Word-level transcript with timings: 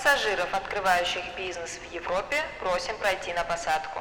Пассажиров, 0.00 0.54
открывающих 0.54 1.24
бизнес 1.36 1.70
в 1.70 1.92
Европе, 1.92 2.36
просим 2.60 2.96
пройти 2.98 3.32
на 3.32 3.42
посадку. 3.42 3.98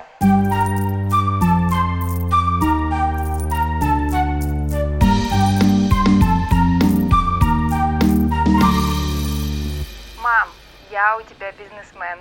Мам, 10.21 10.49
я 10.91 11.17
у 11.17 11.23
тебя 11.23 11.51
бизнесмен. 11.53 12.19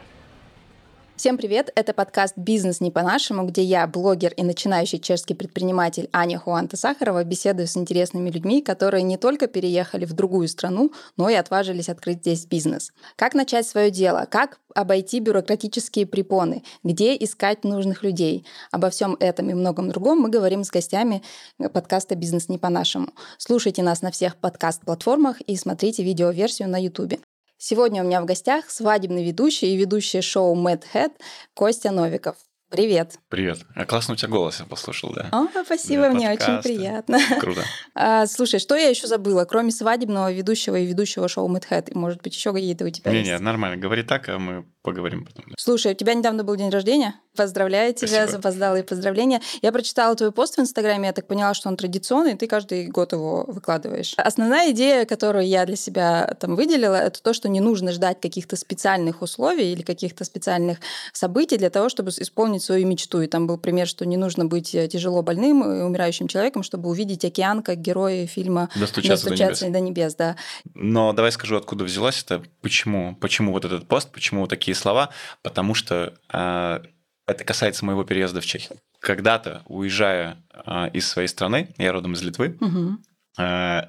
Всем 1.27 1.39
привет! 1.39 1.73
Это 1.75 1.93
подкаст 1.93 2.35
«Бизнес 2.37 2.81
не 2.81 2.93
по-нашему», 2.93 3.45
где 3.47 3.61
я, 3.61 3.85
блогер 3.89 4.33
и 4.35 4.45
начинающий 4.45 5.01
чешский 5.01 5.35
предприниматель 5.35 6.09
Аня 6.13 6.39
Хуанта 6.39 6.77
Сахарова, 6.77 7.25
беседую 7.25 7.67
с 7.67 7.77
интересными 7.77 8.31
людьми, 8.31 8.63
которые 8.63 9.03
не 9.03 9.17
только 9.17 9.49
переехали 9.49 10.05
в 10.05 10.13
другую 10.13 10.47
страну, 10.47 10.93
но 11.17 11.29
и 11.29 11.35
отважились 11.35 11.89
открыть 11.89 12.19
здесь 12.19 12.47
бизнес. 12.47 12.93
Как 13.17 13.35
начать 13.35 13.67
свое 13.67 13.91
дело? 13.91 14.29
Как 14.31 14.61
обойти 14.73 15.19
бюрократические 15.19 16.07
препоны? 16.07 16.63
Где 16.85 17.17
искать 17.17 17.65
нужных 17.65 18.05
людей? 18.05 18.47
Обо 18.71 18.89
всем 18.91 19.17
этом 19.19 19.51
и 19.51 19.55
многом 19.55 19.89
другом 19.89 20.21
мы 20.21 20.29
говорим 20.29 20.63
с 20.63 20.71
гостями 20.71 21.25
подкаста 21.59 22.15
«Бизнес 22.15 22.49
не 22.49 22.59
по-нашему». 22.59 23.09
Слушайте 23.37 23.83
нас 23.83 24.01
на 24.01 24.13
всех 24.13 24.37
подкаст-платформах 24.37 25.41
и 25.41 25.57
смотрите 25.57 26.05
видеоверсию 26.05 26.69
на 26.69 26.81
YouTube. 26.81 27.19
Сегодня 27.59 28.03
у 28.03 28.07
меня 28.07 28.21
в 28.21 28.27
гостях 28.27 28.69
свадебный 28.69 29.25
ведущий 29.25 29.73
и 29.73 29.77
ведущий 29.77 30.21
шоу 30.21 30.55
Mad 30.55 30.83
Head 30.93 31.13
Костя 31.55 31.91
Новиков. 31.91 32.37
Привет. 32.69 33.19
Привет. 33.29 33.61
А 33.75 33.87
классно 33.87 34.15
у 34.15 34.17
тебя 34.17 34.29
голос, 34.29 34.59
я 34.59 34.67
послушал, 34.67 35.13
да. 35.15 35.29
О, 35.31 35.47
спасибо, 35.65 36.03
Для 36.03 36.11
мне 36.11 36.29
подкаста. 36.31 36.59
очень 36.59 36.63
приятно. 36.63 37.19
Круто. 37.41 37.63
А, 37.95 38.27
слушай, 38.27 38.59
что 38.59 38.75
я 38.75 38.89
еще 38.89 39.07
забыла, 39.07 39.45
кроме 39.45 39.71
свадебного 39.71 40.33
ведущего 40.33 40.77
и 40.77 40.85
ведущего 40.85 41.29
шоу 41.29 41.49
Mad 41.49 41.65
Head? 41.71 41.97
Может 41.97 42.23
быть, 42.23 42.35
еще 42.35 42.53
какие-то 42.53 42.85
у 42.85 42.91
тебя 42.91 43.13
не, 43.13 43.19
есть? 43.19 43.31
Не, 43.31 43.39
нормально, 43.39 43.77
говори 43.77 44.03
так, 44.03 44.29
а 44.29 44.39
мы 44.39 44.67
поговорим 44.87 45.27
потом. 45.27 45.45
Слушай, 45.59 45.93
у 45.93 45.95
тебя 45.97 46.15
недавно 46.15 46.45
был 46.45 46.55
день 46.55 46.71
рождения? 46.71 47.17
Поздравляю 47.37 47.93
тебя, 47.93 48.09
Спасибо. 48.09 48.33
запоздалые 48.33 48.85
поздравления. 48.85 49.43
Я 49.61 49.73
прочитала 49.73 50.15
твой 50.15 50.31
пост 50.31 50.57
в 50.57 50.61
Инстаграме, 50.61 51.09
я 51.09 51.13
так 51.13 51.27
поняла, 51.27 51.55
что 51.55 51.69
он 51.69 51.77
традиционный, 51.77 52.33
и 52.33 52.37
ты 52.37 52.47
каждый 52.47 52.87
год 52.87 53.13
его 53.13 53.45
выкладываешь. 53.49 54.15
Основная 54.17 54.71
идея, 54.71 55.05
которую 55.05 55.47
я 55.47 55.67
для 55.67 55.75
себя 55.75 56.37
там 56.41 56.55
выделила, 56.55 56.95
это 56.95 57.21
то, 57.21 57.35
что 57.35 57.49
не 57.49 57.61
нужно 57.61 57.91
ждать 57.93 58.21
каких-то 58.21 58.55
специальных 58.57 59.23
условий 59.23 59.73
или 59.73 59.83
каких-то 59.83 60.25
специальных 60.25 60.79
событий 61.13 61.59
для 61.59 61.69
того, 61.69 61.89
чтобы 61.89 62.11
исполнить 62.11 62.63
свою 62.63 62.87
мечту. 62.87 63.21
И 63.21 63.27
там 63.27 63.49
был 63.49 63.59
пример, 63.59 63.89
что 63.89 64.07
не 64.07 64.17
нужно 64.17 64.45
быть 64.45 64.75
э, 64.75 64.87
тяжело 64.87 65.23
больным 65.23 65.65
и 65.65 65.83
умирающим 65.83 66.29
человеком, 66.29 66.63
чтобы 66.63 66.89
увидеть 66.89 67.25
океан, 67.25 67.63
как 67.63 67.79
герои 67.79 68.27
фильма 68.27 68.71
«Достучаться, 68.77 69.29
«Достучаться 69.29 69.65
до, 69.65 69.81
небес. 69.81 69.81
до 69.81 69.81
небес». 69.81 70.15
Да. 70.15 70.37
Но 70.75 71.13
давай 71.13 71.33
скажу, 71.33 71.57
откуда 71.57 71.85
взялась 71.85 72.23
это, 72.23 72.43
почему, 72.63 73.17
почему 73.17 73.53
вот 73.53 73.65
этот 73.65 73.89
пост, 73.89 74.11
почему 74.13 74.43
вот 74.43 74.51
такие 74.51 74.76
слова, 74.77 75.11
потому 75.43 75.75
что 75.75 76.15
э, 76.33 76.81
это 77.27 77.45
касается 77.45 77.85
моего 77.85 78.05
переезда 78.05 78.41
в 78.41 78.47
Чехию. 78.47 78.79
Когда-то, 79.01 79.63
уезжая 79.67 80.43
э, 80.53 80.91
из 80.93 81.09
своей 81.09 81.29
страны, 81.29 81.75
я 81.79 81.93
родом 81.93 82.13
из 82.13 82.23
Литвы, 82.23 82.57
угу. 82.61 82.99
э, 83.39 83.83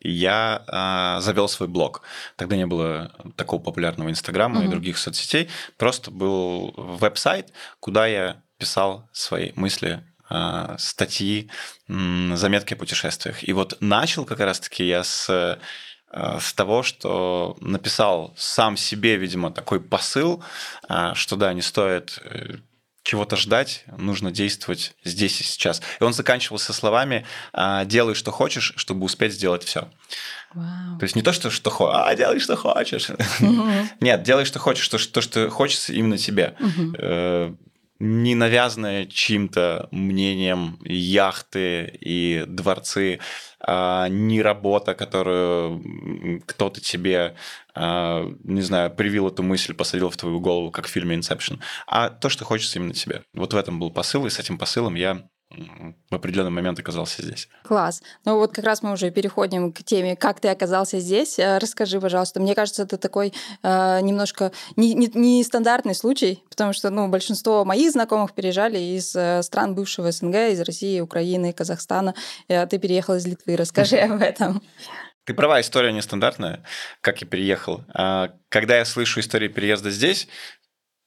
я 0.00 0.64
э, 0.66 1.20
завел 1.22 1.48
свой 1.48 1.68
блог. 1.68 2.02
Тогда 2.36 2.56
не 2.56 2.66
было 2.66 3.12
такого 3.36 3.62
популярного 3.62 4.10
Инстаграма 4.10 4.60
угу. 4.60 4.66
и 4.66 4.70
других 4.70 4.98
соцсетей. 4.98 5.48
Просто 5.76 6.10
был 6.10 6.72
веб-сайт, 6.76 7.52
куда 7.80 8.06
я 8.06 8.42
писал 8.58 9.08
свои 9.12 9.52
мысли 9.56 10.02
статьи, 10.78 11.50
заметки 11.86 12.72
о 12.72 12.76
путешествиях. 12.78 13.46
И 13.46 13.52
вот 13.52 13.76
начал 13.80 14.24
как 14.24 14.40
раз-таки 14.40 14.82
я 14.82 15.04
с 15.04 15.28
Э, 15.28 15.58
с 16.40 16.52
того, 16.54 16.82
что 16.82 17.56
написал 17.60 18.32
сам 18.36 18.76
себе, 18.76 19.16
видимо, 19.16 19.50
такой 19.50 19.80
посыл, 19.80 20.42
э, 20.88 21.12
что 21.14 21.36
да, 21.36 21.52
не 21.52 21.62
стоит 21.62 22.18
э, 22.24 22.56
чего-то 23.02 23.36
ждать, 23.36 23.84
нужно 23.98 24.30
действовать 24.30 24.94
здесь 25.04 25.40
и 25.40 25.44
сейчас. 25.44 25.82
И 26.00 26.04
он 26.04 26.14
заканчивался 26.14 26.72
словами 26.72 27.26
«делай, 27.84 28.14
что 28.14 28.30
хочешь, 28.30 28.72
чтобы 28.76 29.04
успеть 29.04 29.34
сделать 29.34 29.62
все». 29.62 29.90
Wow. 30.54 30.98
То 30.98 31.02
есть 31.02 31.16
не 31.16 31.22
то, 31.22 31.32
что, 31.32 31.50
что 31.50 31.68
хочешь, 31.68 32.00
а 32.02 32.14
делай, 32.14 32.38
что 32.38 32.56
хочешь. 32.56 33.10
Uh-huh. 33.10 33.86
Нет, 34.00 34.22
делай, 34.22 34.44
что 34.44 34.58
хочешь, 34.58 34.88
то, 34.88 34.98
то, 35.10 35.20
что 35.20 35.50
хочется 35.50 35.92
именно 35.92 36.16
тебе. 36.16 36.54
Uh-huh 36.60 37.56
не 37.98 38.34
навязанное 38.34 39.06
чьим-то 39.06 39.88
мнением 39.90 40.78
яхты 40.84 41.96
и 42.00 42.44
дворцы, 42.46 43.20
а 43.60 44.08
не 44.08 44.42
работа, 44.42 44.94
которую 44.94 46.42
кто-то 46.46 46.80
тебе, 46.80 47.34
а, 47.74 48.26
не 48.42 48.62
знаю, 48.62 48.90
привил 48.90 49.28
эту 49.28 49.42
мысль, 49.42 49.74
посадил 49.74 50.10
в 50.10 50.16
твою 50.16 50.40
голову, 50.40 50.70
как 50.70 50.86
в 50.86 50.90
фильме 50.90 51.16
Inception, 51.16 51.60
а 51.86 52.10
то, 52.10 52.28
что 52.28 52.44
хочется 52.44 52.78
именно 52.78 52.94
тебе. 52.94 53.22
Вот 53.32 53.54
в 53.54 53.56
этом 53.56 53.78
был 53.78 53.90
посыл, 53.90 54.26
и 54.26 54.30
с 54.30 54.38
этим 54.38 54.58
посылом 54.58 54.94
я 54.96 55.28
в 56.10 56.14
определенный 56.14 56.50
момент 56.50 56.78
оказался 56.78 57.22
здесь. 57.22 57.48
Класс. 57.64 58.02
Ну 58.24 58.36
вот 58.36 58.52
как 58.52 58.64
раз 58.64 58.82
мы 58.82 58.92
уже 58.92 59.10
переходим 59.10 59.72
к 59.72 59.82
теме, 59.82 60.16
как 60.16 60.40
ты 60.40 60.48
оказался 60.48 61.00
здесь. 61.00 61.38
Э, 61.38 61.58
расскажи, 61.58 62.00
пожалуйста. 62.00 62.40
Мне 62.40 62.54
кажется, 62.54 62.82
это 62.82 62.96
такой 62.96 63.32
э, 63.62 64.00
немножко 64.00 64.52
нестандартный 64.76 65.90
не, 65.90 65.94
не 65.94 65.98
случай, 65.98 66.44
потому 66.50 66.72
что 66.72 66.90
ну, 66.90 67.08
большинство 67.08 67.64
моих 67.64 67.92
знакомых 67.92 68.32
переезжали 68.32 68.78
из 68.78 69.14
э, 69.16 69.42
стран 69.42 69.74
бывшего 69.74 70.10
СНГ, 70.10 70.34
из 70.52 70.60
России, 70.60 71.00
Украины, 71.00 71.52
Казахстана. 71.52 72.14
Э, 72.48 72.66
ты 72.66 72.78
переехал 72.78 73.14
из 73.14 73.26
Литвы. 73.26 73.56
Расскажи 73.56 73.96
об 73.96 74.20
этом. 74.20 74.62
Ты 75.24 75.32
права, 75.32 75.60
история 75.60 75.92
нестандартная, 75.92 76.62
как 77.00 77.22
я 77.22 77.26
переехал. 77.26 77.84
А, 77.94 78.34
когда 78.50 78.76
я 78.76 78.84
слышу 78.84 79.20
историю 79.20 79.50
переезда 79.50 79.90
здесь, 79.90 80.28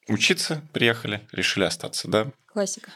учиться 0.08 0.64
приехали, 0.74 1.22
решили 1.32 1.66
остаться, 1.66 2.08
да? 2.08 2.32
Классика. 2.58 2.90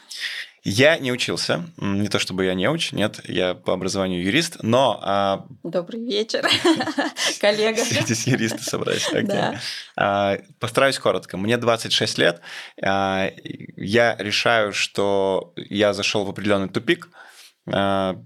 Я 0.64 0.98
не 0.98 1.12
учился, 1.12 1.64
не 1.76 2.08
то 2.08 2.18
чтобы 2.18 2.46
я 2.46 2.54
не 2.54 2.68
уч, 2.68 2.90
нет, 2.90 3.20
я 3.28 3.54
по 3.54 3.72
образованию 3.74 4.20
юрист, 4.20 4.56
но... 4.64 4.98
А... 5.00 5.46
Добрый 5.62 6.04
вечер, 6.04 6.44
коллега. 7.40 7.80
Здесь 7.84 8.26
юристы 8.26 8.58
собрались. 8.58 9.08
Okay. 9.12 9.22
Да. 9.22 9.60
А, 9.96 10.38
постараюсь 10.58 10.98
коротко. 10.98 11.36
Мне 11.36 11.58
26 11.58 12.18
лет, 12.18 12.40
а, 12.84 13.30
я 13.76 14.16
решаю, 14.18 14.72
что 14.72 15.52
я 15.54 15.92
зашел 15.92 16.24
в 16.24 16.30
определенный 16.30 16.68
тупик, 16.68 17.08
а, 17.72 18.16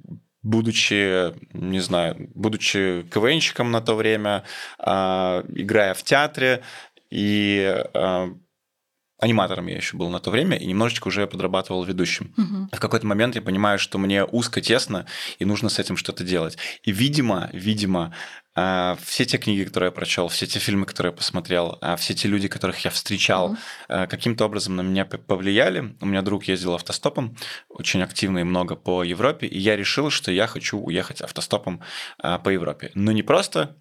будучи, 0.42 1.34
не 1.52 1.80
знаю, 1.80 2.30
будучи 2.34 3.06
КВНщиком 3.12 3.70
на 3.70 3.82
то 3.82 3.94
время, 3.94 4.44
а, 4.78 5.44
играя 5.54 5.92
в 5.92 6.02
театре, 6.02 6.62
и 7.10 7.84
а, 7.92 8.30
аниматором 9.18 9.66
я 9.66 9.76
еще 9.76 9.96
был 9.96 10.10
на 10.10 10.20
то 10.20 10.30
время 10.30 10.56
и 10.56 10.66
немножечко 10.66 11.08
уже 11.08 11.26
подрабатывал 11.26 11.84
ведущим. 11.84 12.34
Угу. 12.36 12.76
В 12.76 12.80
какой-то 12.80 13.06
момент 13.06 13.34
я 13.34 13.42
понимаю, 13.42 13.78
что 13.78 13.98
мне 13.98 14.24
узко, 14.24 14.60
тесно, 14.60 15.06
и 15.38 15.44
нужно 15.44 15.68
с 15.68 15.78
этим 15.78 15.96
что-то 15.96 16.24
делать. 16.24 16.58
И, 16.82 16.92
видимо, 16.92 17.48
видимо, 17.52 18.14
а, 18.54 18.96
все 19.02 19.24
те 19.24 19.38
книги, 19.38 19.64
которые 19.64 19.88
я 19.88 19.92
прочел, 19.92 20.28
все 20.28 20.46
те 20.46 20.58
фильмы, 20.58 20.86
которые 20.86 21.12
я 21.12 21.16
посмотрел, 21.16 21.78
а, 21.80 21.96
все 21.96 22.14
те 22.14 22.28
люди, 22.28 22.48
которых 22.48 22.84
я 22.84 22.90
встречал, 22.90 23.52
угу. 23.52 23.56
каким-то 23.88 24.44
образом 24.44 24.76
на 24.76 24.82
меня 24.82 25.04
повлияли. 25.04 25.96
У 26.00 26.06
меня 26.06 26.22
друг 26.22 26.44
ездил 26.44 26.74
автостопом, 26.74 27.36
очень 27.68 28.02
активно 28.02 28.40
и 28.40 28.44
много 28.44 28.76
по 28.76 29.02
Европе, 29.02 29.46
и 29.46 29.58
я 29.58 29.76
решил, 29.76 30.10
что 30.10 30.30
я 30.30 30.46
хочу 30.46 30.78
уехать 30.78 31.22
автостопом 31.22 31.82
по 32.18 32.48
Европе. 32.48 32.90
Но 32.94 33.12
не 33.12 33.22
просто 33.22 33.76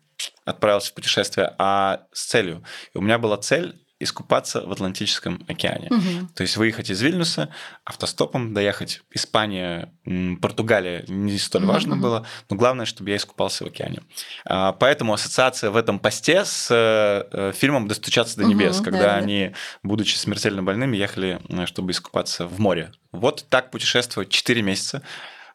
отправился 0.46 0.92
в 0.92 0.94
путешествие, 0.94 1.54
а 1.58 2.04
с 2.14 2.26
целью. 2.26 2.64
И 2.94 2.98
у 2.98 3.02
меня 3.02 3.18
была 3.18 3.38
цель 3.38 3.85
искупаться 4.00 4.62
в 4.62 4.72
Атлантическом 4.72 5.44
океане. 5.48 5.88
Угу. 5.90 6.28
То 6.36 6.44
есть 6.44 6.58
выехать 6.58 6.90
из 6.90 7.02
Вильнюса 7.02 7.50
автостопом, 7.86 8.54
доехать 8.54 9.02
Испания, 9.12 9.94
Португалия 10.42 11.06
не 11.08 11.38
столь 11.38 11.64
угу. 11.64 11.72
важно 11.72 11.96
было, 11.96 12.26
но 12.50 12.58
главное, 12.58 12.86
чтобы 12.86 13.12
я 13.12 13.16
искупался 13.16 13.64
в 13.64 13.68
океане. 13.68 14.02
А, 14.46 14.74
поэтому 14.74 15.14
ассоциация 15.14 15.72
в 15.72 15.78
этом 15.78 16.00
посте 16.00 16.44
с 16.44 16.68
э, 16.70 17.54
фильмом 17.56 17.88
«Достучаться 17.88 18.38
до 18.38 18.44
небес», 18.44 18.78
угу, 18.78 18.86
когда 18.86 19.04
да, 19.04 19.16
они, 19.16 19.54
будучи 19.82 20.16
смертельно 20.16 20.62
больными, 20.62 20.98
ехали, 20.98 21.40
э, 21.48 21.66
чтобы 21.66 21.92
искупаться 21.92 22.48
в 22.48 22.60
море. 22.60 22.92
Вот 23.14 23.46
так 23.50 23.72
путешествовать 23.72 24.30
4 24.30 24.62
месяца 24.62 25.04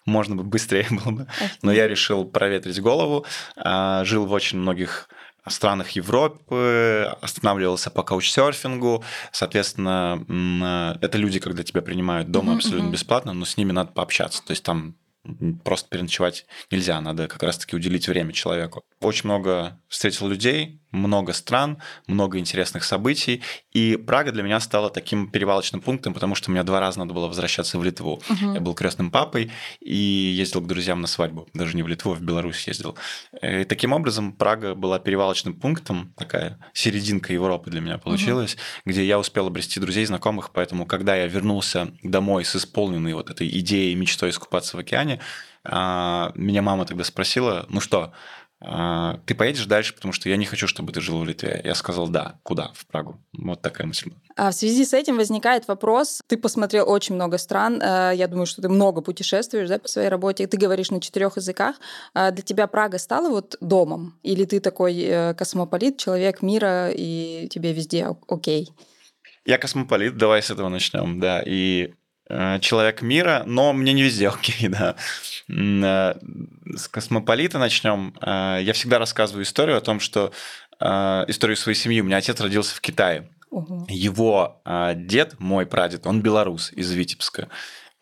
можно 0.06 0.35
бы 0.35 0.44
быстрее 0.44 0.87
было 0.91 1.12
бы. 1.12 1.26
Но 1.62 1.73
я 1.73 1.87
решил 1.88 2.25
проветрить 2.25 2.81
голову. 2.81 3.26
А, 3.56 4.05
жил 4.05 4.25
в 4.26 4.32
очень 4.32 4.59
многих 4.59 5.09
странах 5.50 5.91
Европы, 5.91 7.14
останавливался 7.20 7.91
по 7.91 8.02
каучсерфингу. 8.02 9.05
Соответственно, 9.32 10.97
это 11.00 11.19
люди, 11.19 11.38
когда 11.38 11.62
тебя 11.62 11.82
принимают 11.82 12.31
дома 12.31 12.55
абсолютно 12.55 12.91
бесплатно, 12.91 13.32
но 13.32 13.44
с 13.44 13.56
ними 13.56 13.73
надо 13.73 13.93
пообщаться. 13.93 14.43
То 14.44 14.52
есть 14.52 14.62
там 14.62 14.97
просто 15.64 15.88
переночевать 15.91 16.47
нельзя, 16.70 16.99
надо 17.00 17.29
как 17.29 17.43
раз-таки 17.43 17.76
уделить 17.76 18.08
время 18.08 18.32
человеку. 18.32 18.82
Очень 19.00 19.26
много 19.26 19.79
встретил 19.87 20.29
людей, 20.29 20.80
много 20.93 21.33
стран, 21.33 21.79
много 22.07 22.39
интересных 22.39 22.85
событий. 22.85 23.43
И 23.73 23.97
Прага 23.97 24.33
для 24.33 24.43
меня 24.43 24.61
стала 24.61 24.91
таким 24.91 25.31
перевалочным 25.31 25.81
пунктом, 25.81 26.15
потому 26.15 26.35
что 26.35 26.51
мне 26.51 26.63
два 26.63 26.81
раза 26.81 26.99
надо 26.99 27.15
было 27.15 27.27
возвращаться 27.27 27.79
в 27.79 27.85
Литву. 27.85 28.21
Угу. 28.29 28.55
Я 28.55 28.61
был 28.61 28.75
крестным 28.75 29.11
папой 29.11 29.51
и 29.81 29.95
ездил 29.95 30.61
к 30.61 30.67
друзьям 30.67 31.01
на 31.01 31.07
свадьбу. 31.07 31.49
Даже 31.55 31.77
не 31.77 31.83
в 31.83 31.89
Литву, 31.89 32.13
а 32.13 32.15
в 32.15 32.23
Беларусь 32.23 32.67
ездил. 32.67 32.97
И 33.43 33.65
таким 33.65 33.93
образом 33.93 34.33
Прага 34.33 34.75
была 34.75 34.99
перевалочным 34.99 35.55
пунктом, 35.55 36.13
такая 36.17 36.59
серединка 36.73 37.33
Европы 37.33 37.71
для 37.71 37.81
меня 37.81 37.99
получилась, 37.99 38.55
угу. 38.55 38.61
где 38.87 39.05
я 39.05 39.19
успел 39.19 39.47
обрести 39.47 39.81
друзей, 39.81 40.05
знакомых. 40.07 40.51
Поэтому, 40.53 40.87
когда 40.87 41.17
я 41.17 41.27
вернулся 41.27 41.93
домой 42.03 42.45
с 42.45 42.57
исполненной 42.57 43.15
вот 43.15 43.31
этой 43.31 43.49
идеей, 43.49 43.95
мечтой 43.95 44.31
искупаться 44.31 44.77
в 44.77 44.81
океане, 44.81 45.21
а, 45.63 46.33
меня 46.35 46.63
мама 46.63 46.87
тогда 46.87 47.05
спросила, 47.05 47.67
ну 47.69 47.81
что, 47.81 48.13
ты 48.61 49.35
поедешь 49.35 49.65
дальше, 49.65 49.95
потому 49.95 50.12
что 50.12 50.29
я 50.29 50.37
не 50.37 50.45
хочу, 50.45 50.67
чтобы 50.67 50.93
ты 50.93 51.01
жил 51.01 51.19
в 51.19 51.25
Литве. 51.25 51.62
Я 51.65 51.75
сказал, 51.75 52.09
да. 52.09 52.39
Куда? 52.43 52.73
В 52.75 52.87
Прагу. 52.87 53.19
Вот 53.33 53.62
такая 53.62 53.87
мысль. 53.87 54.12
А 54.37 54.51
в 54.51 54.55
связи 54.55 54.85
с 54.85 54.93
этим 54.93 55.17
возникает 55.17 55.67
вопрос. 55.67 56.21
Ты 56.27 56.37
посмотрел 56.37 56.89
очень 56.89 57.15
много 57.15 57.39
стран. 57.39 57.81
Э, 57.81 58.12
я 58.15 58.29
думаю, 58.29 58.45
что 58.45 58.61
ты 58.61 58.69
много 58.69 59.01
путешествуешь 59.01 59.69
да, 59.69 59.79
по 59.79 59.89
своей 59.89 60.09
работе. 60.09 60.47
Ты 60.47 60.59
говоришь 60.59 60.91
на 60.91 61.01
четырех 61.01 61.37
языках. 61.37 61.77
А 62.12 62.31
для 62.33 62.43
тебя 62.43 62.67
Прага 62.67 62.99
стала 62.99 63.31
вот 63.31 63.57
домом? 63.62 64.19
Или 64.23 64.45
ты 64.45 64.61
такой 64.61 64.95
э, 64.99 65.35
космополит, 65.35 65.97
человек 65.97 66.43
мира, 66.43 66.91
и 66.91 67.49
тебе 67.51 67.73
везде 67.73 68.09
окей? 68.29 68.71
Я 69.47 69.56
космополит, 69.56 70.19
давай 70.19 70.43
с 70.43 70.51
этого 70.51 70.69
начнем, 70.69 71.19
да. 71.19 71.43
И 71.45 71.95
человек 72.61 73.03
мира, 73.03 73.43
но 73.47 73.73
мне 73.73 73.93
не 73.93 74.03
везде 74.03 74.29
окей, 74.29 74.69
да. 74.69 74.97
Э, 75.49 76.15
с 76.77 76.88
космополита 76.88 77.59
начнем. 77.59 78.15
Э, 78.21 78.59
я 78.62 78.73
всегда 78.73 78.99
рассказываю 78.99 79.44
историю 79.44 79.77
о 79.77 79.81
том, 79.81 80.00
что 80.00 80.32
историю 80.82 81.59
своей 81.59 81.77
семьи. 81.77 82.00
У 82.00 82.05
меня 82.05 82.17
отец 82.17 82.41
родился 82.41 82.75
в 82.75 82.81
Китае. 82.81 83.29
Угу. 83.50 83.85
Его 83.91 84.62
дед, 84.94 85.38
мой 85.38 85.67
прадед, 85.67 86.06
он 86.06 86.23
белорус 86.23 86.73
из 86.73 86.91
Витебска. 86.91 87.49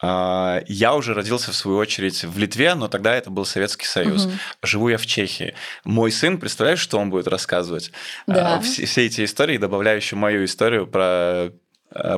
Я 0.00 0.94
уже 0.94 1.12
родился, 1.12 1.50
в 1.50 1.56
свою 1.56 1.76
очередь, 1.76 2.22
в 2.22 2.38
Литве, 2.38 2.75
но 2.75 2.86
тогда 2.86 3.16
это 3.16 3.30
был 3.30 3.44
Советский 3.44 3.86
Союз. 3.86 4.26
Угу. 4.26 4.32
Живу 4.62 4.88
я 4.90 4.96
в 4.96 5.06
Чехии. 5.06 5.54
Мой 5.82 6.12
сын, 6.12 6.38
представляешь, 6.38 6.78
что 6.78 7.00
он 7.00 7.10
будет 7.10 7.26
рассказывать? 7.26 7.90
Да. 8.28 8.60
Все, 8.60 8.86
все 8.86 9.06
эти 9.06 9.25
истории, 9.25 9.58
добавляя 9.58 9.96
еще 9.96 10.14
мою 10.14 10.44
историю 10.44 10.86
про 10.86 11.28
Э, 11.38 11.50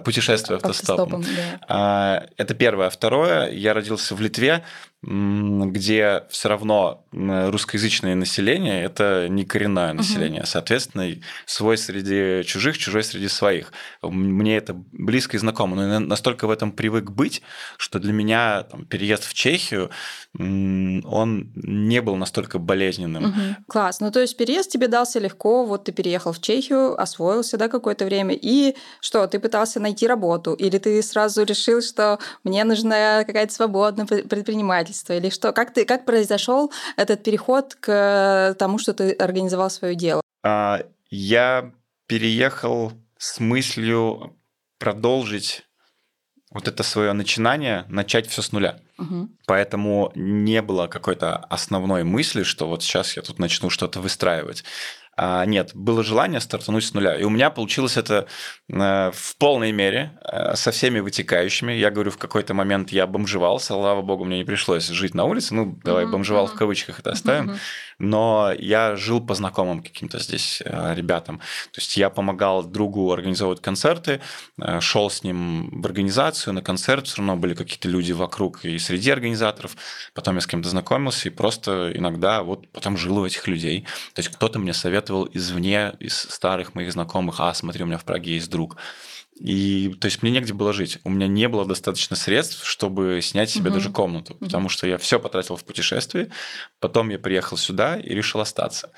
путешествие 0.00 0.56
автостопом. 0.56 1.20
автостопом 1.20 1.22
да. 1.22 1.60
А, 1.68 2.26
это 2.36 2.54
первое. 2.54 2.90
Второе, 2.90 3.50
я 3.50 3.74
родился 3.74 4.14
в 4.14 4.20
Литве, 4.20 4.64
где 5.02 6.24
все 6.28 6.48
равно 6.50 7.06
русскоязычное 7.12 8.14
население– 8.14 8.84
это 8.84 9.28
не 9.30 9.46
коренное 9.46 9.94
население. 9.94 10.42
Угу. 10.42 10.46
Соответственно, 10.46 11.14
свой 11.46 11.78
среди 11.78 12.44
чужих, 12.44 12.76
чужой 12.76 13.02
среди 13.02 13.28
своих. 13.28 13.72
Мне 14.02 14.58
это 14.58 14.74
близко 14.74 15.38
и 15.38 15.40
знакомо. 15.40 15.76
Но 15.76 15.92
я 15.94 16.00
настолько 16.00 16.46
в 16.46 16.50
этом 16.50 16.72
привык 16.72 17.10
быть, 17.10 17.40
что 17.78 17.98
для 17.98 18.12
меня 18.12 18.64
там, 18.64 18.84
переезд 18.84 19.24
в 19.24 19.32
Чехию, 19.32 19.90
он 20.38 21.50
не 21.54 22.02
был 22.02 22.16
настолько 22.16 22.58
болезненным. 22.58 23.24
Угу. 23.24 23.40
Класс. 23.68 24.00
Ну, 24.00 24.10
то 24.10 24.20
есть 24.20 24.36
переезд 24.36 24.70
тебе 24.70 24.86
дался 24.88 25.18
легко. 25.18 25.64
Вот 25.64 25.84
ты 25.84 25.92
переехал 25.92 26.32
в 26.32 26.42
Чехию, 26.42 27.00
освоился, 27.00 27.56
да, 27.56 27.68
какое-то 27.68 28.04
время. 28.04 28.34
И 28.34 28.76
что, 29.00 29.26
ты 29.26 29.38
пытался 29.40 29.80
найти 29.80 30.06
работу? 30.06 30.52
Или 30.52 30.76
ты 30.76 31.02
сразу 31.02 31.42
решил, 31.44 31.80
что 31.80 32.18
мне 32.44 32.64
нужна 32.64 33.24
какая-то 33.24 33.54
свободная 33.54 34.04
предприниматель? 34.04 34.89
Предпринимательство 34.90 35.12
или 35.14 35.30
что? 35.30 35.52
Как, 35.52 35.72
ты, 35.72 35.84
как 35.84 36.04
произошел 36.04 36.72
этот 36.96 37.22
переход 37.22 37.74
к 37.80 38.54
тому, 38.58 38.78
что 38.78 38.92
ты 38.92 39.12
организовал 39.12 39.70
свое 39.70 39.94
дело? 39.94 40.20
А, 40.42 40.80
я 41.10 41.72
переехал 42.06 42.92
с 43.18 43.40
мыслью 43.40 44.36
продолжить 44.78 45.66
вот 46.52 46.66
это 46.66 46.82
свое 46.82 47.12
начинание, 47.12 47.84
начать 47.88 48.26
все 48.26 48.42
с 48.42 48.52
нуля. 48.52 48.80
Угу. 48.98 49.28
Поэтому 49.46 50.10
не 50.16 50.62
было 50.62 50.88
какой-то 50.88 51.36
основной 51.36 52.02
мысли, 52.02 52.42
что 52.42 52.66
вот 52.66 52.82
сейчас 52.82 53.16
я 53.16 53.22
тут 53.22 53.38
начну 53.38 53.70
что-то 53.70 54.00
выстраивать. 54.00 54.64
А, 55.22 55.44
нет, 55.44 55.72
было 55.74 56.02
желание 56.02 56.40
стартануть 56.40 56.82
с 56.82 56.94
нуля. 56.94 57.14
И 57.14 57.24
у 57.24 57.28
меня 57.28 57.50
получилось 57.50 57.98
это 57.98 58.26
э, 58.70 59.10
в 59.12 59.36
полной 59.36 59.70
мере, 59.70 60.18
э, 60.24 60.56
со 60.56 60.70
всеми 60.70 61.00
вытекающими. 61.00 61.72
Я 61.72 61.90
говорю, 61.90 62.10
в 62.10 62.16
какой-то 62.16 62.54
момент 62.54 62.90
я 62.90 63.06
бомжевал, 63.06 63.60
слава 63.60 64.00
богу, 64.00 64.24
мне 64.24 64.38
не 64.38 64.44
пришлось 64.44 64.88
жить 64.88 65.14
на 65.14 65.24
улице. 65.24 65.54
Ну, 65.54 65.78
давай, 65.84 66.06
mm-hmm. 66.06 66.10
бомжевал 66.10 66.46
в 66.46 66.54
кавычках 66.54 67.00
это 67.00 67.10
оставим. 67.10 67.50
Mm-hmm. 67.50 67.58
Но 68.00 68.52
я 68.58 68.96
жил 68.96 69.20
по 69.20 69.34
знакомым 69.34 69.82
каким-то 69.82 70.18
здесь 70.18 70.62
э, 70.64 70.94
ребятам. 70.94 71.38
То 71.72 71.80
есть 71.80 71.96
я 71.96 72.10
помогал 72.10 72.64
другу 72.64 73.12
организовывать 73.12 73.60
концерты, 73.60 74.20
шел 74.80 75.10
с 75.10 75.22
ним 75.22 75.80
в 75.80 75.86
организацию, 75.86 76.54
на 76.54 76.62
концерт, 76.62 77.06
все 77.06 77.18
равно 77.18 77.36
были 77.36 77.54
какие-то 77.54 77.88
люди 77.88 78.12
вокруг 78.12 78.64
и 78.64 78.78
среди 78.78 79.10
организаторов. 79.10 79.76
Потом 80.14 80.36
я 80.36 80.40
с 80.40 80.46
кем-то 80.46 80.68
знакомился 80.68 81.28
и 81.28 81.30
просто 81.30 81.92
иногда 81.94 82.42
вот 82.42 82.66
потом 82.72 82.96
жил 82.96 83.18
у 83.18 83.26
этих 83.26 83.46
людей. 83.46 83.82
То 84.14 84.20
есть 84.20 84.30
кто-то 84.30 84.58
мне 84.58 84.72
советовал 84.72 85.28
извне, 85.32 85.92
из 86.00 86.16
старых 86.16 86.74
моих 86.74 86.92
знакомых, 86.92 87.40
а, 87.40 87.52
смотри, 87.54 87.84
у 87.84 87.86
меня 87.86 87.98
в 87.98 88.04
Праге 88.04 88.34
есть 88.34 88.50
друг. 88.50 88.76
И, 89.40 89.96
то 89.98 90.04
есть, 90.04 90.22
мне 90.22 90.30
негде 90.30 90.52
было 90.52 90.74
жить. 90.74 90.98
У 91.02 91.10
меня 91.10 91.26
не 91.26 91.48
было 91.48 91.64
достаточно 91.64 92.14
средств, 92.14 92.66
чтобы 92.66 93.20
снять 93.22 93.48
себе 93.48 93.70
угу. 93.70 93.78
даже 93.78 93.90
комнату, 93.90 94.34
потому 94.34 94.68
что 94.68 94.86
я 94.86 94.98
все 94.98 95.18
потратил 95.18 95.56
в 95.56 95.64
путешествии. 95.64 96.30
Потом 96.78 97.08
я 97.08 97.18
приехал 97.18 97.56
сюда 97.56 97.96
и 97.96 98.10
решил 98.10 98.42
остаться. 98.42 98.92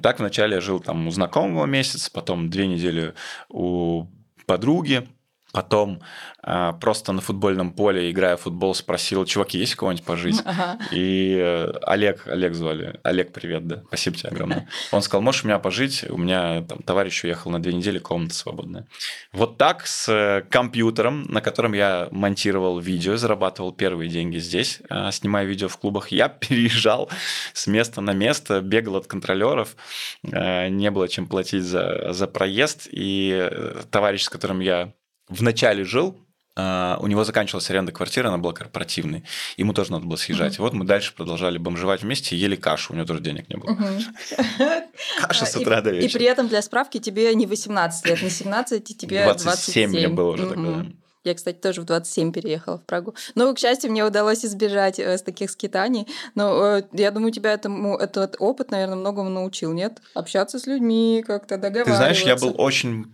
Так 0.00 0.18
вначале 0.18 0.54
я 0.54 0.60
жил 0.62 0.80
там 0.80 1.06
у 1.06 1.10
знакомого 1.10 1.66
месяц, 1.66 2.08
потом 2.08 2.48
две 2.48 2.66
недели 2.66 3.12
у 3.50 4.06
подруги, 4.46 5.06
Потом 5.52 6.00
э, 6.42 6.72
просто 6.80 7.12
на 7.12 7.20
футбольном 7.20 7.72
поле, 7.72 8.10
играя 8.10 8.36
в 8.36 8.40
футбол, 8.40 8.74
спросил, 8.74 9.24
чуваки, 9.26 9.58
есть 9.58 9.74
кого-нибудь 9.74 10.04
пожить? 10.04 10.42
Ага. 10.52 10.78
И 10.90 11.36
э, 11.38 11.72
Олег, 11.82 12.26
Олег 12.26 12.54
звали. 12.54 12.98
Олег, 13.04 13.32
привет, 13.32 13.66
да. 13.66 13.82
Спасибо 13.86 14.16
тебе 14.16 14.30
огромное. 14.30 14.68
Он 14.92 15.00
сказал, 15.00 15.22
можешь 15.22 15.44
у 15.44 15.46
меня 15.46 15.58
пожить? 15.58 16.04
У 16.10 16.18
меня 16.18 16.62
там 16.62 16.78
товарищ 16.82 17.24
уехал 17.24 17.50
на 17.50 17.62
две 17.62 17.72
недели, 17.72 17.98
комната 17.98 18.34
свободная. 18.34 18.86
Вот 19.32 19.56
так 19.56 19.86
с 19.86 20.08
э, 20.08 20.42
компьютером, 20.50 21.24
на 21.28 21.40
котором 21.40 21.74
я 21.74 22.08
монтировал 22.10 22.78
видео, 22.80 23.16
зарабатывал 23.16 23.72
первые 23.72 24.10
деньги 24.10 24.38
здесь, 24.38 24.80
э, 24.90 25.10
снимая 25.12 25.44
видео 25.44 25.68
в 25.68 25.76
клубах, 25.78 26.08
я 26.08 26.28
переезжал 26.42 27.10
с 27.52 27.66
места 27.66 28.00
на 28.00 28.12
место, 28.12 28.60
бегал 28.60 28.96
от 28.96 29.06
контролеров, 29.06 29.76
э, 30.22 30.68
не 30.68 30.90
было 30.90 31.08
чем 31.08 31.26
платить 31.26 31.62
за, 31.62 32.12
за 32.12 32.26
проезд, 32.26 32.88
и 32.90 33.48
э, 33.50 33.82
товарищ, 33.90 34.22
с 34.22 34.28
которым 34.28 34.60
я 34.60 34.92
вначале 35.32 35.84
жил, 35.84 36.18
Uh, 36.54 36.98
у 37.00 37.06
него 37.06 37.24
заканчивалась 37.24 37.70
аренда 37.70 37.92
квартиры, 37.92 38.28
она 38.28 38.36
была 38.36 38.52
корпоративной. 38.52 39.24
Ему 39.56 39.72
тоже 39.72 39.90
надо 39.90 40.04
было 40.04 40.16
съезжать. 40.16 40.56
Mm-hmm. 40.56 40.60
Вот 40.60 40.74
мы 40.74 40.84
дальше 40.84 41.14
продолжали 41.14 41.56
бомжевать 41.56 42.02
вместе, 42.02 42.36
ели 42.36 42.56
кашу, 42.56 42.92
у 42.92 42.96
него 42.96 43.06
тоже 43.06 43.20
денег 43.20 43.48
не 43.48 43.56
было. 43.56 43.74
Каша 45.22 45.46
с 45.46 45.56
утра 45.56 45.80
до 45.80 45.92
вечера. 45.92 46.10
И 46.10 46.12
при 46.12 46.26
этом, 46.26 46.48
для 46.48 46.60
справки, 46.60 46.98
тебе 46.98 47.34
не 47.34 47.46
18 47.46 48.06
лет, 48.06 48.22
не 48.22 48.28
17, 48.28 48.84
тебе 48.98 49.24
27. 49.24 49.44
27 49.44 49.90
мне 49.90 50.08
было 50.08 50.32
уже 50.32 50.46
тогда. 50.46 50.84
Я, 51.24 51.34
кстати, 51.34 51.56
тоже 51.56 51.80
в 51.80 51.84
27 51.84 52.32
переехала 52.32 52.78
в 52.78 52.84
Прагу. 52.84 53.14
Но, 53.34 53.54
к 53.54 53.58
счастью, 53.58 53.90
мне 53.90 54.04
удалось 54.04 54.44
избежать 54.44 54.98
э, 54.98 55.16
с 55.16 55.22
таких 55.22 55.50
скитаний. 55.50 56.08
Но 56.34 56.78
э, 56.78 56.82
я 56.92 57.12
думаю, 57.12 57.32
тебя 57.32 57.52
этому, 57.52 57.96
этот 57.96 58.36
опыт, 58.40 58.72
наверное, 58.72 58.96
многому 58.96 59.30
научил, 59.30 59.72
нет? 59.72 60.02
Общаться 60.14 60.58
с 60.58 60.66
людьми, 60.66 61.24
как-то 61.26 61.58
договариваться. 61.58 61.92
Ты 61.92 61.96
знаешь, 61.96 62.22
я 62.22 62.36
был 62.36 62.54
очень 62.58 63.06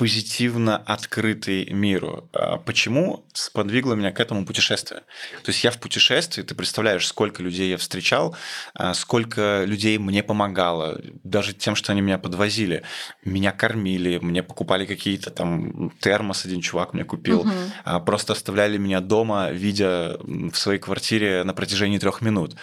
позитивно 0.00 0.78
открытый 0.78 1.68
миру. 1.70 2.26
А 2.32 2.56
почему 2.56 3.22
сподвигло 3.34 3.92
меня 3.92 4.12
к 4.12 4.18
этому 4.18 4.46
путешествию? 4.46 5.02
То 5.44 5.50
есть 5.50 5.62
я 5.62 5.70
в 5.70 5.78
путешествии, 5.78 6.40
ты 6.40 6.54
представляешь, 6.54 7.06
сколько 7.06 7.42
людей 7.42 7.68
я 7.68 7.76
встречал, 7.76 8.34
а, 8.72 8.94
сколько 8.94 9.64
людей 9.66 9.98
мне 9.98 10.22
помогало, 10.22 10.98
даже 11.22 11.52
тем, 11.52 11.76
что 11.76 11.92
они 11.92 12.00
меня 12.00 12.16
подвозили. 12.16 12.82
Меня 13.26 13.52
кормили, 13.52 14.16
мне 14.22 14.42
покупали 14.42 14.86
какие-то 14.86 15.28
там 15.28 15.90
термос, 16.00 16.46
один 16.46 16.62
чувак 16.62 16.94
мне 16.94 17.04
купил, 17.04 17.40
угу. 17.40 18.00
просто 18.06 18.32
оставляли 18.32 18.78
меня 18.78 19.00
дома, 19.00 19.50
видя 19.50 20.16
в 20.22 20.54
своей 20.54 20.78
квартире 20.78 21.44
на 21.44 21.52
протяжении 21.52 21.98
трех 21.98 22.22
минут. 22.22 22.56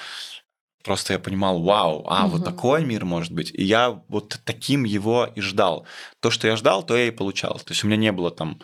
Просто 0.87 1.11
я 1.11 1.19
понимал, 1.19 1.61
вау, 1.61 2.05
а 2.07 2.23
угу. 2.23 2.37
вот 2.37 2.45
такой 2.45 2.85
мир 2.85 3.03
может 3.03 3.33
быть. 3.33 3.51
И 3.53 3.61
я 3.61 4.01
вот 4.07 4.39
таким 4.45 4.85
его 4.85 5.27
и 5.35 5.41
ждал. 5.41 5.85
То, 6.21 6.31
что 6.31 6.47
я 6.47 6.55
ждал, 6.55 6.81
то 6.81 6.95
я 6.95 7.07
и 7.07 7.11
получал. 7.11 7.55
То 7.55 7.73
есть 7.73 7.83
у 7.83 7.87
меня 7.87 7.97
не 7.97 8.13
было 8.13 8.31
там 8.31 8.61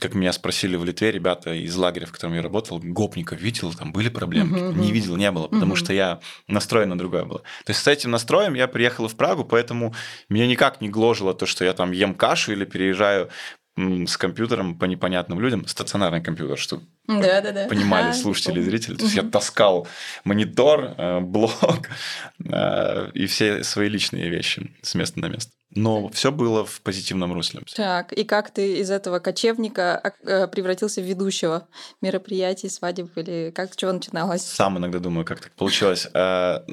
как 0.00 0.14
меня 0.14 0.32
спросили 0.32 0.76
в 0.76 0.84
Литве 0.84 1.12
ребята 1.12 1.54
из 1.54 1.74
лагеря, 1.76 2.06
в 2.06 2.12
котором 2.12 2.34
я 2.34 2.42
работал, 2.42 2.78
гопников 2.82 3.40
видел, 3.40 3.72
там 3.72 3.92
были 3.92 4.08
проблемы? 4.08 4.58
Uh-huh, 4.58 4.78
Не 4.78 4.90
видел, 4.90 5.16
не 5.16 5.30
было, 5.30 5.46
потому 5.46 5.74
uh-huh. 5.74 5.78
что 5.78 5.92
я 5.92 6.20
настроен 6.48 6.88
на 6.88 6.98
другое 6.98 7.24
было. 7.24 7.38
То 7.64 7.70
есть 7.70 7.82
с 7.82 7.86
этим 7.86 8.10
настроем 8.10 8.54
я 8.54 8.66
приехал 8.66 9.06
в 9.06 9.14
Прагу, 9.14 9.44
поэтому 9.44 9.94
меня 10.28 10.48
никак 10.48 10.80
не 10.80 10.88
гложило 10.88 11.34
то, 11.34 11.46
что 11.46 11.64
я 11.64 11.72
там 11.72 11.92
ем 11.92 12.14
кашу 12.14 12.52
или 12.52 12.64
переезжаю 12.64 13.30
с 13.76 14.16
компьютером 14.16 14.78
по 14.78 14.86
непонятным 14.86 15.38
людям, 15.38 15.66
стационарный 15.66 16.22
компьютер, 16.22 16.56
что 16.56 16.80
да, 17.06 17.42
да, 17.42 17.52
да. 17.52 17.66
понимали 17.68 18.12
слушатели 18.12 18.60
и 18.60 18.62
зрители. 18.62 18.96
То 18.96 19.04
есть 19.04 19.14
я 19.14 19.22
таскал 19.22 19.86
монитор, 20.24 20.94
э, 20.96 21.20
блок 21.20 21.88
э, 22.44 23.10
и 23.12 23.26
все 23.26 23.62
свои 23.64 23.88
личные 23.88 24.30
вещи 24.30 24.74
с 24.80 24.94
места 24.94 25.20
на 25.20 25.26
место. 25.26 25.52
Но 25.74 26.08
все 26.08 26.32
было 26.32 26.64
в 26.64 26.80
позитивном 26.80 27.34
русле. 27.34 27.60
Так, 27.74 28.14
и 28.14 28.24
как 28.24 28.50
ты 28.50 28.78
из 28.78 28.90
этого 28.90 29.18
кочевника 29.18 30.14
э, 30.24 30.46
превратился 30.46 31.02
в 31.02 31.04
ведущего 31.04 31.68
мероприятий, 32.00 32.70
свадеб 32.70 33.10
или 33.18 33.52
как 33.54 33.76
чего 33.76 33.92
начиналось? 33.92 34.42
Сам 34.42 34.78
иногда 34.78 35.00
думаю, 35.00 35.26
как 35.26 35.40
так 35.40 35.52
получилось. 35.52 36.08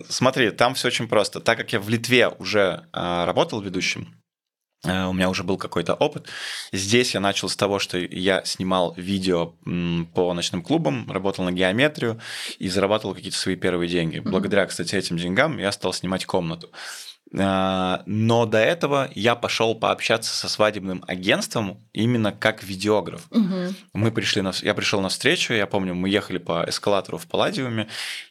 Смотри, 0.08 0.52
там 0.52 0.74
все 0.76 0.88
очень 0.88 1.10
просто. 1.10 1.42
Так 1.42 1.58
как 1.58 1.74
я 1.74 1.82
в 1.82 1.90
Литве 1.90 2.30
уже 2.30 2.88
работал 2.94 3.60
ведущим, 3.60 4.23
у 4.86 5.14
меня 5.14 5.30
уже 5.30 5.44
был 5.44 5.58
какой-то 5.58 5.94
опыт. 5.94 6.28
Здесь 6.72 7.14
я 7.14 7.20
начал 7.20 7.50
с 7.50 7.56
того, 7.56 7.80
что 7.80 7.98
я 7.98 8.44
снимал 8.44 8.94
видео 8.98 9.54
по 10.14 10.34
ночным 10.34 10.62
клубам, 10.62 11.10
работал 11.10 11.46
на 11.46 11.52
геометрию 11.52 12.20
и 12.60 12.68
зарабатывал 12.68 13.16
какие-то 13.16 13.38
свои 13.38 13.56
первые 13.56 13.90
деньги. 13.90 14.20
Благодаря, 14.20 14.66
кстати, 14.66 14.96
этим 14.96 15.18
деньгам 15.18 15.58
я 15.58 15.72
стал 15.72 15.94
снимать 15.94 16.26
комнату. 16.26 16.70
Э, 17.34 18.00
но 18.06 18.46
до 18.46 18.60
этого 18.60 19.10
я 19.16 19.36
пошел 19.36 19.76
пообщаться 19.76 20.34
со 20.34 20.48
свадебным 20.48 21.04
агентством 21.08 21.84
именно 21.94 22.32
как 22.32 22.64
видеограф. 22.64 23.28
Угу. 23.32 23.74
Мы 23.94 24.12
пришли 24.12 24.42
на, 24.42 24.52
я 24.62 24.74
пришел 24.74 25.02
на 25.02 25.10
встречу, 25.10 25.54
я 25.54 25.68
помню, 25.68 25.96
мы 25.96 26.10
ехали 26.10 26.38
по 26.38 26.66
эскалатору 26.68 27.18
в 27.18 27.28
Палладиуме, 27.28 27.88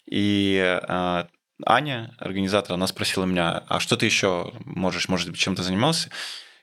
и 0.06 0.78
э, 0.88 1.24
Аня, 1.66 2.14
организатор, 2.18 2.74
она 2.74 2.86
спросила 2.86 3.24
меня, 3.24 3.64
а 3.68 3.80
что 3.80 3.96
ты 3.96 4.06
еще 4.06 4.52
можешь, 4.64 5.08
может 5.08 5.30
быть, 5.30 5.38
чем-то 5.38 5.62
занимался? 5.62 6.10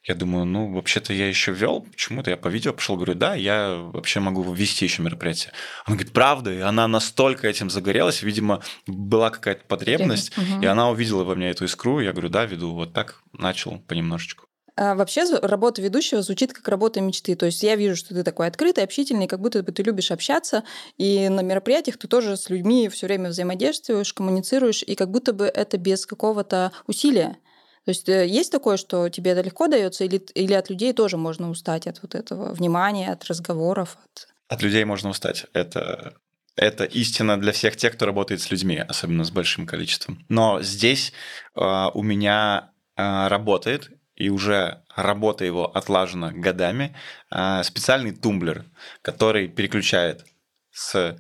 Я 0.04 0.16
думаю, 0.16 0.46
ну, 0.46 0.74
вообще-то 0.74 1.14
я 1.14 1.28
еще 1.28 1.52
вел, 1.52 1.82
почему-то 1.82 2.30
я 2.32 2.38
по 2.38 2.48
видео 2.48 2.74
пошел, 2.74 2.96
говорю, 2.96 3.16
да, 3.16 3.36
я 3.36 3.76
вообще 3.76 4.20
могу 4.20 4.54
вести 4.54 4.86
еще 4.86 5.02
мероприятие. 5.02 5.52
Она 5.86 5.98
говорит, 5.98 6.14
правда, 6.14 6.54
и 6.54 6.60
она 6.60 6.88
настолько 6.88 7.48
этим 7.48 7.70
загорелась, 7.70 8.24
видимо, 8.24 8.64
была 8.88 9.30
какая-то 9.30 9.66
потребность, 9.68 10.36
угу. 10.38 10.62
и 10.62 10.66
она 10.66 10.90
увидела 10.90 11.24
во 11.24 11.36
мне 11.36 11.50
эту 11.50 11.66
искру, 11.66 12.00
я 12.00 12.12
говорю, 12.12 12.30
да, 12.30 12.46
веду, 12.46 12.74
вот 12.74 12.94
так 12.94 13.22
начал 13.34 13.80
понемножечку. 13.80 14.49
А 14.82 14.96
вообще 14.96 15.26
работа 15.42 15.82
ведущего 15.82 16.22
звучит 16.22 16.54
как 16.54 16.66
работа 16.70 17.02
мечты. 17.02 17.36
То 17.36 17.48
есть 17.48 17.62
я 17.64 17.76
вижу, 17.76 17.98
что 17.98 18.16
ты 18.16 18.24
такой 18.24 18.48
открытый, 18.48 18.86
общительный, 18.86 19.28
как 19.28 19.42
будто 19.42 19.62
бы 19.62 19.74
ты 19.74 19.84
любишь 19.84 20.10
общаться, 20.10 20.64
и 20.98 21.28
на 21.28 21.42
мероприятиях 21.42 21.98
ты 21.98 22.08
тоже 22.08 22.38
с 22.38 22.50
людьми 22.50 22.88
все 22.88 23.08
время 23.08 23.30
взаимодействуешь, 23.30 24.14
коммуницируешь, 24.14 24.82
и 24.84 24.96
как 24.96 25.12
будто 25.12 25.34
бы 25.34 25.48
это 25.48 25.78
без 25.78 26.06
какого-то 26.06 26.72
усилия. 26.88 27.36
То 27.84 27.92
есть 27.92 28.08
э, 28.08 28.26
есть 28.26 28.54
такое, 28.54 28.78
что 28.78 29.10
тебе 29.10 29.32
это 29.32 29.42
легко 29.42 29.68
дается, 29.68 30.06
или, 30.06 30.16
или 30.34 30.54
от 30.54 30.70
людей 30.70 30.94
тоже 30.94 31.18
можно 31.18 31.50
устать 31.50 31.86
от 31.86 32.02
вот 32.02 32.16
этого 32.16 32.54
внимания, 32.54 33.12
от 33.12 33.26
разговоров? 33.26 33.98
От, 34.06 34.30
от 34.48 34.62
людей 34.62 34.86
можно 34.86 35.10
устать. 35.10 35.46
Это 35.52 36.14
это 36.56 36.86
истина 36.86 37.38
для 37.38 37.52
всех 37.52 37.76
тех, 37.76 37.94
кто 37.94 38.06
работает 38.06 38.40
с 38.40 38.50
людьми, 38.50 38.78
особенно 38.78 39.26
с 39.26 39.32
большим 39.32 39.66
количеством. 39.66 40.26
Но 40.30 40.62
здесь 40.62 41.12
э, 41.56 41.88
у 41.94 42.02
меня 42.02 42.72
э, 42.96 43.28
работает, 43.28 43.90
и 44.20 44.30
уже 44.30 44.84
работа 44.96 45.46
его 45.46 45.66
отлажена 45.76 46.32
годами, 46.32 46.96
э, 47.32 47.64
специальный 47.64 48.12
тумблер, 48.12 48.66
который 49.02 49.48
переключает 49.48 50.26
с 50.72 51.18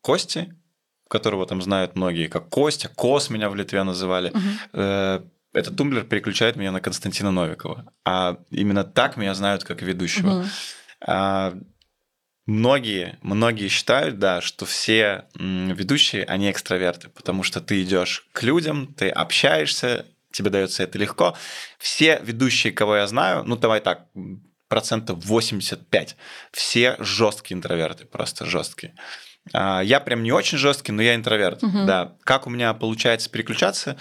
кости, 0.00 0.54
которого 1.08 1.46
там 1.46 1.60
знают 1.60 1.96
многие, 1.96 2.28
как 2.28 2.48
Костя, 2.48 2.88
Кос 2.88 3.30
меня 3.30 3.50
в 3.50 3.54
Литве 3.54 3.82
называли, 3.82 4.30
угу. 4.30 5.28
этот 5.52 5.76
тумблер 5.76 6.04
переключает 6.04 6.56
меня 6.56 6.72
на 6.72 6.80
Константина 6.80 7.30
Новикова. 7.30 7.92
А 8.04 8.38
именно 8.50 8.82
так 8.82 9.18
меня 9.18 9.34
знают 9.34 9.64
как 9.64 9.82
ведущего. 9.82 10.40
Угу. 10.40 10.46
А, 11.06 11.54
многие, 12.46 13.18
многие 13.20 13.68
считают, 13.68 14.18
да, 14.18 14.40
что 14.40 14.64
все 14.64 15.26
ведущие, 15.34 16.24
они 16.24 16.50
экстраверты, 16.50 17.10
потому 17.10 17.42
что 17.42 17.60
ты 17.60 17.82
идешь 17.82 18.26
к 18.32 18.42
людям, 18.42 18.94
ты 18.94 19.10
общаешься, 19.10 20.06
тебе 20.32 20.50
дается 20.50 20.82
это 20.82 20.98
легко. 20.98 21.36
Все 21.78 22.20
ведущие, 22.22 22.72
кого 22.72 22.96
я 22.96 23.06
знаю, 23.06 23.44
ну 23.44 23.56
давай 23.56 23.80
так, 23.80 24.06
процентов 24.68 25.24
85, 25.24 26.16
все 26.50 26.96
жесткие 26.98 27.58
интроверты, 27.58 28.06
просто 28.06 28.46
жесткие. 28.46 28.94
А, 29.52 29.80
я 29.82 30.00
прям 30.00 30.22
не 30.22 30.32
очень 30.32 30.58
жесткий, 30.58 30.92
но 30.92 31.02
я 31.02 31.14
интроверт. 31.14 31.62
Угу. 31.62 31.84
Да. 31.86 32.16
Как 32.24 32.46
у 32.46 32.50
меня 32.50 32.72
получается 32.74 33.28
переключаться? 33.30 33.98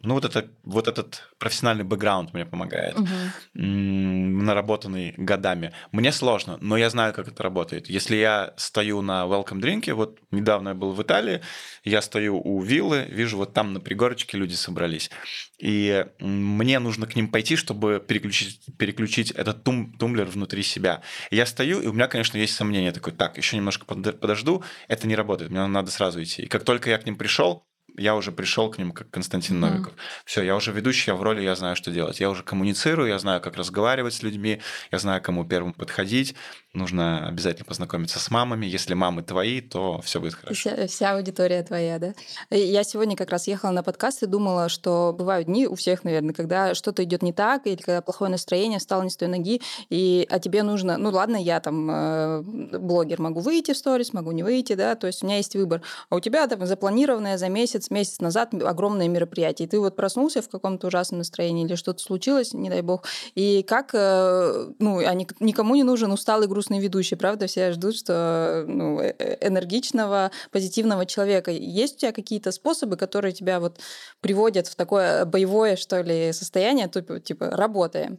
Ну, 0.00 0.14
вот, 0.14 0.24
это, 0.24 0.48
вот 0.62 0.86
этот 0.86 1.28
профессиональный 1.38 1.82
бэкграунд 1.82 2.32
мне 2.32 2.46
помогает, 2.46 2.96
угу. 2.96 3.08
наработанный 3.54 5.12
годами. 5.16 5.72
Мне 5.90 6.12
сложно, 6.12 6.56
но 6.60 6.76
я 6.76 6.88
знаю, 6.88 7.12
как 7.12 7.26
это 7.26 7.42
работает. 7.42 7.88
Если 7.88 8.14
я 8.14 8.54
стою 8.56 9.02
на 9.02 9.24
welcome 9.24 9.60
drink, 9.60 9.92
вот 9.92 10.20
недавно 10.30 10.68
я 10.68 10.74
был 10.76 10.92
в 10.92 11.02
Италии, 11.02 11.40
я 11.82 12.00
стою 12.00 12.40
у 12.40 12.62
виллы, 12.62 13.06
вижу, 13.10 13.38
вот 13.38 13.54
там 13.54 13.72
на 13.72 13.80
пригорочке 13.80 14.38
люди 14.38 14.54
собрались. 14.54 15.10
И 15.58 16.06
мне 16.20 16.78
нужно 16.78 17.08
к 17.08 17.16
ним 17.16 17.26
пойти, 17.26 17.56
чтобы 17.56 17.98
переключить, 18.06 18.66
переключить 18.78 19.32
этот 19.32 19.64
тум, 19.64 19.92
тумблер 19.94 20.26
внутри 20.26 20.62
себя. 20.62 21.02
я 21.32 21.44
стою, 21.44 21.80
и 21.80 21.88
у 21.88 21.92
меня, 21.92 22.06
конечно, 22.06 22.38
есть 22.38 22.54
сомнения. 22.54 22.92
Такой, 22.92 23.14
так, 23.14 23.36
еще 23.36 23.56
немножко 23.56 23.84
подожду, 23.84 24.62
это 24.86 25.08
не 25.08 25.16
работает, 25.16 25.50
мне 25.50 25.66
надо 25.66 25.90
сразу 25.90 26.22
идти. 26.22 26.42
И 26.42 26.46
как 26.46 26.62
только 26.62 26.88
я 26.88 26.98
к 26.98 27.04
ним 27.04 27.16
пришел, 27.16 27.64
я 27.98 28.14
уже 28.14 28.32
пришел 28.32 28.70
к 28.70 28.78
ним 28.78 28.92
как 28.92 29.10
Константин. 29.10 29.60
Новиков. 29.60 29.92
Все, 30.24 30.42
я 30.42 30.56
уже 30.56 30.72
ведущий, 30.72 31.10
я 31.10 31.14
в 31.14 31.22
роли, 31.22 31.42
я 31.42 31.54
знаю, 31.54 31.76
что 31.76 31.90
делать. 31.90 32.20
Я 32.20 32.30
уже 32.30 32.42
коммуницирую, 32.42 33.08
я 33.08 33.18
знаю, 33.18 33.40
как 33.40 33.56
разговаривать 33.56 34.14
с 34.14 34.22
людьми, 34.22 34.60
я 34.90 34.98
знаю, 34.98 35.22
кому 35.22 35.44
первым 35.44 35.72
подходить. 35.72 36.34
Нужно 36.74 37.26
обязательно 37.26 37.64
познакомиться 37.64 38.18
с 38.18 38.30
мамами. 38.30 38.66
Если 38.66 38.92
мамы 38.92 39.22
твои, 39.22 39.62
то 39.62 40.02
все 40.02 40.20
будет 40.20 40.34
хорошо. 40.34 40.54
Вся, 40.54 40.86
вся 40.86 41.12
аудитория 41.16 41.62
твоя, 41.62 41.98
да? 41.98 42.12
Я 42.50 42.84
сегодня 42.84 43.16
как 43.16 43.30
раз 43.30 43.46
ехала 43.46 43.70
на 43.70 43.82
подкаст 43.82 44.22
и 44.22 44.26
думала, 44.26 44.68
что 44.68 45.14
бывают 45.16 45.46
дни 45.46 45.66
у 45.66 45.76
всех, 45.76 46.04
наверное, 46.04 46.34
когда 46.34 46.74
что-то 46.74 47.04
идет 47.04 47.22
не 47.22 47.32
так, 47.32 47.66
или 47.66 47.76
когда 47.76 48.02
плохое 48.02 48.30
настроение, 48.30 48.80
встал 48.80 49.02
не 49.02 49.08
с 49.08 49.16
той 49.16 49.28
ноги, 49.28 49.62
и, 49.88 50.26
а 50.28 50.38
тебе 50.38 50.62
нужно, 50.62 50.98
ну 50.98 51.08
ладно, 51.08 51.36
я 51.36 51.58
там 51.60 51.90
э, 51.90 52.42
блогер, 52.42 53.18
могу 53.18 53.40
выйти 53.40 53.72
в 53.72 53.76
сторис, 53.78 54.12
могу 54.12 54.32
не 54.32 54.42
выйти, 54.42 54.74
да, 54.74 54.94
то 54.94 55.06
есть 55.06 55.22
у 55.22 55.26
меня 55.26 55.38
есть 55.38 55.56
выбор. 55.56 55.80
А 56.10 56.16
у 56.16 56.20
тебя 56.20 56.46
там 56.48 56.66
запланированное 56.66 57.38
за 57.38 57.48
месяц, 57.48 57.88
месяц 57.88 58.20
назад 58.20 58.52
огромное 58.52 59.08
мероприятие, 59.08 59.66
и 59.66 59.70
ты 59.70 59.80
вот 59.80 59.96
проснулся 59.96 60.42
в 60.42 60.50
каком-то 60.50 60.88
ужасном 60.88 61.18
настроении 61.18 61.64
или 61.64 61.76
что-то 61.76 62.02
случилось, 62.02 62.52
не 62.52 62.68
дай 62.68 62.82
бог, 62.82 63.04
и 63.34 63.62
как, 63.62 63.92
э, 63.94 64.68
ну, 64.78 64.98
а 64.98 65.14
никому 65.14 65.74
не 65.74 65.82
нужен 65.82 66.12
усталый 66.12 66.46
грустный 66.46 66.57
грустный 66.58 66.80
ведущий, 66.80 67.14
правда? 67.14 67.46
Все 67.46 67.72
ждут, 67.72 67.96
что 67.96 68.64
ну, 68.66 69.00
э, 69.00 69.14
э, 69.18 69.46
энергичного, 69.48 70.32
позитивного 70.50 71.06
человека. 71.06 71.52
Есть 71.52 71.96
у 71.96 71.98
тебя 71.98 72.12
какие-то 72.12 72.50
способы, 72.50 72.96
которые 72.96 73.32
тебя 73.32 73.60
вот 73.60 73.78
приводят 74.20 74.66
в 74.66 74.74
такое 74.74 75.24
боевое, 75.24 75.76
что 75.76 76.02
ли, 76.02 76.32
состояние, 76.32 76.88
типа, 76.88 77.20
типа 77.20 77.50
работаем? 77.50 78.18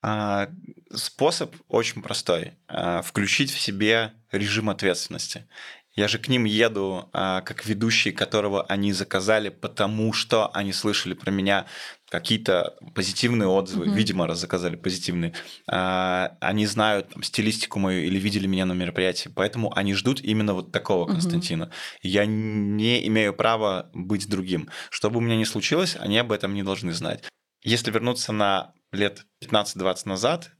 А, 0.00 0.48
способ 0.94 1.56
очень 1.68 2.02
простой. 2.02 2.52
А, 2.68 3.02
включить 3.02 3.50
в 3.50 3.58
себе 3.58 4.12
режим 4.30 4.70
ответственности. 4.70 5.48
Я 5.96 6.06
же 6.06 6.20
к 6.20 6.28
ним 6.28 6.44
еду 6.44 7.08
а, 7.12 7.40
как 7.40 7.66
ведущий, 7.66 8.12
которого 8.12 8.62
они 8.68 8.92
заказали, 8.92 9.48
потому 9.48 10.12
что 10.12 10.48
они 10.54 10.72
слышали 10.72 11.14
про 11.14 11.32
меня 11.32 11.66
какие-то 12.08 12.74
позитивные 12.94 13.48
отзывы, 13.48 13.86
mm-hmm. 13.86 13.94
видимо, 13.94 14.26
раз 14.26 14.40
заказали 14.40 14.76
позитивные. 14.76 15.34
А, 15.70 16.36
они 16.40 16.66
знают 16.66 17.10
там, 17.10 17.22
стилистику 17.22 17.78
мою 17.78 18.04
или 18.04 18.18
видели 18.18 18.46
меня 18.46 18.66
на 18.66 18.72
мероприятии, 18.72 19.30
поэтому 19.34 19.76
они 19.76 19.94
ждут 19.94 20.20
именно 20.20 20.54
вот 20.54 20.72
такого 20.72 21.06
mm-hmm. 21.06 21.12
Константина. 21.12 21.70
Я 22.02 22.26
не 22.26 23.06
имею 23.08 23.34
права 23.34 23.90
быть 23.92 24.28
другим. 24.28 24.68
Что 24.90 25.10
бы 25.10 25.18
у 25.18 25.20
меня 25.20 25.36
ни 25.36 25.44
случилось, 25.44 25.96
они 25.98 26.18
об 26.18 26.32
этом 26.32 26.54
не 26.54 26.62
должны 26.62 26.92
знать. 26.92 27.24
Если 27.62 27.90
вернуться 27.90 28.32
на 28.32 28.72
лет 28.92 29.24
15-20 29.44 30.08
назад, 30.08 30.50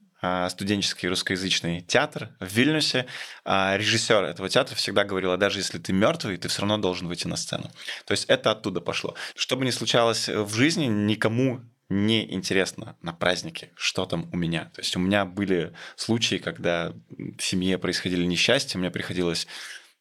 студенческий 0.51 1.09
русскоязычный 1.09 1.81
театр 1.81 2.31
в 2.41 2.47
Вильнюсе. 2.47 3.07
А, 3.45 3.77
режиссер 3.77 4.25
этого 4.25 4.49
театра 4.49 4.75
всегда 4.75 5.05
говорил, 5.05 5.37
даже 5.37 5.61
если 5.61 5.79
ты 5.79 5.93
мертвый, 5.93 6.37
ты 6.37 6.49
все 6.49 6.63
равно 6.63 6.79
должен 6.79 7.07
выйти 7.07 7.27
на 7.27 7.37
сцену. 7.37 7.71
То 8.05 8.13
есть 8.13 8.25
это 8.25 8.51
оттуда 8.51 8.81
пошло. 8.81 9.15
Что 9.37 9.57
бы 9.57 9.65
ни 9.65 9.71
случалось 9.71 10.29
в 10.29 10.53
жизни, 10.55 10.87
никому 10.87 11.61
не 11.89 12.31
интересно 12.35 12.97
на 13.01 13.13
празднике, 13.13 13.71
что 13.75 14.05
там 14.05 14.29
у 14.33 14.37
меня. 14.37 14.67
То 14.75 14.81
есть 14.81 14.95
у 14.97 15.01
меня 15.01 15.25
были 15.25 15.73
случаи, 15.97 16.37
когда 16.37 16.93
в 17.09 17.43
семье 17.43 17.79
происходили 17.79 18.25
несчастья, 18.25 18.79
мне 18.79 18.91
приходилось 18.91 19.47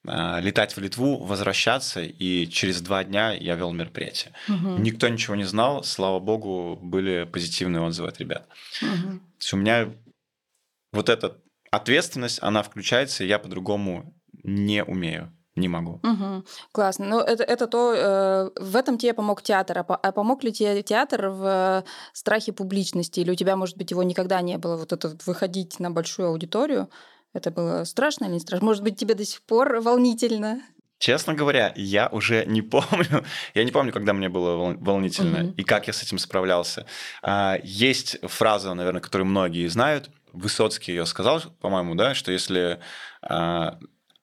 а, 0.06 0.40
летать 0.40 0.76
в 0.76 0.80
Литву, 0.80 1.24
возвращаться, 1.24 2.02
и 2.02 2.48
через 2.48 2.82
два 2.82 3.04
дня 3.04 3.34
я 3.34 3.56
вел 3.56 3.72
мероприятие. 3.72 4.34
Угу. 4.50 4.78
Никто 4.80 5.08
ничего 5.08 5.36
не 5.36 5.46
знал, 5.46 5.84
слава 5.84 6.20
богу, 6.20 6.78
были 6.82 7.24
позитивные 7.32 7.82
отзывы 7.82 8.10
от 8.10 8.20
ребят. 8.20 8.48
Угу. 8.82 9.20
То 9.20 9.40
есть 9.40 9.54
у 9.54 9.58
меня 9.58 9.94
вот 10.92 11.10
эта 11.10 11.42
ответственность, 11.72 12.40
она 12.42 12.64
включается, 12.64 13.24
и 13.24 13.28
я 13.28 13.40
по-другому 13.40 14.14
не 14.44 14.84
умею. 14.84 15.34
не 15.56 15.68
могу. 15.68 16.00
Угу. 16.04 16.46
Классно. 16.72 17.06
Ну, 17.06 17.20
это, 17.20 17.44
это 17.44 17.66
то, 17.66 17.94
э, 17.94 18.62
в 18.62 18.76
этом 18.76 19.00
тебе 19.00 19.14
помог 19.16 19.42
театр. 19.42 19.80
А, 19.80 19.84
по, 19.84 19.96
а 19.96 20.12
помог 20.12 20.44
ли 20.44 20.54
тебе 20.54 20.84
театр 20.84 21.30
в 21.30 21.84
страхе 22.14 22.54
публичности? 22.54 23.22
Или 23.22 23.32
у 23.32 23.36
тебя, 23.36 23.56
может 23.56 23.76
быть, 23.76 23.90
его 23.90 24.04
никогда 24.04 24.42
не 24.42 24.58
было, 24.60 24.78
вот 24.78 24.94
это 24.94 25.18
выходить 25.26 25.80
на 25.80 25.90
большую 25.90 26.30
аудиторию? 26.30 26.90
Это 27.34 27.50
было 27.50 27.86
страшно 27.86 28.26
или 28.26 28.34
не 28.34 28.40
страшно? 28.40 28.66
Может 28.66 28.84
быть, 28.84 29.00
тебе 29.00 29.16
до 29.16 29.26
сих 29.26 29.42
пор 29.42 29.80
волнительно? 29.82 30.62
Честно 31.00 31.36
говоря, 31.36 31.74
я 31.76 32.08
уже 32.12 32.46
не 32.46 32.62
помню. 32.62 33.24
Я 33.54 33.64
не 33.64 33.72
помню, 33.72 33.94
когда 33.94 34.14
мне 34.14 34.30
было 34.30 34.76
волнительно 34.80 35.44
угу. 35.44 35.54
и 35.56 35.64
как 35.64 35.88
я 35.88 35.94
с 35.94 36.02
этим 36.02 36.18
справлялся. 36.18 36.88
А, 37.22 37.58
есть 37.64 38.18
фраза, 38.24 38.74
наверное, 38.74 39.02
которую 39.02 39.28
многие 39.28 39.68
знают. 39.68 40.10
Высоцкий 40.34 40.92
ее 40.92 41.06
сказал, 41.06 41.42
по-моему, 41.62 41.96
да, 41.96 42.14
что 42.16 42.32
если 42.32 42.80
а, 43.22 43.80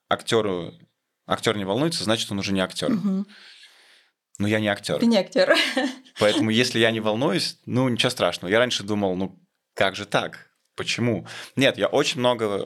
актеру 0.09 0.75
актер 1.27 1.57
не 1.57 1.65
волнуется, 1.65 2.05
значит, 2.05 2.31
он 2.31 2.39
уже 2.39 2.53
не 2.53 2.61
актер. 2.61 2.93
Угу. 2.93 3.27
Но 4.39 4.49
я 4.49 4.61
не 4.61 4.69
актер. 4.69 4.99
Ты 4.99 5.07
не 5.07 5.19
актер. 5.19 5.55
Поэтому, 6.19 6.51
если 6.51 6.79
я 6.79 6.91
не 6.91 7.01
волнуюсь, 7.01 7.59
ну 7.67 7.89
ничего 7.89 8.11
страшного. 8.11 8.51
Я 8.51 8.59
раньше 8.59 8.83
думал, 8.83 9.17
ну 9.17 9.39
как 9.75 9.97
же 9.97 10.07
так? 10.07 10.51
Почему? 10.77 11.25
Нет, 11.55 11.79
я 11.79 11.87
очень 11.87 12.19
много, 12.19 12.65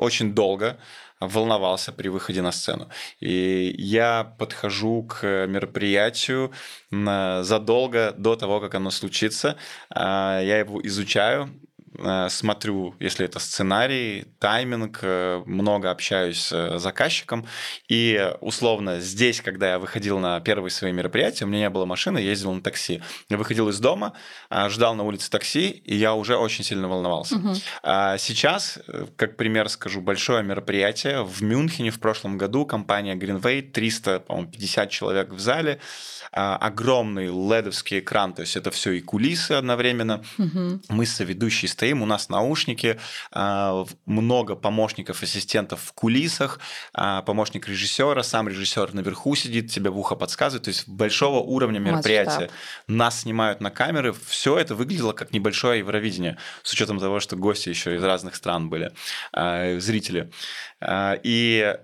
очень 0.00 0.34
долго 0.34 0.78
волновался 1.18 1.92
при 1.92 2.06
выходе 2.08 2.42
на 2.42 2.52
сцену. 2.52 2.88
И 3.18 3.74
я 3.76 4.22
подхожу 4.38 5.02
к 5.02 5.46
мероприятию 5.48 6.52
задолго 6.92 8.14
до 8.16 8.36
того, 8.36 8.60
как 8.60 8.76
оно 8.76 8.90
случится. 8.90 9.56
А, 9.90 10.40
я 10.40 10.58
его 10.58 10.80
изучаю, 10.86 11.50
Э, 11.50 11.65
смотрю, 12.28 12.94
если 12.98 13.24
это 13.24 13.38
сценарий, 13.38 14.26
тайминг, 14.38 14.98
э, 15.02 15.42
много 15.46 15.90
общаюсь 15.90 16.48
с 16.48 16.78
заказчиком. 16.78 17.46
И 17.88 18.32
условно 18.40 19.00
здесь, 19.00 19.40
когда 19.40 19.72
я 19.72 19.78
выходил 19.78 20.18
на 20.18 20.40
первые 20.40 20.70
свои 20.70 20.92
мероприятия, 20.92 21.44
у 21.44 21.48
меня 21.48 21.60
не 21.60 21.70
было 21.70 21.84
машины, 21.84 22.18
ездил 22.18 22.52
на 22.52 22.60
такси. 22.60 23.02
Я 23.28 23.36
выходил 23.36 23.68
из 23.68 23.78
дома, 23.78 24.12
э, 24.50 24.68
ждал 24.68 24.94
на 24.94 25.04
улице 25.04 25.30
такси, 25.30 25.68
и 25.70 25.94
я 25.94 26.14
уже 26.14 26.36
очень 26.36 26.64
сильно 26.64 26.88
волновался. 26.88 27.36
Угу. 27.36 27.54
А 27.82 28.18
сейчас, 28.18 28.78
как 29.16 29.36
пример 29.36 29.68
скажу, 29.68 30.00
большое 30.00 30.42
мероприятие 30.42 31.24
в 31.24 31.42
Мюнхене 31.42 31.90
в 31.90 32.00
прошлом 32.00 32.38
году, 32.38 32.66
компания 32.66 33.14
Greenway, 33.14 33.62
350 33.62 34.90
человек 34.90 35.30
в 35.30 35.38
зале, 35.38 35.80
а, 36.32 36.56
огромный 36.56 37.26
ледовский 37.26 38.00
экран, 38.00 38.34
то 38.34 38.42
есть 38.42 38.56
это 38.56 38.70
все 38.70 38.92
и 38.92 39.00
кулисы 39.00 39.52
одновременно. 39.52 40.22
Угу. 40.38 40.80
Мы 40.90 41.06
с 41.06 41.14
соведущей 41.14 41.68
стоим, 41.86 42.02
у 42.02 42.06
нас 42.06 42.28
наушники, 42.28 42.98
а, 43.30 43.84
много 44.06 44.56
помощников, 44.56 45.22
ассистентов 45.22 45.80
в 45.80 45.92
кулисах, 45.92 46.58
а, 46.92 47.22
помощник 47.22 47.68
режиссера, 47.68 48.22
сам 48.24 48.48
режиссер 48.48 48.92
наверху 48.92 49.36
сидит, 49.36 49.70
тебе 49.70 49.90
в 49.90 49.98
ухо 49.98 50.16
подсказывает, 50.16 50.64
то 50.64 50.70
есть 50.70 50.88
большого 50.88 51.38
уровня 51.38 51.78
мероприятия. 51.78 52.50
Масштаб. 52.50 52.50
Нас 52.88 53.20
снимают 53.20 53.60
на 53.60 53.70
камеры, 53.70 54.12
все 54.12 54.58
это 54.58 54.74
выглядело 54.74 55.12
как 55.12 55.32
небольшое 55.32 55.78
Евровидение, 55.78 56.38
с 56.64 56.72
учетом 56.72 56.98
того, 56.98 57.20
что 57.20 57.36
гости 57.36 57.68
еще 57.68 57.94
из 57.94 58.02
разных 58.02 58.34
стран 58.34 58.68
были, 58.68 58.92
зрители. 59.78 60.32
И 61.22 61.76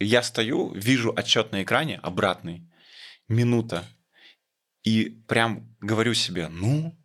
я 0.00 0.22
стою, 0.22 0.72
вижу 0.72 1.12
отчет 1.14 1.52
на 1.52 1.62
экране 1.62 2.00
обратный, 2.02 2.66
минута. 3.28 3.84
И 4.84 5.10
прям 5.28 5.76
говорю 5.80 6.14
себе, 6.14 6.48
ну, 6.48 6.96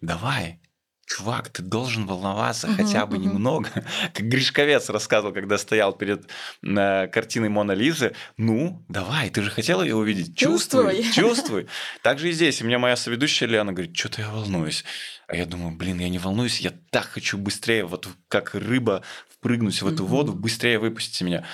давай, 0.00 0.60
чувак, 1.06 1.50
ты 1.50 1.62
должен 1.62 2.06
волноваться 2.06 2.66
uh-huh, 2.66 2.76
хотя 2.76 3.06
бы 3.06 3.16
uh-huh. 3.16 3.20
немного. 3.20 3.68
Как 4.14 4.26
Гришковец 4.26 4.88
рассказывал, 4.88 5.32
когда 5.32 5.58
стоял 5.58 5.92
перед 5.92 6.28
э, 6.62 7.08
картиной 7.08 7.48
Мона 7.48 7.72
Лизы. 7.72 8.14
Ну, 8.36 8.84
давай, 8.88 9.30
ты 9.30 9.42
же 9.42 9.50
хотел 9.50 9.82
ее 9.82 9.96
увидеть. 9.96 10.36
Чувствуй, 10.36 11.02
чувствуй. 11.02 11.12
чувствуй. 11.12 11.66
Так 12.02 12.18
же 12.18 12.30
и 12.30 12.32
здесь. 12.32 12.60
И 12.60 12.64
мне 12.64 12.78
моя 12.78 12.96
соведущая 12.96 13.48
Лена 13.48 13.72
говорит, 13.72 13.96
что-то 13.96 14.22
я 14.22 14.30
волнуюсь. 14.30 14.84
А 15.26 15.36
я 15.36 15.46
думаю, 15.46 15.74
блин, 15.76 15.98
я 16.00 16.08
не 16.08 16.18
волнуюсь, 16.18 16.60
я 16.60 16.72
так 16.90 17.06
хочу 17.06 17.38
быстрее, 17.38 17.84
вот 17.84 18.08
как 18.28 18.54
рыба, 18.54 19.02
впрыгнуть 19.28 19.80
в 19.80 19.86
эту 19.86 20.04
uh-huh. 20.04 20.08
воду, 20.08 20.32
быстрее 20.32 20.78
выпустите 20.78 21.24
меня 21.24 21.44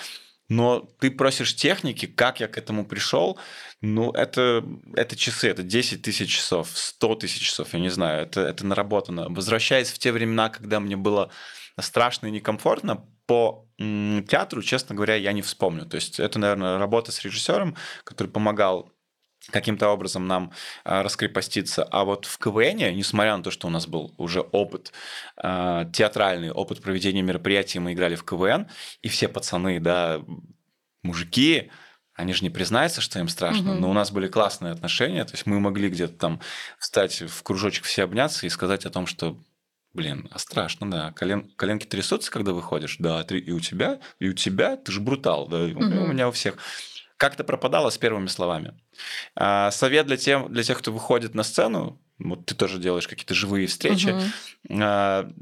но 0.50 0.80
ты 0.98 1.12
просишь 1.12 1.54
техники, 1.54 2.06
как 2.06 2.40
я 2.40 2.48
к 2.48 2.58
этому 2.58 2.84
пришел, 2.84 3.38
ну, 3.80 4.10
это, 4.10 4.64
это 4.94 5.16
часы, 5.16 5.48
это 5.48 5.62
10 5.62 6.02
тысяч 6.02 6.36
часов, 6.36 6.68
100 6.74 7.14
тысяч 7.14 7.40
часов, 7.40 7.72
я 7.72 7.78
не 7.78 7.88
знаю, 7.88 8.24
это, 8.24 8.40
это 8.40 8.66
наработано. 8.66 9.28
Возвращаясь 9.28 9.90
в 9.90 9.98
те 9.98 10.10
времена, 10.10 10.50
когда 10.50 10.80
мне 10.80 10.96
было 10.96 11.30
страшно 11.78 12.26
и 12.26 12.32
некомфортно, 12.32 13.06
по 13.26 13.68
театру, 13.78 14.60
честно 14.60 14.96
говоря, 14.96 15.14
я 15.14 15.32
не 15.32 15.40
вспомню. 15.40 15.86
То 15.86 15.94
есть 15.94 16.18
это, 16.18 16.40
наверное, 16.40 16.78
работа 16.78 17.12
с 17.12 17.22
режиссером, 17.22 17.76
который 18.02 18.26
помогал 18.26 18.90
каким-то 19.48 19.88
образом 19.88 20.26
нам 20.26 20.52
э, 20.84 21.02
раскрепоститься. 21.02 21.84
А 21.84 22.04
вот 22.04 22.26
в 22.26 22.38
КВН, 22.38 22.94
несмотря 22.94 23.36
на 23.36 23.42
то, 23.42 23.50
что 23.50 23.66
у 23.66 23.70
нас 23.70 23.86
был 23.86 24.14
уже 24.18 24.40
опыт, 24.40 24.92
э, 25.42 25.84
театральный 25.92 26.50
опыт 26.50 26.82
проведения 26.82 27.22
мероприятий, 27.22 27.78
мы 27.78 27.92
играли 27.92 28.14
в 28.14 28.24
КВН, 28.24 28.68
и 29.02 29.08
все 29.08 29.28
пацаны, 29.28 29.80
да, 29.80 30.20
мужики, 31.02 31.70
они 32.14 32.34
же 32.34 32.42
не 32.42 32.50
признаются, 32.50 33.00
что 33.00 33.18
им 33.18 33.28
страшно, 33.28 33.72
угу. 33.72 33.80
но 33.80 33.90
у 33.90 33.92
нас 33.92 34.10
были 34.10 34.28
классные 34.28 34.72
отношения, 34.72 35.24
то 35.24 35.32
есть 35.32 35.46
мы 35.46 35.58
могли 35.58 35.88
где-то 35.88 36.14
там 36.14 36.40
встать 36.78 37.22
в 37.22 37.42
кружочек 37.42 37.84
все 37.84 38.04
обняться 38.04 38.46
и 38.46 38.50
сказать 38.50 38.84
о 38.84 38.90
том, 38.90 39.06
что 39.06 39.38
Блин, 39.92 40.28
а 40.30 40.38
страшно, 40.38 40.88
да. 40.88 41.12
Колен, 41.16 41.50
коленки 41.56 41.84
трясутся, 41.84 42.30
когда 42.30 42.52
выходишь? 42.52 42.96
Да, 43.00 43.22
и 43.22 43.50
у 43.50 43.58
тебя, 43.58 43.98
и 44.20 44.28
у 44.28 44.32
тебя, 44.32 44.76
ты 44.76 44.92
же 44.92 45.00
брутал, 45.00 45.48
да, 45.48 45.64
угу. 45.64 45.80
у 45.80 46.06
меня 46.06 46.28
у 46.28 46.30
всех 46.30 46.58
как-то 47.20 47.44
пропадало 47.44 47.90
с 47.90 47.98
первыми 47.98 48.28
словами. 48.28 48.72
А, 49.36 49.70
совет 49.70 50.06
для, 50.06 50.16
тем, 50.16 50.50
для 50.50 50.62
тех, 50.62 50.78
кто 50.78 50.90
выходит 50.90 51.34
на 51.34 51.42
сцену, 51.42 52.00
вот 52.18 52.46
ты 52.46 52.54
тоже 52.54 52.78
делаешь 52.78 53.06
какие-то 53.06 53.34
живые 53.34 53.66
встречи, 53.66 54.08
угу. 54.08 55.34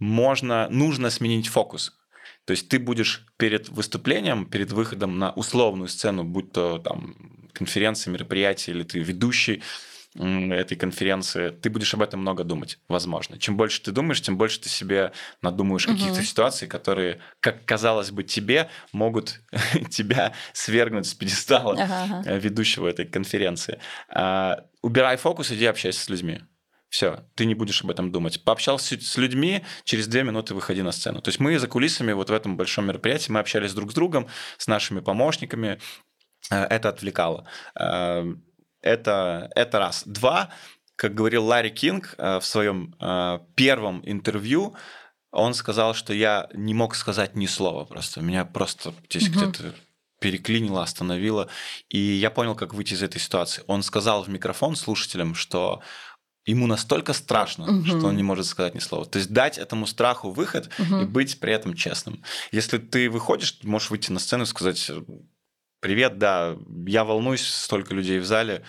можно, 0.00 0.68
нужно 0.70 1.10
сменить 1.10 1.46
фокус. 1.46 1.96
То 2.46 2.50
есть 2.50 2.68
ты 2.68 2.80
будешь 2.80 3.26
перед 3.36 3.68
выступлением, 3.68 4.44
перед 4.46 4.72
выходом 4.72 5.20
на 5.20 5.30
условную 5.30 5.88
сцену, 5.88 6.24
будь 6.24 6.50
то 6.50 6.78
там 6.78 7.14
конференция, 7.52 8.10
мероприятие, 8.10 8.74
или 8.74 8.82
ты 8.82 8.98
ведущий, 8.98 9.62
этой 10.18 10.76
конференции, 10.76 11.50
ты 11.50 11.70
будешь 11.70 11.94
об 11.94 12.02
этом 12.02 12.20
много 12.20 12.44
думать, 12.44 12.78
возможно. 12.88 13.38
Чем 13.38 13.56
больше 13.56 13.82
ты 13.82 13.92
думаешь, 13.92 14.20
тем 14.20 14.36
больше 14.36 14.60
ты 14.60 14.68
себе 14.68 15.12
надумаешь 15.42 15.86
угу. 15.86 15.96
каких-то 15.96 16.22
ситуаций, 16.22 16.66
которые, 16.66 17.20
как 17.40 17.64
казалось 17.64 18.10
бы, 18.10 18.24
тебе 18.24 18.68
могут 18.92 19.40
тебя 19.90 20.32
свергнуть 20.52 21.06
с 21.06 21.14
пьедестала 21.14 21.74
ага. 21.74 22.22
Э, 22.26 22.38
ведущего 22.38 22.88
этой 22.88 23.06
конференции. 23.06 23.80
А, 24.08 24.64
убирай 24.82 25.16
фокус, 25.16 25.52
иди 25.52 25.66
общайся 25.66 26.00
с 26.00 26.08
людьми. 26.08 26.40
Все, 26.88 27.24
ты 27.34 27.44
не 27.44 27.54
будешь 27.54 27.84
об 27.84 27.90
этом 27.90 28.10
думать. 28.10 28.42
Пообщался 28.44 28.98
с 29.00 29.16
людьми, 29.18 29.62
через 29.84 30.08
две 30.08 30.22
минуты 30.22 30.54
выходи 30.54 30.82
на 30.82 30.90
сцену. 30.90 31.20
То 31.20 31.28
есть 31.28 31.38
мы 31.38 31.58
за 31.58 31.68
кулисами 31.68 32.12
вот 32.12 32.30
в 32.30 32.32
этом 32.32 32.56
большом 32.56 32.86
мероприятии, 32.86 33.30
мы 33.30 33.40
общались 33.40 33.74
друг 33.74 33.92
с 33.92 33.94
другом, 33.94 34.26
с 34.56 34.66
нашими 34.66 35.00
помощниками, 35.00 35.78
э, 36.50 36.64
это 36.64 36.88
отвлекало. 36.88 37.46
Э, 38.82 38.92
это, 38.92 39.50
это 39.54 39.78
раз. 39.78 40.02
Два, 40.06 40.50
как 40.96 41.14
говорил 41.14 41.44
Ларри 41.44 41.70
Кинг 41.70 42.14
э, 42.18 42.38
в 42.38 42.44
своем 42.44 42.94
э, 43.00 43.40
первом 43.54 44.02
интервью, 44.04 44.74
он 45.30 45.54
сказал, 45.54 45.94
что 45.94 46.12
я 46.12 46.48
не 46.54 46.74
мог 46.74 46.94
сказать 46.94 47.36
ни 47.36 47.46
слова 47.46 47.84
просто. 47.84 48.20
Меня 48.20 48.44
просто 48.44 48.94
здесь 49.10 49.28
угу. 49.28 49.38
где-то 49.38 49.74
переклинило, 50.20 50.82
остановило. 50.82 51.48
И 51.88 51.98
я 51.98 52.30
понял, 52.30 52.54
как 52.54 52.74
выйти 52.74 52.94
из 52.94 53.02
этой 53.02 53.20
ситуации. 53.20 53.62
Он 53.66 53.82
сказал 53.82 54.24
в 54.24 54.28
микрофон 54.28 54.74
слушателям, 54.74 55.34
что 55.34 55.82
ему 56.44 56.66
настолько 56.66 57.12
страшно, 57.12 57.64
угу. 57.64 57.86
что 57.86 58.06
он 58.06 58.16
не 58.16 58.22
может 58.22 58.46
сказать 58.46 58.74
ни 58.74 58.80
слова. 58.80 59.04
То 59.04 59.18
есть 59.18 59.30
дать 59.30 59.58
этому 59.58 59.86
страху 59.86 60.30
выход 60.30 60.70
угу. 60.78 61.00
и 61.00 61.04
быть 61.04 61.38
при 61.40 61.52
этом 61.52 61.74
честным. 61.74 62.22
Если 62.50 62.78
ты 62.78 63.10
выходишь, 63.10 63.58
можешь 63.62 63.90
выйти 63.90 64.10
на 64.10 64.18
сцену 64.18 64.44
и 64.44 64.46
сказать 64.46 64.90
привет, 65.80 66.18
да, 66.18 66.56
я 66.86 67.04
волнуюсь, 67.04 67.46
столько 67.46 67.94
людей 67.94 68.18
в 68.18 68.24
зале, 68.24 68.64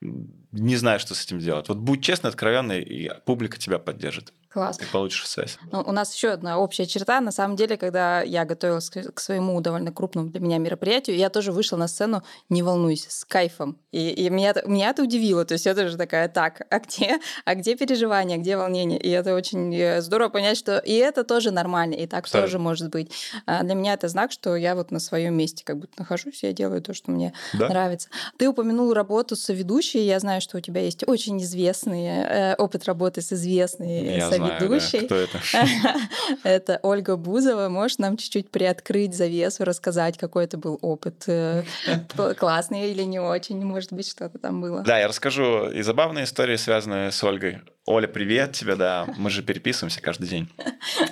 не 0.00 0.76
знаю, 0.76 1.00
что 1.00 1.14
с 1.14 1.24
этим 1.24 1.38
делать. 1.38 1.68
Вот 1.68 1.78
будь 1.78 2.02
честный, 2.02 2.28
откровенный, 2.28 2.82
и 2.82 3.10
публика 3.24 3.58
тебя 3.58 3.78
поддержит. 3.78 4.32
Класс. 4.56 4.78
Ты 4.78 4.86
получишь 4.86 5.28
связь. 5.28 5.58
Ну, 5.72 5.82
у 5.86 5.92
нас 5.92 6.14
еще 6.14 6.30
одна 6.30 6.58
общая 6.58 6.86
черта. 6.86 7.20
На 7.20 7.32
самом 7.32 7.56
деле, 7.56 7.76
когда 7.76 8.22
я 8.22 8.44
готовилась 8.44 8.88
к 8.90 9.20
своему 9.20 9.60
довольно 9.60 9.92
крупному 9.92 10.28
для 10.30 10.40
меня 10.40 10.58
мероприятию, 10.58 11.16
я 11.16 11.28
тоже 11.28 11.52
вышла 11.52 11.76
на 11.76 11.88
сцену, 11.88 12.22
не 12.48 12.62
волнуюсь, 12.62 13.06
с 13.08 13.24
кайфом. 13.24 13.78
И, 13.92 14.10
и 14.10 14.30
меня, 14.30 14.54
меня 14.66 14.90
это 14.90 15.02
удивило. 15.02 15.44
То 15.44 15.54
есть 15.54 15.66
я 15.66 15.74
тоже 15.74 15.96
такая, 15.96 16.28
так, 16.28 16.62
а 16.70 16.78
где, 16.78 17.18
а 17.44 17.54
где 17.54 17.76
переживания, 17.76 18.38
где 18.38 18.56
волнение? 18.56 18.98
И 18.98 19.10
это 19.10 19.34
очень 19.34 19.74
э, 19.74 20.00
здорово 20.00 20.28
понять, 20.28 20.56
что 20.56 20.78
и 20.78 20.92
это 20.92 21.24
тоже 21.24 21.50
нормально, 21.50 21.94
и 21.94 22.06
так 22.06 22.24
Абсолютно. 22.24 22.46
тоже 22.46 22.58
может 22.58 22.90
быть. 22.90 23.12
А 23.46 23.62
для 23.62 23.74
меня 23.74 23.94
это 23.94 24.08
знак, 24.08 24.32
что 24.32 24.56
я 24.56 24.74
вот 24.74 24.90
на 24.90 25.00
своем 25.00 25.34
месте 25.34 25.64
как 25.64 25.78
будто 25.78 25.94
нахожусь, 25.98 26.42
я 26.42 26.52
делаю 26.52 26.80
то, 26.82 26.94
что 26.94 27.10
мне 27.10 27.32
да. 27.52 27.68
нравится. 27.68 28.08
Ты 28.38 28.48
упомянул 28.48 28.92
работу 28.94 29.36
с 29.36 29.52
ведущей. 29.52 30.04
Я 30.06 30.20
знаю, 30.20 30.36
знаю, 30.36 30.40
что 30.40 30.58
у 30.58 30.60
тебя 30.60 30.82
есть 30.82 31.04
очень 31.06 31.40
известный 31.42 32.06
э, 32.06 32.54
опыт 32.56 32.84
работы 32.84 33.20
с 33.22 33.32
известной 33.32 34.16
я 34.16 34.28
соведущей. 34.28 34.45
Знаю, 34.46 34.80
да. 34.80 35.06
Кто 35.06 35.14
это? 35.16 35.40
это 36.44 36.80
Ольга 36.82 37.16
Бузова. 37.16 37.68
Можешь 37.68 37.98
нам 37.98 38.16
чуть-чуть 38.16 38.50
приоткрыть 38.50 39.14
завесу, 39.14 39.64
рассказать, 39.64 40.18
какой 40.18 40.44
это 40.44 40.58
был 40.58 40.78
опыт? 40.82 41.24
Э, 41.26 41.62
классный 42.38 42.90
или 42.90 43.02
не 43.02 43.18
очень? 43.20 43.62
Может 43.64 43.92
быть, 43.92 44.08
что-то 44.08 44.38
там 44.38 44.60
было? 44.60 44.82
Да, 44.82 44.98
я 44.98 45.08
расскажу 45.08 45.70
и 45.70 45.82
забавные 45.82 46.24
истории, 46.24 46.56
связанные 46.56 47.10
с 47.10 47.22
Ольгой. 47.22 47.62
Оля, 47.88 48.08
привет 48.08 48.50
тебе, 48.50 48.74
да. 48.74 49.06
Мы 49.16 49.30
же 49.30 49.44
переписываемся 49.44 50.02
каждый 50.02 50.28
день. 50.28 50.48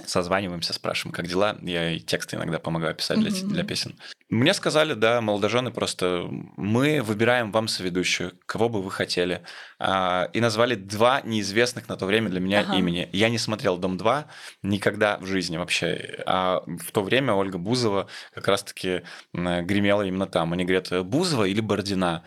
Созваниваемся, 0.07 0.73
спрашиваем, 0.73 1.15
как 1.15 1.29
дела. 1.29 1.57
Я 1.63 1.93
и 1.93 2.01
тексты 2.01 2.35
иногда 2.35 2.59
помогаю 2.59 2.97
писать 2.97 3.21
для, 3.21 3.31
для 3.31 3.63
песен. 3.63 3.97
Мне 4.29 4.53
сказали, 4.55 4.95
да, 4.95 5.21
молодожены 5.21 5.71
просто, 5.71 6.27
мы 6.57 7.01
выбираем 7.01 7.53
вам 7.53 7.69
соведущую, 7.69 8.33
кого 8.47 8.69
бы 8.69 8.83
вы 8.83 8.91
хотели. 8.91 9.43
А, 9.79 10.29
и 10.33 10.41
назвали 10.41 10.75
два 10.75 11.21
неизвестных 11.21 11.89
на 11.89 11.97
то 11.97 12.07
время 12.07 12.29
для 12.29 12.41
меня 12.41 12.61
ага. 12.63 12.75
имени. 12.77 13.09
Я 13.13 13.29
не 13.29 13.39
смотрел 13.39 13.77
«Дом-2» 13.77 14.25
никогда 14.63 15.19
в 15.19 15.27
жизни 15.27 15.57
вообще. 15.57 16.25
А 16.27 16.65
в 16.67 16.91
то 16.91 17.05
время 17.05 17.35
Ольга 17.35 17.57
Бузова 17.57 18.09
как 18.35 18.49
раз-таки 18.49 19.03
гремела 19.33 20.03
именно 20.03 20.27
там. 20.27 20.53
Они 20.53 20.65
говорят, 20.65 20.91
Бузова 21.07 21.45
или 21.45 21.61
Бородина? 21.61 22.25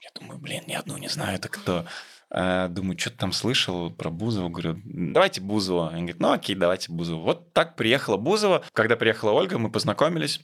Я 0.00 0.10
думаю, 0.20 0.40
блин, 0.40 0.64
ни 0.66 0.74
одну 0.74 0.96
не 0.96 1.08
знаю, 1.08 1.36
это 1.36 1.48
кто? 1.48 1.86
Э, 2.34 2.66
думаю, 2.68 2.98
что-то 2.98 3.18
там 3.18 3.32
слышал 3.32 3.90
про 3.90 4.10
Бузову. 4.10 4.48
Говорю, 4.48 4.80
давайте 4.84 5.40
Бузова. 5.40 5.90
Они 5.90 6.02
говорят, 6.02 6.20
ну 6.20 6.32
окей, 6.32 6.56
давайте 6.56 6.90
Бузову. 6.90 7.22
Вот 7.22 7.52
так 7.52 7.76
приехала 7.76 8.16
Бузова. 8.16 8.64
Когда 8.72 8.96
приехала 8.96 9.30
Ольга, 9.30 9.56
мы 9.58 9.70
познакомились. 9.70 10.40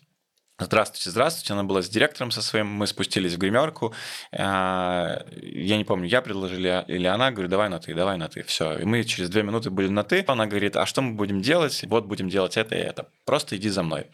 Здравствуйте, 0.60 1.10
здравствуйте. 1.10 1.54
Она 1.54 1.64
была 1.64 1.82
с 1.82 1.88
директором 1.88 2.30
со 2.30 2.42
своим. 2.42 2.68
Мы 2.68 2.86
спустились 2.86 3.34
в 3.34 3.38
гримерку. 3.38 3.92
Э, 4.30 5.24
я 5.32 5.76
не 5.76 5.84
помню, 5.84 6.06
я 6.06 6.22
предложил 6.22 6.60
или 6.60 7.06
она. 7.06 7.32
Говорю, 7.32 7.48
давай 7.48 7.68
на 7.68 7.80
ты, 7.80 7.92
давай 7.92 8.16
на 8.18 8.28
ты. 8.28 8.44
Все. 8.44 8.78
И 8.78 8.84
мы 8.84 9.02
через 9.02 9.28
две 9.28 9.42
минуты 9.42 9.70
были 9.70 9.88
на 9.88 10.04
ты. 10.04 10.24
Она 10.28 10.46
говорит, 10.46 10.76
а 10.76 10.86
что 10.86 11.02
мы 11.02 11.14
будем 11.14 11.42
делать? 11.42 11.82
Вот 11.88 12.06
будем 12.06 12.28
делать 12.28 12.56
это 12.56 12.76
и 12.76 12.78
это. 12.78 13.08
Просто 13.24 13.56
иди 13.56 13.68
за 13.68 13.82
мной. 13.82 14.06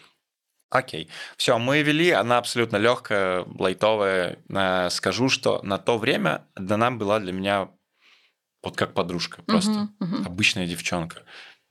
Окей. 0.70 1.08
Все, 1.36 1.58
мы 1.58 1.82
вели, 1.82 2.10
она 2.10 2.38
абсолютно 2.38 2.76
легкая, 2.76 3.44
лайтовая. 3.58 4.38
Э, 4.48 4.90
скажу, 4.90 5.28
что 5.28 5.60
на 5.62 5.78
то 5.78 5.96
время 5.96 6.46
она 6.54 6.90
была 6.90 7.20
для 7.20 7.32
меня 7.32 7.70
вот 8.62 8.76
как 8.76 8.94
подружка, 8.94 9.42
просто 9.42 9.70
uh-huh, 9.70 9.88
uh-huh. 10.00 10.26
обычная 10.26 10.66
девчонка. 10.66 11.22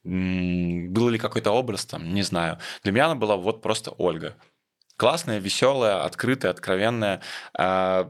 Был 0.03 1.09
ли 1.09 1.17
какой-то 1.17 1.51
образ 1.51 1.85
там, 1.85 2.13
не 2.13 2.21
знаю. 2.21 2.59
Для 2.83 2.91
меня 2.93 3.05
она 3.07 3.15
была 3.15 3.35
вот 3.35 3.61
просто 3.61 3.91
Ольга. 3.91 4.37
Классная, 4.95 5.39
веселая, 5.39 6.03
открытая, 6.05 6.51
откровенная. 6.51 7.21
Э, 7.57 8.05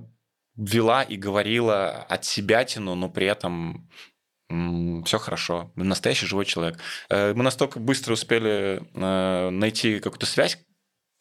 вела 0.55 1.01
и 1.01 1.15
говорила 1.17 1.89
от 1.89 2.25
себя 2.25 2.63
тяну, 2.63 2.95
но 2.95 3.09
при 3.09 3.27
этом 3.27 3.89
все 4.47 5.17
хорошо, 5.17 5.71
настоящий 5.75 6.27
живой 6.27 6.45
человек. 6.45 6.79
Э, 7.09 7.33
мы 7.33 7.43
настолько 7.43 7.79
быстро 7.79 8.13
успели 8.13 8.83
найти 8.93 9.99
какую-то 9.99 10.27
связь, 10.27 10.59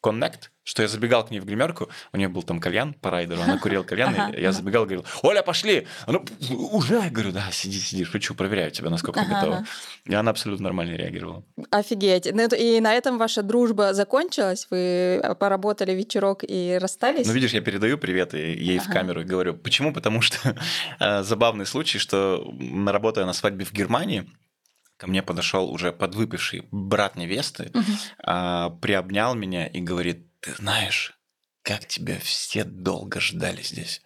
Connect, 0.05 0.51
что 0.65 0.83
я 0.83 0.89
забегал 0.89 1.25
к 1.25 1.31
ней 1.31 1.41
в 1.41 1.47
гримерку, 1.47 1.89
у 2.13 2.17
нее 2.17 2.29
был 2.29 2.43
там 2.43 2.61
кальян 2.61 2.95
по 2.95 3.11
райдеру, 3.11 3.41
она 3.43 3.59
курила 3.59 3.83
кальян, 3.83 4.35
и 4.35 4.41
я 4.41 4.53
забегал, 4.53 4.85
говорил, 4.85 5.05
Оля, 5.23 5.43
пошли! 5.43 5.87
Она, 6.07 6.21
уже, 6.51 6.97
я 6.97 7.11
говорю, 7.11 7.33
да, 7.33 7.51
сиди, 7.53 7.79
сиди, 7.79 8.05
шучу, 8.05 8.35
проверяю 8.35 8.71
тебя, 8.71 8.91
насколько 8.91 9.21
ты 9.21 9.27
готова. 9.27 9.65
И 10.05 10.15
она 10.15 10.31
абсолютно 10.31 10.65
нормально 10.65 10.97
реагировала. 10.97 11.43
Офигеть. 11.71 12.29
Ну, 12.33 12.47
и 12.55 12.81
на 12.81 12.93
этом 12.95 13.19
ваша 13.19 13.43
дружба 13.43 13.95
закончилась? 13.95 14.67
Вы 14.71 15.23
поработали 15.39 15.93
вечерок 15.93 16.45
и 16.47 16.79
расстались? 16.81 17.27
Ну, 17.27 17.33
видишь, 17.33 17.53
я 17.53 17.61
передаю 17.61 17.99
привет 17.99 18.35
ей 18.35 18.79
в 18.79 18.89
камеру 18.89 19.23
и 19.23 19.25
говорю, 19.25 19.55
почему? 19.55 19.93
Потому 19.93 20.21
что 20.21 20.57
э, 21.01 21.23
забавный 21.23 21.67
случай, 21.67 21.99
что 21.99 22.53
работая 22.87 23.25
на 23.25 23.33
свадьбе 23.33 23.65
в 23.65 23.73
Германии, 23.73 24.27
ко 24.97 25.07
мне 25.07 25.23
подошел 25.23 25.71
уже 25.71 25.93
подвыпивший 25.93 26.69
брат 26.71 27.17
невесты, 27.17 27.71
угу. 27.75 27.93
а, 28.19 28.71
приобнял 28.71 29.35
меня 29.35 29.67
и 29.67 29.81
говорит, 29.81 30.29
ты 30.41 30.55
знаешь, 30.55 31.19
как 31.63 31.87
тебя 31.87 32.19
все 32.21 32.65
долго 32.65 33.21
ждали 33.21 33.63
здесь. 33.63 34.03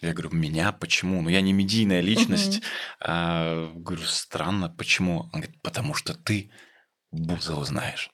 Я 0.00 0.12
говорю, 0.12 0.30
меня 0.32 0.72
почему? 0.72 1.22
Ну, 1.22 1.28
я 1.28 1.40
не 1.40 1.52
медийная 1.52 2.00
личность. 2.00 2.58
Угу. 2.58 2.64
А, 3.00 3.72
говорю, 3.74 4.02
странно, 4.02 4.68
почему? 4.68 5.30
Он 5.32 5.40
говорит, 5.40 5.62
потому 5.62 5.94
что 5.94 6.14
ты 6.14 6.50
Бузову 7.12 7.64
знаешь. 7.64 8.10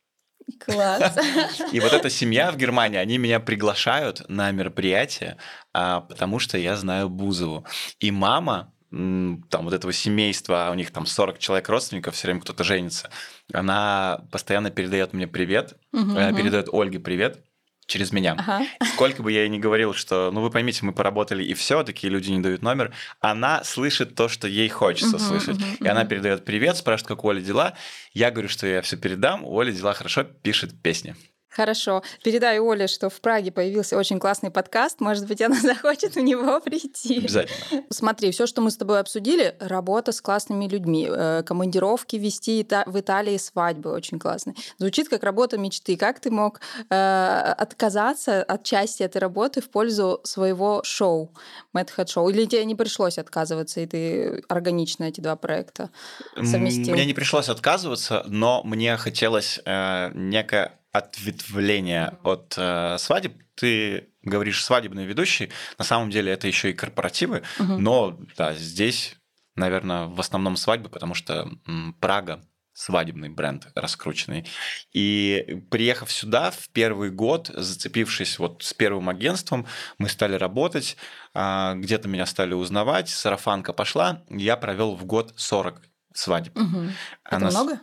Класс. 0.60 1.16
И 1.72 1.80
вот 1.80 1.92
эта 1.92 2.10
семья 2.10 2.50
в 2.50 2.56
Германии, 2.56 2.98
они 2.98 3.18
меня 3.18 3.40
приглашают 3.40 4.28
на 4.28 4.50
мероприятие, 4.50 5.38
а, 5.72 6.02
потому 6.02 6.38
что 6.38 6.58
я 6.58 6.76
знаю 6.76 7.08
Бузову. 7.08 7.66
И 8.00 8.10
мама 8.10 8.74
там 8.90 9.64
вот 9.64 9.74
этого 9.74 9.92
семейства, 9.92 10.68
а 10.68 10.70
у 10.70 10.74
них 10.74 10.90
там 10.90 11.04
40 11.04 11.38
человек 11.38 11.68
родственников, 11.68 12.14
все 12.14 12.28
время 12.28 12.40
кто-то 12.40 12.64
женится, 12.64 13.10
она 13.52 14.24
постоянно 14.32 14.70
передает 14.70 15.12
мне 15.12 15.26
привет, 15.26 15.74
угу, 15.92 16.14
передает 16.14 16.68
Ольге 16.72 16.98
привет 16.98 17.44
через 17.88 18.12
меня. 18.12 18.36
Ага. 18.38 18.66
Сколько 18.94 19.22
бы 19.22 19.32
я 19.32 19.40
ей 19.40 19.48
ни 19.48 19.58
говорил, 19.58 19.94
что, 19.94 20.30
ну 20.32 20.42
вы 20.42 20.50
поймите, 20.50 20.84
мы 20.84 20.92
поработали 20.92 21.42
и 21.42 21.54
все, 21.54 21.82
такие 21.82 22.12
люди 22.12 22.30
не 22.30 22.40
дают 22.40 22.62
номер, 22.62 22.92
она 23.20 23.64
слышит 23.64 24.14
то, 24.14 24.28
что 24.28 24.46
ей 24.46 24.68
хочется 24.68 25.16
угу, 25.16 25.24
слышать. 25.24 25.56
Угу, 25.56 25.64
и 25.80 25.82
угу. 25.82 25.90
она 25.90 26.04
передает 26.04 26.44
привет, 26.44 26.76
спрашивает, 26.76 27.08
как 27.08 27.24
у 27.24 27.30
Оли 27.30 27.40
дела. 27.40 27.74
Я 28.12 28.30
говорю, 28.30 28.48
что 28.48 28.66
я 28.66 28.82
все 28.82 28.96
передам, 28.96 29.44
у 29.44 29.58
Оли 29.58 29.72
дела 29.72 29.94
хорошо, 29.94 30.22
пишет 30.22 30.80
песни. 30.80 31.16
Хорошо. 31.50 32.02
Передай 32.22 32.58
Оле, 32.58 32.86
что 32.86 33.08
в 33.08 33.20
Праге 33.20 33.50
появился 33.50 33.96
очень 33.96 34.20
классный 34.20 34.50
подкаст. 34.50 35.00
Может 35.00 35.26
быть, 35.26 35.40
она 35.40 35.56
захочет 35.60 36.14
в 36.14 36.20
него 36.20 36.60
прийти. 36.60 37.18
Обязательно. 37.18 37.84
Смотри, 37.90 38.30
все, 38.30 38.46
что 38.46 38.60
мы 38.60 38.70
с 38.70 38.76
тобой 38.76 39.00
обсудили, 39.00 39.56
работа 39.58 40.12
с 40.12 40.20
классными 40.20 40.68
людьми, 40.68 41.08
э, 41.10 41.42
командировки 41.44 42.16
вести 42.16 42.66
в 42.86 43.00
Италии 43.00 43.36
свадьбы 43.38 43.90
очень 43.90 44.18
классные. 44.18 44.54
Звучит 44.78 45.08
как 45.08 45.22
работа 45.22 45.58
мечты. 45.58 45.96
Как 45.96 46.20
ты 46.20 46.30
мог 46.30 46.60
э, 46.90 47.54
отказаться 47.58 48.42
от 48.42 48.64
части 48.64 49.02
этой 49.02 49.18
работы 49.18 49.60
в 49.60 49.70
пользу 49.70 50.20
своего 50.24 50.82
шоу, 50.84 51.32
Мэтхэт 51.72 52.10
шоу? 52.10 52.28
Или 52.28 52.44
тебе 52.44 52.64
не 52.64 52.74
пришлось 52.74 53.18
отказываться, 53.18 53.80
и 53.80 53.86
ты 53.86 54.44
органично 54.48 55.04
эти 55.04 55.20
два 55.20 55.36
проекта 55.36 55.90
совместил? 56.36 56.94
Мне 56.94 57.06
не 57.06 57.14
пришлось 57.14 57.48
отказываться, 57.48 58.22
но 58.26 58.62
мне 58.64 58.96
хотелось 58.96 59.60
э, 59.64 60.10
некое 60.14 60.78
ответвление 60.98 62.18
от 62.22 62.54
э, 62.56 62.96
свадеб. 62.98 63.34
Ты 63.54 64.08
говоришь 64.22 64.64
свадебный 64.64 65.04
ведущий, 65.04 65.50
на 65.78 65.84
самом 65.84 66.10
деле 66.10 66.32
это 66.32 66.46
еще 66.46 66.70
и 66.70 66.74
корпоративы, 66.74 67.42
угу. 67.58 67.78
но 67.78 68.18
да, 68.36 68.54
здесь, 68.54 69.16
наверное, 69.56 70.06
в 70.06 70.20
основном 70.20 70.56
свадьбы, 70.56 70.88
потому 70.88 71.14
что 71.14 71.50
м, 71.66 71.94
Прага 72.00 72.40
свадебный 72.78 73.28
бренд 73.28 73.66
раскрученный. 73.74 74.46
И 74.92 75.64
приехав 75.68 76.12
сюда 76.12 76.52
в 76.52 76.68
первый 76.68 77.10
год, 77.10 77.50
зацепившись 77.52 78.38
вот 78.38 78.62
с 78.62 78.72
первым 78.72 79.08
агентством, 79.08 79.66
мы 79.98 80.08
стали 80.08 80.36
работать, 80.36 80.96
а, 81.34 81.74
где-то 81.74 82.06
меня 82.06 82.24
стали 82.24 82.54
узнавать, 82.54 83.08
сарафанка 83.08 83.72
пошла, 83.72 84.22
я 84.30 84.56
провел 84.56 84.94
в 84.94 85.04
год 85.06 85.34
40 85.36 85.82
свадеб. 86.14 86.56
Угу. 86.56 86.82
Это 87.24 87.36
Она... 87.36 87.50
много? 87.50 87.80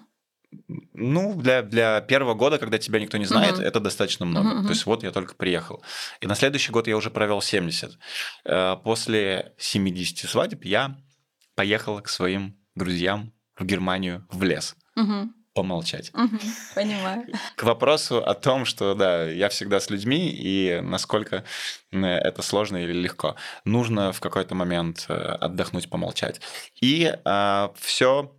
Ну, 0.93 1.35
для, 1.35 1.61
для 1.61 2.01
первого 2.01 2.33
года, 2.33 2.57
когда 2.57 2.77
тебя 2.77 2.99
никто 2.99 3.17
не 3.17 3.25
знает, 3.25 3.55
uh-huh. 3.55 3.63
это 3.63 3.79
достаточно 3.79 4.25
много. 4.25 4.49
Uh-huh. 4.49 4.63
То 4.63 4.69
есть 4.69 4.85
вот 4.85 5.03
я 5.03 5.11
только 5.11 5.35
приехал. 5.35 5.83
И 6.21 6.27
на 6.27 6.35
следующий 6.35 6.71
год 6.71 6.87
я 6.87 6.97
уже 6.97 7.09
провел 7.09 7.41
70. 7.41 7.97
Э, 8.45 8.75
после 8.83 9.53
70 9.57 10.29
свадеб 10.29 10.65
я 10.65 10.97
поехал 11.55 12.01
к 12.01 12.09
своим 12.09 12.57
друзьям 12.75 13.33
в 13.57 13.65
Германию 13.65 14.27
в 14.31 14.43
лес. 14.43 14.75
Uh-huh 14.97 15.29
помолчать. 15.55 16.11
Угу, 16.13 16.37
понимаю. 16.75 17.25
К 17.55 17.63
вопросу 17.63 18.17
о 18.17 18.33
том, 18.33 18.65
что 18.65 18.93
да, 18.93 19.23
я 19.23 19.47
всегда 19.47 19.79
с 19.79 19.89
людьми 19.89 20.29
и 20.29 20.81
насколько 20.83 21.45
это 21.91 22.41
сложно 22.41 22.77
или 22.77 22.91
легко. 22.91 23.37
Нужно 23.63 24.11
в 24.11 24.19
какой-то 24.19 24.53
момент 24.53 25.05
э, 25.07 25.13
отдохнуть, 25.13 25.89
помолчать. 25.89 26.41
И 26.81 27.09
э, 27.09 27.69
все 27.77 28.35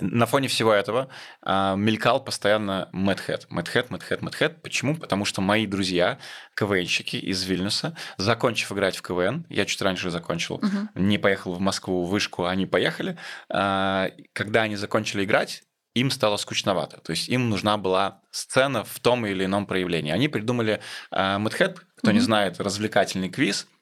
на 0.00 0.26
фоне 0.26 0.48
всего 0.48 0.72
этого 0.72 1.08
э, 1.42 1.74
мелькал 1.76 2.22
постоянно 2.22 2.88
Мэтхэт. 2.92 3.46
Мэтхэт, 3.50 3.90
Мэтхэт, 3.90 4.22
Мэтхэт. 4.22 4.62
Почему? 4.62 4.96
Потому 4.96 5.24
что 5.24 5.40
мои 5.40 5.66
друзья, 5.66 6.18
КВНщики 6.54 7.16
из 7.16 7.42
Вильнюса, 7.44 7.96
закончив 8.16 8.72
играть 8.72 8.96
в 8.96 9.02
КВН, 9.02 9.46
я 9.48 9.64
чуть 9.64 9.80
раньше 9.82 10.10
закончил, 10.10 10.56
угу. 10.56 10.88
не 10.94 11.18
поехал 11.18 11.54
в 11.54 11.60
Москву, 11.60 12.04
в 12.04 12.10
Вышку, 12.10 12.46
они 12.46 12.66
поехали. 12.66 13.16
Э, 13.48 14.10
когда 14.32 14.62
они 14.62 14.76
закончили 14.76 15.24
играть, 15.24 15.62
им 15.94 16.10
стало 16.10 16.36
скучновато. 16.36 17.00
То 17.00 17.12
есть 17.12 17.28
им 17.28 17.48
нужна 17.48 17.78
была 17.78 18.20
сцена 18.30 18.84
в 18.84 19.00
том 19.00 19.24
или 19.24 19.46
ином 19.46 19.66
проявлении. 19.66 20.12
Они 20.12 20.28
придумали 20.28 20.80
э, 21.10 21.38
Мэтхэт, 21.38 21.80
кто 21.96 22.10
mm 22.10 22.14
не 22.14 22.20
знает, 22.20 22.60
развлекательный 22.60 23.30
квиз, 23.30 23.66
а, 23.66 23.75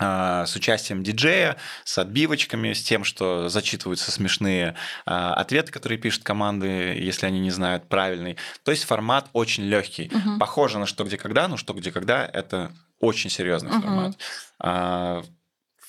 с 0.00 0.56
участием 0.56 1.02
диджея, 1.02 1.56
с 1.84 1.98
отбивочками, 1.98 2.72
с 2.72 2.82
тем, 2.82 3.04
что 3.04 3.48
зачитываются 3.48 4.10
смешные 4.10 4.74
а, 5.04 5.34
ответы, 5.34 5.72
которые 5.72 5.98
пишут 5.98 6.22
команды, 6.22 6.66
если 6.66 7.26
они 7.26 7.40
не 7.40 7.50
знают 7.50 7.88
правильный. 7.88 8.36
То 8.64 8.70
есть 8.70 8.84
формат 8.84 9.28
очень 9.32 9.64
легкий. 9.64 10.10
Угу. 10.12 10.38
Похоже 10.38 10.78
на 10.78 10.86
что 10.86 11.04
где 11.04 11.16
когда, 11.16 11.48
но 11.48 11.56
что 11.56 11.74
где 11.74 11.92
когда 11.92 12.24
это 12.24 12.72
очень 12.98 13.30
серьезный 13.30 13.70
угу. 13.70 13.82
формат. 13.82 14.18
А, 14.58 15.22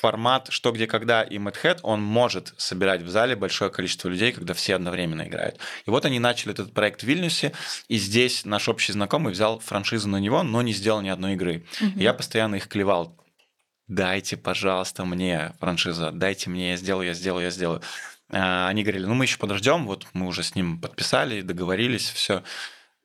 формат 0.01 0.47
«Что, 0.49 0.71
где, 0.71 0.87
когда» 0.87 1.21
и 1.21 1.37
Mad 1.37 1.79
он 1.83 2.01
может 2.01 2.53
собирать 2.57 3.03
в 3.03 3.09
зале 3.09 3.35
большое 3.35 3.69
количество 3.69 4.09
людей, 4.09 4.31
когда 4.31 4.55
все 4.55 4.75
одновременно 4.75 5.27
играют. 5.27 5.59
И 5.85 5.91
вот 5.91 6.05
они 6.05 6.19
начали 6.19 6.53
этот 6.53 6.73
проект 6.73 7.01
в 7.01 7.03
Вильнюсе, 7.03 7.53
и 7.87 7.97
здесь 7.97 8.43
наш 8.43 8.67
общий 8.67 8.93
знакомый 8.93 9.31
взял 9.31 9.59
франшизу 9.59 10.09
на 10.09 10.17
него, 10.17 10.41
но 10.41 10.63
не 10.63 10.73
сделал 10.73 11.01
ни 11.01 11.09
одной 11.09 11.33
игры. 11.33 11.65
Угу. 11.79 11.99
Я 11.99 12.13
постоянно 12.13 12.55
их 12.55 12.67
клевал. 12.67 13.15
Дайте, 13.91 14.37
пожалуйста, 14.37 15.03
мне 15.03 15.51
франшизу, 15.59 16.13
дайте 16.13 16.49
мне, 16.49 16.69
я 16.69 16.77
сделаю, 16.77 17.07
я 17.07 17.13
сделаю, 17.13 17.43
я 17.43 17.49
сделаю. 17.51 17.81
А, 18.29 18.69
они 18.69 18.83
говорили, 18.83 19.05
ну 19.05 19.15
мы 19.15 19.25
еще 19.25 19.37
подождем, 19.37 19.85
вот 19.85 20.07
мы 20.13 20.27
уже 20.27 20.43
с 20.43 20.55
ним 20.55 20.79
подписали, 20.79 21.41
договорились, 21.41 22.09
все. 22.09 22.41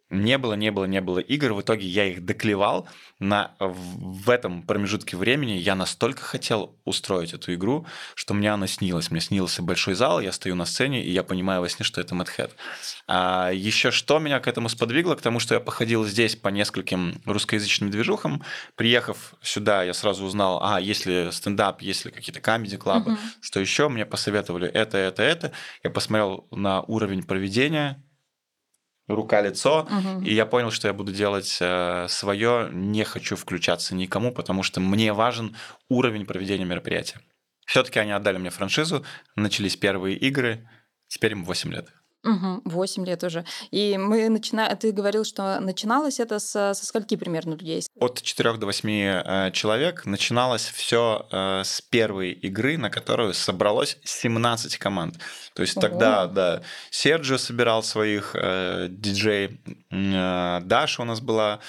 Не 0.08 0.38
было, 0.38 0.54
не 0.54 0.70
было, 0.70 0.84
не 0.84 1.00
было 1.00 1.18
игр. 1.18 1.52
В 1.52 1.62
итоге 1.62 1.86
я 1.86 2.04
их 2.04 2.24
доклевал. 2.24 2.88
На, 3.18 3.56
в 3.58 4.30
этом 4.30 4.62
промежутке 4.62 5.16
времени 5.16 5.52
я 5.52 5.74
настолько 5.74 6.22
хотел 6.22 6.76
устроить 6.84 7.32
эту 7.32 7.54
игру, 7.54 7.86
что 8.14 8.32
мне 8.32 8.52
она 8.52 8.68
снилась. 8.68 9.10
Мне 9.10 9.20
снился 9.20 9.62
большой 9.62 9.94
зал, 9.94 10.20
я 10.20 10.30
стою 10.30 10.54
на 10.54 10.64
сцене, 10.64 11.04
и 11.04 11.10
я 11.10 11.24
понимаю 11.24 11.60
во 11.60 11.68
сне, 11.68 11.84
что 11.84 12.00
это 12.00 12.14
Mad 12.14 12.52
А 13.08 13.50
еще 13.50 13.90
что 13.90 14.20
меня 14.20 14.38
к 14.38 14.46
этому 14.46 14.68
сподвигло? 14.68 15.16
К 15.16 15.22
тому, 15.22 15.40
что 15.40 15.54
я 15.54 15.60
походил 15.60 16.04
здесь 16.04 16.36
по 16.36 16.48
нескольким 16.48 17.20
русскоязычным 17.24 17.90
движухам. 17.90 18.44
Приехав 18.76 19.34
сюда, 19.42 19.82
я 19.82 19.92
сразу 19.92 20.24
узнал, 20.24 20.60
а, 20.62 20.80
если 20.80 21.30
стендап, 21.32 21.82
если 21.82 22.10
какие-то 22.10 22.40
комедий-клабы, 22.40 23.12
угу. 23.12 23.20
что 23.40 23.58
еще 23.58 23.88
мне 23.88 24.06
посоветовали 24.06 24.68
это, 24.68 24.98
это, 24.98 25.24
это. 25.24 25.52
Я 25.82 25.90
посмотрел 25.90 26.46
на 26.52 26.82
уровень 26.82 27.24
проведения, 27.24 28.00
рука-лицо, 29.08 29.88
угу. 29.90 30.24
и 30.24 30.34
я 30.34 30.46
понял, 30.46 30.70
что 30.70 30.88
я 30.88 30.94
буду 30.94 31.12
делать 31.12 31.58
э, 31.60 32.06
свое, 32.08 32.68
не 32.72 33.04
хочу 33.04 33.36
включаться 33.36 33.94
никому, 33.94 34.32
потому 34.32 34.62
что 34.62 34.80
мне 34.80 35.12
важен 35.12 35.56
уровень 35.88 36.26
проведения 36.26 36.64
мероприятия. 36.64 37.20
Все-таки 37.66 37.98
они 37.98 38.12
отдали 38.12 38.38
мне 38.38 38.50
франшизу, 38.50 39.04
начались 39.34 39.76
первые 39.76 40.16
игры, 40.16 40.68
теперь 41.08 41.32
им 41.32 41.44
8 41.44 41.72
лет. 41.72 41.88
Угу, 42.26 42.62
8 42.64 43.06
лет 43.06 43.22
уже. 43.22 43.44
И 43.70 43.96
мы 43.96 44.28
начинаем... 44.28 44.76
Ты 44.76 44.90
говорил, 44.90 45.24
что 45.24 45.60
начиналось 45.60 46.18
это 46.18 46.40
со, 46.40 46.74
со 46.74 46.84
скольки 46.84 47.16
примерно 47.16 47.54
людей? 47.54 47.82
От 48.00 48.20
4 48.20 48.54
до 48.54 48.66
8 48.66 48.90
э, 48.90 49.50
человек. 49.52 50.04
Начиналось 50.06 50.64
все 50.64 51.26
э, 51.30 51.62
с 51.64 51.80
первой 51.80 52.32
игры, 52.32 52.78
на 52.78 52.90
которую 52.90 53.32
собралось 53.32 53.98
17 54.04 54.76
команд. 54.76 55.18
То 55.54 55.62
есть 55.62 55.76
Ого. 55.76 55.86
тогда, 55.86 56.26
да, 56.26 56.62
Серджио 56.90 57.38
собирал 57.38 57.84
своих 57.84 58.34
э, 58.34 58.88
диджей, 58.90 59.60
э, 59.90 60.60
Даша 60.64 61.02
у 61.02 61.04
нас 61.04 61.20
была 61.20 61.60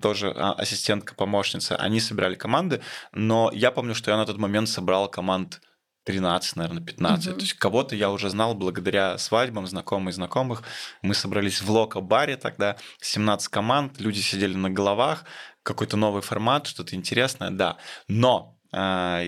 тоже 0.00 0.32
а, 0.36 0.52
ассистентка-помощница. 0.52 1.76
Они 1.76 2.00
собирали 2.00 2.34
команды, 2.36 2.80
но 3.12 3.50
я 3.52 3.70
помню, 3.72 3.94
что 3.94 4.10
я 4.10 4.16
на 4.16 4.26
тот 4.26 4.38
момент 4.38 4.68
собрал 4.68 5.08
команд 5.08 5.60
13, 6.06 6.56
наверное, 6.56 6.82
15. 6.82 7.26
Угу. 7.26 7.34
То 7.34 7.40
есть 7.42 7.54
кого-то 7.54 7.96
я 7.96 8.10
уже 8.10 8.30
знал 8.30 8.54
благодаря 8.54 9.18
свадьбам, 9.18 9.66
знакомых 9.66 10.14
знакомых. 10.14 10.62
Мы 11.02 11.14
собрались 11.14 11.60
в 11.60 11.70
Локо-баре 11.70 12.36
тогда, 12.36 12.76
17 13.00 13.48
команд, 13.48 14.00
люди 14.00 14.20
сидели 14.20 14.54
на 14.54 14.70
головах, 14.70 15.24
какой-то 15.64 15.96
новый 15.96 16.22
формат, 16.22 16.68
что-то 16.68 16.94
интересное, 16.94 17.50
да. 17.50 17.76
Но 18.06 18.56
э, 18.72 18.76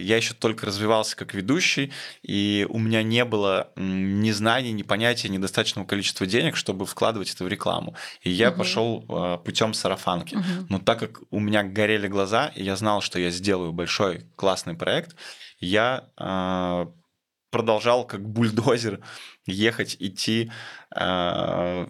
я 0.00 0.16
еще 0.16 0.34
только 0.34 0.66
развивался 0.66 1.16
как 1.16 1.34
ведущий, 1.34 1.92
и 2.22 2.64
у 2.70 2.78
меня 2.78 3.02
не 3.02 3.24
было 3.24 3.72
ни 3.74 4.30
знаний, 4.30 4.70
ни 4.70 4.84
понятия, 4.84 5.28
недостаточного 5.30 5.84
количества 5.84 6.26
денег, 6.26 6.54
чтобы 6.54 6.86
вкладывать 6.86 7.34
это 7.34 7.42
в 7.42 7.48
рекламу. 7.48 7.96
И 8.22 8.30
я 8.30 8.50
угу. 8.50 8.58
пошел 8.58 9.04
э, 9.08 9.38
путем 9.44 9.74
сарафанки. 9.74 10.36
Угу. 10.36 10.66
Но 10.68 10.78
так 10.78 11.00
как 11.00 11.22
у 11.30 11.40
меня 11.40 11.64
горели 11.64 12.06
глаза, 12.06 12.52
и 12.54 12.62
я 12.62 12.76
знал, 12.76 13.00
что 13.00 13.18
я 13.18 13.30
сделаю 13.30 13.72
большой 13.72 14.26
классный 14.36 14.74
проект, 14.74 15.16
я 15.58 16.08
э, 16.16 16.86
продолжал 17.50 18.06
как 18.06 18.28
бульдозер 18.28 19.00
ехать, 19.46 19.96
идти 19.98 20.50
э, 20.94 21.86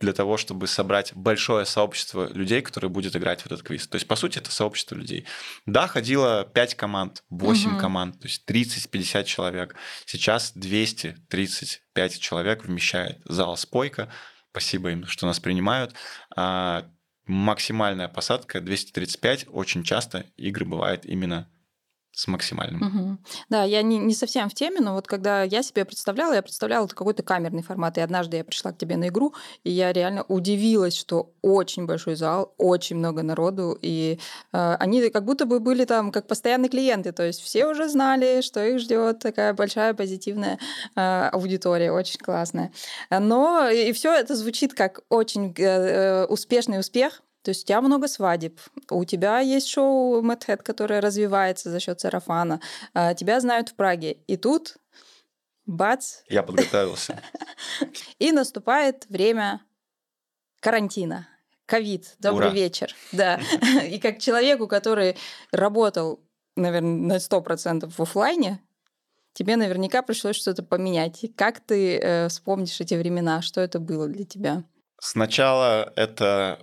для 0.00 0.12
того, 0.14 0.36
чтобы 0.38 0.66
собрать 0.66 1.12
большое 1.14 1.66
сообщество 1.66 2.32
людей, 2.32 2.62
которые 2.62 2.90
будет 2.90 3.14
играть 3.14 3.42
в 3.42 3.46
этот 3.46 3.62
квиз. 3.62 3.86
То 3.86 3.96
есть, 3.96 4.08
по 4.08 4.16
сути, 4.16 4.38
это 4.38 4.50
сообщество 4.50 4.94
людей. 4.94 5.26
Да, 5.66 5.86
ходило 5.86 6.44
5 6.44 6.74
команд, 6.74 7.22
8 7.28 7.72
угу. 7.72 7.78
команд, 7.78 8.18
то 8.18 8.26
есть 8.26 8.48
30-50 8.48 9.24
человек. 9.24 9.76
Сейчас 10.06 10.52
235 10.54 12.18
человек 12.18 12.64
вмещает 12.64 13.20
зал 13.24 13.56
«Спойка». 13.56 14.10
Спасибо 14.52 14.90
им, 14.90 15.06
что 15.06 15.26
нас 15.26 15.38
принимают. 15.38 15.94
А 16.34 16.88
максимальная 17.26 18.08
посадка 18.08 18.60
235. 18.60 19.46
Очень 19.50 19.84
часто 19.84 20.26
игры 20.36 20.64
бывают 20.64 21.04
именно 21.04 21.48
с 22.20 22.28
максимальным. 22.28 22.82
Угу. 22.82 23.18
Да, 23.48 23.64
я 23.64 23.80
не, 23.80 23.96
не 23.96 24.14
совсем 24.14 24.50
в 24.50 24.54
теме, 24.54 24.80
но 24.80 24.92
вот 24.92 25.06
когда 25.06 25.42
я 25.42 25.62
себе 25.62 25.86
представляла, 25.86 26.34
я 26.34 26.42
представляла 26.42 26.84
это 26.84 26.94
какой-то 26.94 27.22
камерный 27.22 27.62
формат. 27.62 27.96
И 27.96 28.02
однажды 28.02 28.36
я 28.36 28.44
пришла 28.44 28.72
к 28.72 28.78
тебе 28.78 28.98
на 28.98 29.08
игру, 29.08 29.34
и 29.64 29.70
я 29.70 29.90
реально 29.92 30.24
удивилась, 30.24 30.94
что 30.94 31.32
очень 31.40 31.86
большой 31.86 32.16
зал, 32.16 32.54
очень 32.58 32.96
много 32.96 33.22
народу, 33.22 33.78
и 33.80 34.18
э, 34.52 34.76
они 34.78 35.08
как 35.08 35.24
будто 35.24 35.46
бы 35.46 35.60
были 35.60 35.86
там 35.86 36.12
как 36.12 36.26
постоянные 36.26 36.68
клиенты, 36.68 37.12
то 37.12 37.22
есть 37.22 37.40
все 37.40 37.66
уже 37.66 37.88
знали, 37.88 38.42
что 38.42 38.62
их 38.62 38.80
ждет 38.80 39.20
такая 39.20 39.54
большая 39.54 39.94
позитивная 39.94 40.58
э, 40.96 41.28
аудитория, 41.32 41.90
очень 41.90 42.18
классная. 42.18 42.70
Но 43.10 43.70
и 43.70 43.92
все 43.92 44.12
это 44.12 44.34
звучит 44.36 44.74
как 44.74 45.00
очень 45.08 45.54
э, 45.56 45.62
э 45.62 46.26
успешный 46.26 46.78
успех, 46.78 47.22
то 47.42 47.50
есть 47.50 47.64
у 47.64 47.66
тебя 47.66 47.80
много 47.80 48.06
свадеб, 48.06 48.60
у 48.90 49.04
тебя 49.04 49.40
есть 49.40 49.68
шоу 49.68 50.20
Мэтхэт, 50.22 50.62
которое 50.62 51.00
развивается 51.00 51.70
за 51.70 51.80
счет 51.80 51.98
сарафана, 52.00 52.60
а, 52.92 53.14
тебя 53.14 53.40
знают 53.40 53.70
в 53.70 53.74
Праге. 53.74 54.18
И 54.26 54.36
тут 54.36 54.76
бац. 55.64 56.18
Я 56.28 56.42
подготовился. 56.42 57.22
И 58.18 58.32
наступает 58.32 59.06
время 59.08 59.62
карантина. 60.60 61.28
Ковид. 61.64 62.16
Добрый 62.18 62.48
Ура. 62.48 62.54
вечер. 62.54 62.94
Да. 63.12 63.40
И 63.88 63.98
как 63.98 64.18
человеку, 64.18 64.66
который 64.66 65.16
работал, 65.52 66.20
наверное, 66.56 67.14
на 67.14 67.16
100% 67.16 67.88
в 67.88 68.00
офлайне, 68.00 68.60
тебе 69.32 69.56
наверняка 69.56 70.02
пришлось 70.02 70.36
что-то 70.36 70.62
поменять. 70.62 71.24
Как 71.36 71.60
ты 71.60 71.96
э, 71.96 72.28
вспомнишь 72.28 72.80
эти 72.80 72.94
времена? 72.94 73.40
Что 73.40 73.60
это 73.60 73.78
было 73.78 74.08
для 74.08 74.24
тебя? 74.24 74.64
Сначала 75.00 75.92
это 75.96 76.60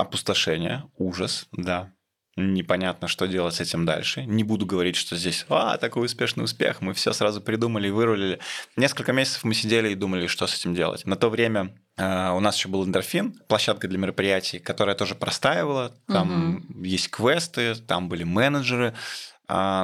опустошение, 0.00 0.84
ужас, 0.96 1.46
да. 1.52 1.92
Непонятно, 2.36 3.08
что 3.08 3.26
делать 3.26 3.56
с 3.56 3.60
этим 3.60 3.84
дальше. 3.84 4.24
Не 4.24 4.44
буду 4.44 4.64
говорить, 4.64 4.96
что 4.96 5.16
здесь, 5.16 5.44
а, 5.48 5.76
такой 5.78 6.06
успешный 6.06 6.44
успех, 6.44 6.80
мы 6.80 6.94
все 6.94 7.12
сразу 7.12 7.40
придумали 7.40 7.88
и 7.88 7.90
вырулили. 7.90 8.38
Несколько 8.76 9.12
месяцев 9.12 9.42
мы 9.44 9.52
сидели 9.52 9.90
и 9.90 9.94
думали, 9.94 10.26
что 10.26 10.46
с 10.46 10.54
этим 10.54 10.74
делать. 10.74 11.04
На 11.06 11.16
то 11.16 11.28
время 11.28 11.76
э, 11.96 12.30
у 12.30 12.40
нас 12.40 12.56
еще 12.56 12.68
был 12.68 12.84
эндорфин, 12.84 13.34
площадка 13.48 13.88
для 13.88 13.98
мероприятий, 13.98 14.60
которая 14.60 14.94
тоже 14.94 15.16
простаивала. 15.16 15.92
Там 16.06 16.56
угу. 16.68 16.84
есть 16.84 17.10
квесты, 17.10 17.74
там 17.74 18.08
были 18.08 18.22
менеджеры, 18.22 18.94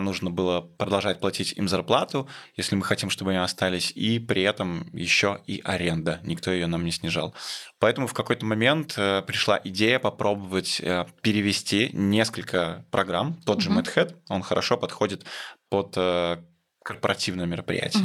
нужно 0.00 0.30
было 0.30 0.60
продолжать 0.60 1.20
платить 1.20 1.52
им 1.56 1.68
зарплату, 1.68 2.28
если 2.56 2.76
мы 2.76 2.82
хотим, 2.82 3.10
чтобы 3.10 3.30
они 3.30 3.40
остались, 3.40 3.90
и 3.90 4.18
при 4.18 4.42
этом 4.42 4.88
еще 4.92 5.40
и 5.46 5.60
аренда. 5.64 6.20
Никто 6.22 6.50
ее 6.50 6.66
нам 6.66 6.84
не 6.84 6.92
снижал. 6.92 7.34
Поэтому 7.78 8.06
в 8.06 8.14
какой-то 8.14 8.46
момент 8.46 8.94
э, 8.96 9.22
пришла 9.22 9.60
идея 9.64 9.98
попробовать 9.98 10.80
э, 10.80 11.06
перевести 11.20 11.90
несколько 11.92 12.84
программ. 12.90 13.40
Тот 13.44 13.60
же 13.60 13.70
MadHead, 13.70 14.16
он 14.28 14.42
хорошо 14.42 14.76
подходит 14.76 15.24
под 15.68 15.94
э, 15.96 16.38
корпоративное 16.82 17.46
мероприятие, 17.46 18.04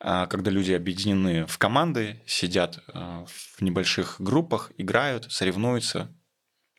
uh 0.00 0.26
когда 0.28 0.50
люди 0.50 0.72
объединены 0.72 1.46
в 1.46 1.58
команды, 1.58 2.22
сидят 2.26 2.80
в 2.86 3.62
небольших 3.62 4.16
группах, 4.20 4.72
играют, 4.76 5.30
соревнуются, 5.30 6.14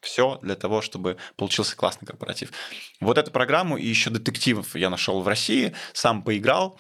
все 0.02 0.40
для 0.42 0.56
того, 0.56 0.82
чтобы 0.82 1.18
получился 1.36 1.76
классный 1.76 2.08
корпоратив. 2.08 2.52
Вот 3.00 3.18
эту 3.18 3.32
программу 3.32 3.78
и 3.78 3.86
еще 3.86 4.10
детективов 4.10 4.76
я 4.76 4.90
нашел 4.90 5.22
в 5.22 5.28
России, 5.28 5.74
сам 5.94 6.22
поиграл, 6.24 6.80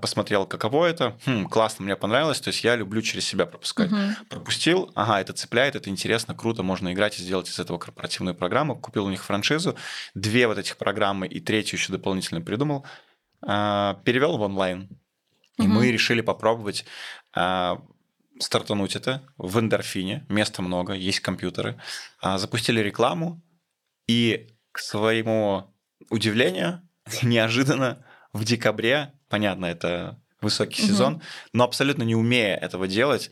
посмотрел, 0.00 0.46
каково 0.46 0.86
это. 0.86 1.18
Хм, 1.24 1.46
классно, 1.46 1.84
мне 1.86 1.96
понравилось. 1.96 2.40
То 2.40 2.48
есть 2.48 2.62
я 2.64 2.76
люблю 2.76 3.00
через 3.00 3.24
себя 3.24 3.46
пропускать. 3.46 3.90
Угу. 3.90 4.00
Пропустил, 4.28 4.92
ага, 4.94 5.20
это 5.20 5.32
цепляет, 5.32 5.74
это 5.74 5.88
интересно, 5.88 6.34
круто, 6.34 6.62
можно 6.62 6.92
играть 6.92 7.18
и 7.18 7.22
сделать 7.22 7.48
из 7.48 7.58
этого 7.58 7.78
корпоративную 7.78 8.34
программу. 8.34 8.76
Купил 8.76 9.06
у 9.06 9.10
них 9.10 9.24
франшизу, 9.24 9.74
две 10.14 10.46
вот 10.46 10.58
этих 10.58 10.76
программы 10.76 11.26
и 11.26 11.40
третью 11.40 11.78
еще 11.78 11.92
дополнительно 11.92 12.42
придумал. 12.42 12.84
А, 13.46 14.00
перевел 14.04 14.36
в 14.36 14.42
онлайн. 14.42 14.88
И 15.58 15.62
угу. 15.62 15.70
мы 15.70 15.90
решили 15.90 16.20
попробовать 16.20 16.84
а, 17.32 17.80
стартануть 18.38 18.96
это 18.96 19.22
в 19.36 19.58
эндорфине, 19.58 20.26
места 20.28 20.62
много, 20.62 20.92
есть 20.94 21.20
компьютеры. 21.20 21.80
А, 22.20 22.38
запустили 22.38 22.80
рекламу, 22.80 23.42
и 24.06 24.48
к 24.72 24.78
своему 24.80 25.74
удивлению, 26.10 26.82
неожиданно 27.22 28.04
в 28.32 28.44
декабре, 28.44 29.12
понятно, 29.28 29.66
это 29.66 30.20
высокий 30.40 30.82
угу. 30.82 30.88
сезон, 30.88 31.22
но 31.52 31.64
абсолютно 31.64 32.02
не 32.02 32.14
умея 32.14 32.56
этого 32.56 32.86
делать, 32.86 33.30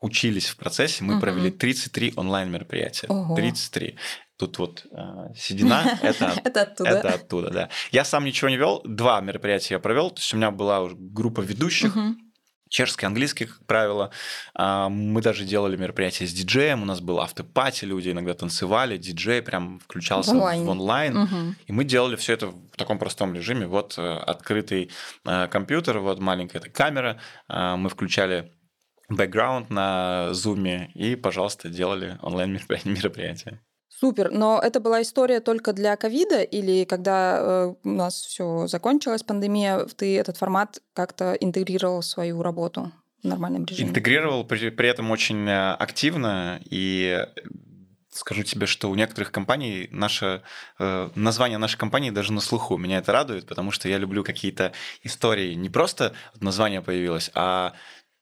учились 0.00 0.48
в 0.48 0.56
процессе, 0.56 1.02
мы 1.02 1.14
Мгм. 1.14 1.20
провели 1.20 1.50
33 1.50 2.12
онлайн-мероприятия. 2.16 3.06
Ого. 3.08 3.34
33. 3.34 3.96
Тут 4.36 4.58
вот 4.58 4.86
э, 4.90 5.34
седина, 5.36 5.98
это 6.02 6.34
Это 6.44 6.62
оттуда. 6.62 6.90
это 6.90 7.14
оттуда, 7.14 7.50
да. 7.50 7.68
Я 7.90 8.04
сам 8.04 8.24
ничего 8.24 8.50
не 8.50 8.56
вел, 8.56 8.82
два 8.84 9.20
мероприятия 9.20 9.74
я 9.74 9.80
провел, 9.80 10.10
то 10.10 10.20
есть 10.20 10.34
у 10.34 10.36
меня 10.36 10.50
была 10.50 10.80
уже 10.80 10.96
группа 10.98 11.40
ведущих, 11.40 11.94
Мгм. 11.94 12.18
Чешский, 12.68 13.06
английский, 13.06 13.46
как 13.46 13.64
правило. 13.66 14.10
А, 14.54 14.88
Мы 14.88 15.20
даже 15.22 15.44
делали 15.44 15.76
мероприятия 15.76 16.26
с 16.26 16.32
диджеем, 16.32 16.82
у 16.82 16.86
нас 16.86 17.00
был 17.00 17.20
автопати, 17.20 17.84
люди 17.84 18.10
иногда 18.10 18.34
танцевали, 18.34 18.96
диджей 18.96 19.42
прям 19.42 19.78
включался 19.80 20.30
В 20.30 20.34
в 20.34 20.36
онлайне. 20.38 20.68
онлайн. 20.70 21.14
Мгм. 21.18 21.56
И 21.66 21.72
мы 21.72 21.84
делали 21.84 22.16
все 22.16 22.32
это 22.32 22.48
в 22.48 22.76
таком 22.76 22.98
простом 22.98 23.34
режиме. 23.34 23.66
Вот 23.66 23.94
э, 23.98 24.02
открытый 24.02 24.90
э, 25.24 25.48
компьютер, 25.48 25.98
вот 26.00 26.18
маленькая 26.20 26.58
эта 26.58 26.70
камера. 26.70 27.20
э, 27.48 27.76
Мы 27.76 27.88
включали 27.88 28.52
бэкграунд 29.08 29.70
на 29.70 30.32
зуме 30.32 30.90
и, 30.94 31.14
пожалуйста, 31.16 31.68
делали 31.68 32.18
онлайн 32.22 32.52
мероприятия. 32.84 33.60
Супер. 34.04 34.30
Но 34.30 34.60
это 34.62 34.80
была 34.80 35.00
история 35.00 35.40
только 35.40 35.72
для 35.72 35.96
ковида 35.96 36.42
или 36.42 36.84
когда 36.84 37.38
э, 37.38 37.74
у 37.84 37.88
нас 37.88 38.20
все 38.20 38.66
закончилась 38.66 39.22
пандемия, 39.22 39.86
ты 39.96 40.18
этот 40.18 40.36
формат 40.36 40.82
как-то 40.92 41.32
интегрировал 41.40 42.02
в 42.02 42.04
свою 42.04 42.42
работу 42.42 42.92
в 43.22 43.26
нормальном 43.26 43.64
режиме? 43.64 43.88
Интегрировал 43.88 44.44
при, 44.44 44.68
при 44.68 44.90
этом 44.90 45.10
очень 45.10 45.48
э, 45.48 45.72
активно 45.72 46.60
и 46.68 47.26
э, 47.26 47.40
скажу 48.10 48.42
тебе, 48.42 48.66
что 48.66 48.90
у 48.90 48.94
некоторых 48.94 49.32
компаний 49.32 49.88
наше 49.90 50.42
э, 50.78 51.08
название 51.14 51.56
нашей 51.56 51.78
компании 51.78 52.10
даже 52.10 52.34
на 52.34 52.42
слуху. 52.42 52.76
Меня 52.76 52.98
это 52.98 53.10
радует, 53.10 53.46
потому 53.46 53.70
что 53.70 53.88
я 53.88 53.96
люблю 53.96 54.22
какие-то 54.22 54.72
истории. 55.02 55.54
Не 55.54 55.70
просто 55.70 56.12
название 56.40 56.82
появилось, 56.82 57.30
а 57.32 57.72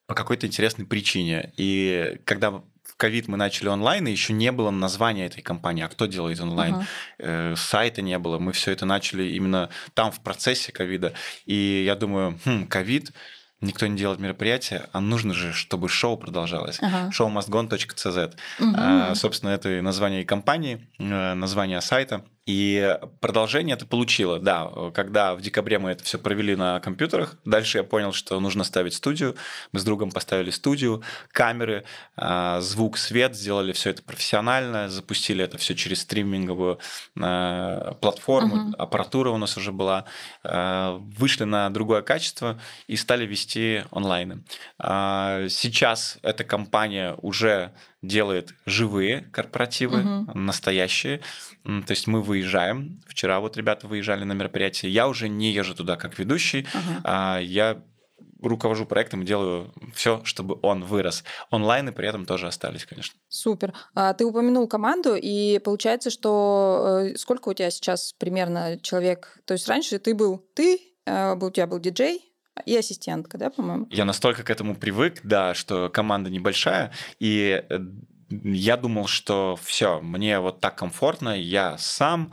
по 0.06 0.14
какой-то 0.14 0.46
интересной 0.46 0.86
причине. 0.86 1.52
И 1.56 2.20
когда 2.24 2.62
ковид 3.02 3.26
мы 3.26 3.36
начали 3.36 3.66
онлайн, 3.66 4.06
и 4.06 4.12
еще 4.12 4.32
не 4.32 4.52
было 4.52 4.70
названия 4.70 5.26
этой 5.26 5.42
компании, 5.42 5.82
а 5.82 5.88
кто 5.88 6.06
делает 6.06 6.40
онлайн, 6.40 6.76
э, 7.18 7.54
сайта 7.56 8.00
не 8.00 8.16
было. 8.16 8.38
Мы 8.38 8.52
все 8.52 8.70
это 8.70 8.86
начали 8.86 9.24
именно 9.24 9.70
там, 9.94 10.12
в 10.12 10.20
процессе 10.20 10.70
ковида. 10.70 11.12
И 11.44 11.82
я 11.84 11.96
думаю, 11.96 12.38
хм, 12.44 12.68
ковид, 12.68 13.10
никто 13.60 13.88
не 13.88 13.96
делает 13.96 14.20
мероприятия, 14.20 14.88
а 14.92 15.00
нужно 15.00 15.34
же, 15.34 15.52
чтобы 15.52 15.88
шоу 15.88 16.16
продолжалось. 16.16 16.78
Ага. 16.80 17.10
showmustgone.cz. 17.10 18.34
Мгм. 18.60 18.74
А, 18.78 19.14
Собственно, 19.16 19.50
это 19.50 19.78
и 19.78 19.80
название 19.80 20.24
компании, 20.24 20.88
э, 21.00 21.34
название 21.34 21.80
сайта. 21.80 22.24
И 22.44 22.98
продолжение 23.20 23.74
это 23.76 23.86
получило, 23.86 24.40
да. 24.40 24.68
Когда 24.94 25.34
в 25.36 25.40
декабре 25.40 25.78
мы 25.78 25.90
это 25.92 26.02
все 26.02 26.18
провели 26.18 26.56
на 26.56 26.80
компьютерах, 26.80 27.36
дальше 27.44 27.78
я 27.78 27.84
понял, 27.84 28.12
что 28.12 28.40
нужно 28.40 28.64
ставить 28.64 28.94
студию. 28.94 29.36
Мы 29.70 29.78
с 29.78 29.84
другом 29.84 30.10
поставили 30.10 30.50
студию, 30.50 31.02
камеры, 31.30 31.84
а, 32.16 32.60
звук, 32.60 32.98
свет, 32.98 33.36
сделали 33.36 33.72
все 33.72 33.90
это 33.90 34.02
профессионально, 34.02 34.88
запустили 34.88 35.44
это 35.44 35.56
все 35.56 35.76
через 35.76 36.00
стриминговую 36.02 36.78
э, 37.16 37.92
платформу, 38.00 38.56
Мгм. 38.56 38.74
аппаратура 38.76 39.30
у 39.30 39.36
нас 39.38 39.56
уже 39.56 39.70
была, 39.70 40.04
э, 40.42 40.98
вышли 41.16 41.44
на 41.44 41.70
другое 41.70 42.02
качество 42.02 42.60
и 42.88 42.96
стали 42.96 43.24
вести 43.24 43.84
онлайны. 43.92 44.42
А, 44.78 45.46
Сейчас 45.48 46.18
эта 46.22 46.42
компания 46.42 47.14
уже 47.22 47.72
делает 48.02 48.54
живые 48.66 49.20
корпоративы, 49.32 49.98
Мгм. 50.02 50.44
настоящие. 50.46 51.20
То 51.64 51.90
есть 51.90 52.06
мы 52.08 52.20
выезжаем. 52.20 53.00
Вчера 53.06 53.38
вот 53.40 53.56
ребята 53.56 53.86
выезжали 53.86 54.24
на 54.24 54.32
мероприятие. 54.32 54.92
Я 54.92 55.08
уже 55.08 55.28
не 55.28 55.52
езжу 55.52 55.74
туда 55.74 55.96
как 55.96 56.18
ведущий. 56.18 56.66
Ага. 56.74 57.00
а 57.04 57.38
Я 57.40 57.82
руковожу 58.42 58.86
проектом 58.86 59.22
и 59.22 59.24
делаю 59.24 59.72
все, 59.94 60.20
чтобы 60.24 60.58
он 60.62 60.82
вырос. 60.82 61.22
Онлайны 61.50 61.92
при 61.92 62.08
этом 62.08 62.26
тоже 62.26 62.48
остались, 62.48 62.84
конечно. 62.84 63.14
Супер. 63.28 63.72
А, 63.94 64.14
Ты 64.14 64.24
упомянул 64.24 64.66
команду, 64.66 65.14
и 65.14 65.60
получается, 65.60 66.10
что 66.10 67.02
э, 67.12 67.16
сколько 67.16 67.50
у 67.50 67.54
тебя 67.54 67.70
сейчас 67.70 68.12
примерно 68.18 68.80
человек? 68.82 69.38
То 69.44 69.54
есть 69.54 69.68
раньше 69.68 70.00
ты 70.00 70.12
был 70.16 70.44
ты, 70.54 70.80
э, 71.06 71.34
у 71.36 71.50
тебя 71.52 71.68
был 71.68 71.78
диджей 71.78 72.31
и 72.66 72.76
ассистентка, 72.76 73.38
да, 73.38 73.50
по-моему? 73.50 73.86
Я 73.90 74.04
настолько 74.04 74.42
к 74.42 74.50
этому 74.50 74.74
привык, 74.74 75.20
да, 75.22 75.54
что 75.54 75.88
команда 75.88 76.30
небольшая, 76.30 76.92
и 77.18 77.64
э, 77.68 77.78
я 78.30 78.76
думал, 78.76 79.06
что 79.06 79.58
все, 79.62 80.00
мне 80.00 80.38
вот 80.38 80.60
так 80.60 80.76
комфортно, 80.76 81.30
я 81.38 81.76
сам, 81.78 82.32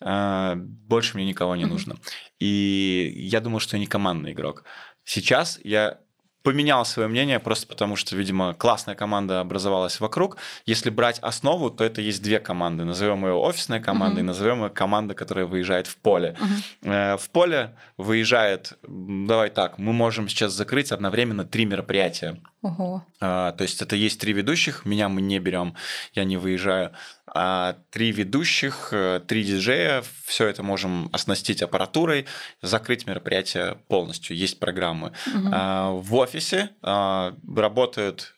э, 0.00 0.54
больше 0.56 1.16
мне 1.16 1.26
никого 1.26 1.56
не 1.56 1.66
нужно. 1.66 1.96
И 2.38 3.12
я 3.16 3.40
думал, 3.40 3.60
что 3.60 3.76
я 3.76 3.80
не 3.80 3.86
командный 3.86 4.32
игрок. 4.32 4.64
Сейчас 5.04 5.58
я 5.64 6.00
поменял 6.42 6.84
свое 6.84 7.08
мнение 7.08 7.38
просто 7.38 7.66
потому, 7.66 7.96
что, 7.96 8.16
видимо, 8.16 8.54
классная 8.54 8.94
команда 8.94 9.40
образовалась 9.40 10.00
вокруг. 10.00 10.36
Если 10.66 10.90
брать 10.90 11.18
основу, 11.20 11.70
то 11.70 11.84
это 11.84 12.00
есть 12.00 12.22
две 12.22 12.38
команды. 12.38 12.84
Назовем 12.84 13.24
ее 13.26 13.32
офисная 13.34 13.80
команда 13.80 14.14
Мгм. 14.16 14.20
и 14.20 14.22
назовем 14.22 14.62
ее 14.64 14.70
команда, 14.70 15.14
которая 15.14 15.46
выезжает 15.46 15.86
в 15.86 15.96
поле. 15.96 16.36
Э, 16.82 17.16
В 17.16 17.28
поле 17.30 17.74
выезжает, 17.98 18.78
давай 18.88 19.50
так, 19.50 19.78
мы 19.78 19.92
можем 19.92 20.28
сейчас 20.28 20.52
закрыть 20.52 20.92
одновременно 20.92 21.44
три 21.44 21.64
мероприятия. 21.66 22.36
Ого. 22.62 23.04
А, 23.20 23.52
То 23.52 23.62
есть 23.62 23.80
это 23.80 23.96
есть 23.96 24.20
три 24.20 24.32
ведущих, 24.32 24.84
меня 24.84 25.08
мы 25.08 25.22
не 25.22 25.38
берем, 25.38 25.74
я 26.12 26.24
не 26.24 26.36
выезжаю. 26.36 26.92
А 27.26 27.76
три 27.90 28.12
ведущих, 28.12 28.88
э, 28.92 29.20
три 29.26 29.44
диджея, 29.44 30.02
все 30.26 30.46
это 30.46 30.62
можем 30.62 31.08
оснастить 31.12 31.62
аппаратурой, 31.62 32.26
закрыть 32.60 33.06
мероприятие 33.06 33.76
полностью. 33.88 34.36
Есть 34.36 34.58
программы. 34.58 35.12
Мгм. 35.26 35.50
А, 35.54 35.90
В 35.92 36.14
офисе 36.16 36.70
а, 36.82 37.34
работают 37.56 38.34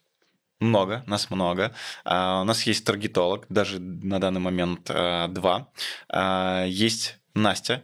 много, 0.60 1.02
нас 1.06 1.28
много. 1.30 1.74
А, 2.04 2.42
У 2.42 2.44
нас 2.44 2.62
есть 2.64 2.84
таргетолог, 2.84 3.46
даже 3.48 3.80
на 3.80 4.20
данный 4.20 4.40
момент 4.40 4.88
а, 4.90 5.26
два. 5.28 5.68
А, 6.08 6.64
Есть 6.66 7.18
Настя, 7.34 7.82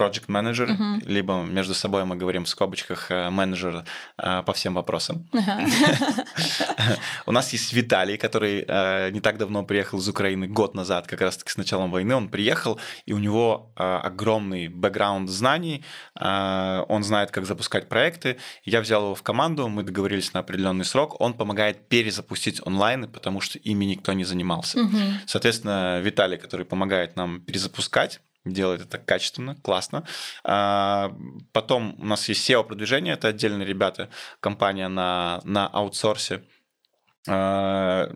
project 0.00 0.24
менеджер, 0.28 0.68
Мгм. 0.68 1.02
либо 1.06 1.42
между 1.42 1.74
собой 1.74 2.04
мы 2.04 2.16
говорим 2.16 2.44
в 2.44 2.48
скобочках 2.48 3.10
э, 3.10 3.30
менеджер 3.30 3.84
э, 4.18 4.42
по 4.42 4.52
всем 4.52 4.74
вопросам. 4.74 5.28
У 7.26 7.32
нас 7.32 7.52
есть 7.52 7.72
Виталий, 7.72 8.16
который 8.16 8.64
э, 8.66 9.10
не 9.10 9.20
так 9.20 9.38
давно 9.38 9.62
приехал 9.64 9.98
из 9.98 10.08
Украины, 10.08 10.46
год 10.48 10.74
назад, 10.74 11.06
как 11.06 11.20
раз-таки 11.20 11.50
с 11.50 11.56
началом 11.56 11.90
войны. 11.90 12.14
Он 12.14 12.28
приехал, 12.28 12.78
и 13.06 13.12
у 13.12 13.18
него 13.18 13.72
огромный 13.76 14.68
бэкграунд 14.68 15.28
знаний. 15.28 15.84
Он 16.14 17.02
знает, 17.04 17.30
как 17.30 17.46
запускать 17.46 17.88
проекты. 17.88 18.36
Я 18.64 18.80
взял 18.80 19.02
его 19.02 19.14
в 19.14 19.22
команду, 19.22 19.68
мы 19.68 19.82
договорились 19.82 20.32
на 20.32 20.40
определенный 20.40 20.84
срок. 20.84 21.20
Он 21.20 21.34
помогает 21.34 21.88
перезапустить 21.88 22.60
онлайн, 22.66 23.08
потому 23.08 23.40
что 23.40 23.58
ими 23.58 23.84
никто 23.84 24.12
не 24.12 24.24
занимался. 24.24 24.78
Соответственно, 25.26 26.00
Виталий, 26.00 26.38
который 26.38 26.66
помогает 26.66 27.16
нам 27.16 27.40
перезапускать, 27.40 28.20
делает 28.44 28.82
это 28.82 28.98
качественно, 28.98 29.56
классно. 29.56 30.04
А, 30.44 31.14
Потом 31.52 31.96
у 31.98 32.04
нас 32.04 32.28
есть 32.28 32.48
SEO-продвижение, 32.48 33.14
это 33.14 33.28
отдельные 33.28 33.66
ребята, 33.66 34.08
компания 34.40 34.88
на, 34.88 35.40
на 35.44 35.66
аутсорсе. 35.66 36.42
А, 37.28 38.10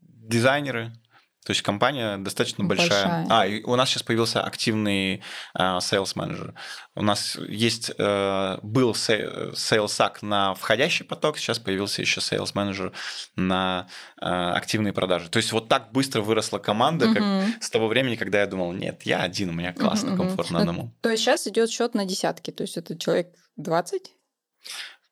Дизайнеры, 0.00 0.92
то 1.48 1.52
есть 1.52 1.62
компания 1.62 2.18
достаточно 2.18 2.62
большая. 2.62 2.88
Большая. 2.88 3.26
А, 3.30 3.46
и 3.46 3.62
у 3.62 3.74
нас 3.74 3.88
сейчас 3.88 4.02
появился 4.02 4.42
активный 4.42 5.22
а, 5.54 5.78
sales 5.78 6.12
менеджер. 6.14 6.52
У 6.94 7.00
нас 7.00 7.38
есть 7.48 7.90
э, 7.96 8.58
был 8.62 8.92
sales 8.92 10.16
на 10.20 10.52
входящий 10.52 11.06
поток, 11.06 11.38
сейчас 11.38 11.58
появился 11.58 12.02
еще 12.02 12.20
sales 12.20 12.50
менеджер 12.52 12.92
на 13.34 13.88
э, 14.20 14.26
активные 14.26 14.92
продажи. 14.92 15.30
То 15.30 15.38
есть 15.38 15.52
вот 15.52 15.70
так 15.70 15.90
быстро 15.90 16.20
выросла 16.20 16.58
команда, 16.58 17.06
как 17.14 17.22
Мгм. 17.22 17.54
с 17.62 17.70
того 17.70 17.88
времени, 17.88 18.16
когда 18.16 18.40
я 18.40 18.46
думал, 18.46 18.74
нет, 18.74 19.04
я 19.04 19.22
один, 19.22 19.48
у 19.48 19.52
меня 19.52 19.72
классно, 19.72 20.10
мгм. 20.10 20.18
комфортно 20.18 20.58
Ну, 20.58 20.60
одному. 20.60 20.94
То 21.00 21.08
есть 21.08 21.22
сейчас 21.22 21.46
идет 21.46 21.70
счет 21.70 21.94
на 21.94 22.04
десятки, 22.04 22.50
то 22.50 22.62
есть 22.62 22.76
это 22.76 22.94
человек 22.98 23.28
20? 23.56 24.12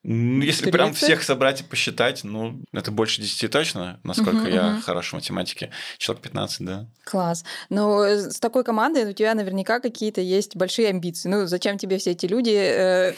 Ну, 0.09 0.41
Если 0.41 0.71
прям 0.71 0.91
30? 0.91 1.03
всех 1.03 1.23
собрать 1.25 1.63
и 1.63 1.65
посчитать, 1.65 2.23
ну, 2.23 2.63
это 2.73 2.93
больше 2.93 3.21
10 3.21 3.51
точно, 3.51 3.99
насколько 4.05 4.49
я 4.49 4.63
мгм. 4.63 4.83
хорош 4.83 5.11
в 5.11 5.15
математике. 5.15 5.73
Человек 5.99 6.23
15, 6.23 6.65
да. 6.65 6.87
Класс. 7.05 7.45
Но 7.71 8.05
э, 8.05 8.31
с 8.31 8.39
такой 8.39 8.63
командой 8.63 9.11
у 9.11 9.13
тебя 9.13 9.35
наверняка 9.35 9.81
какие-то 9.81 10.21
есть 10.21 10.55
большие 10.55 10.91
амбиции. 10.91 11.29
Ну, 11.29 11.47
зачем 11.47 11.77
тебе 11.77 11.99
все 11.99 12.13
эти 12.13 12.27
люди? 12.27 12.55
Э, 12.55 13.15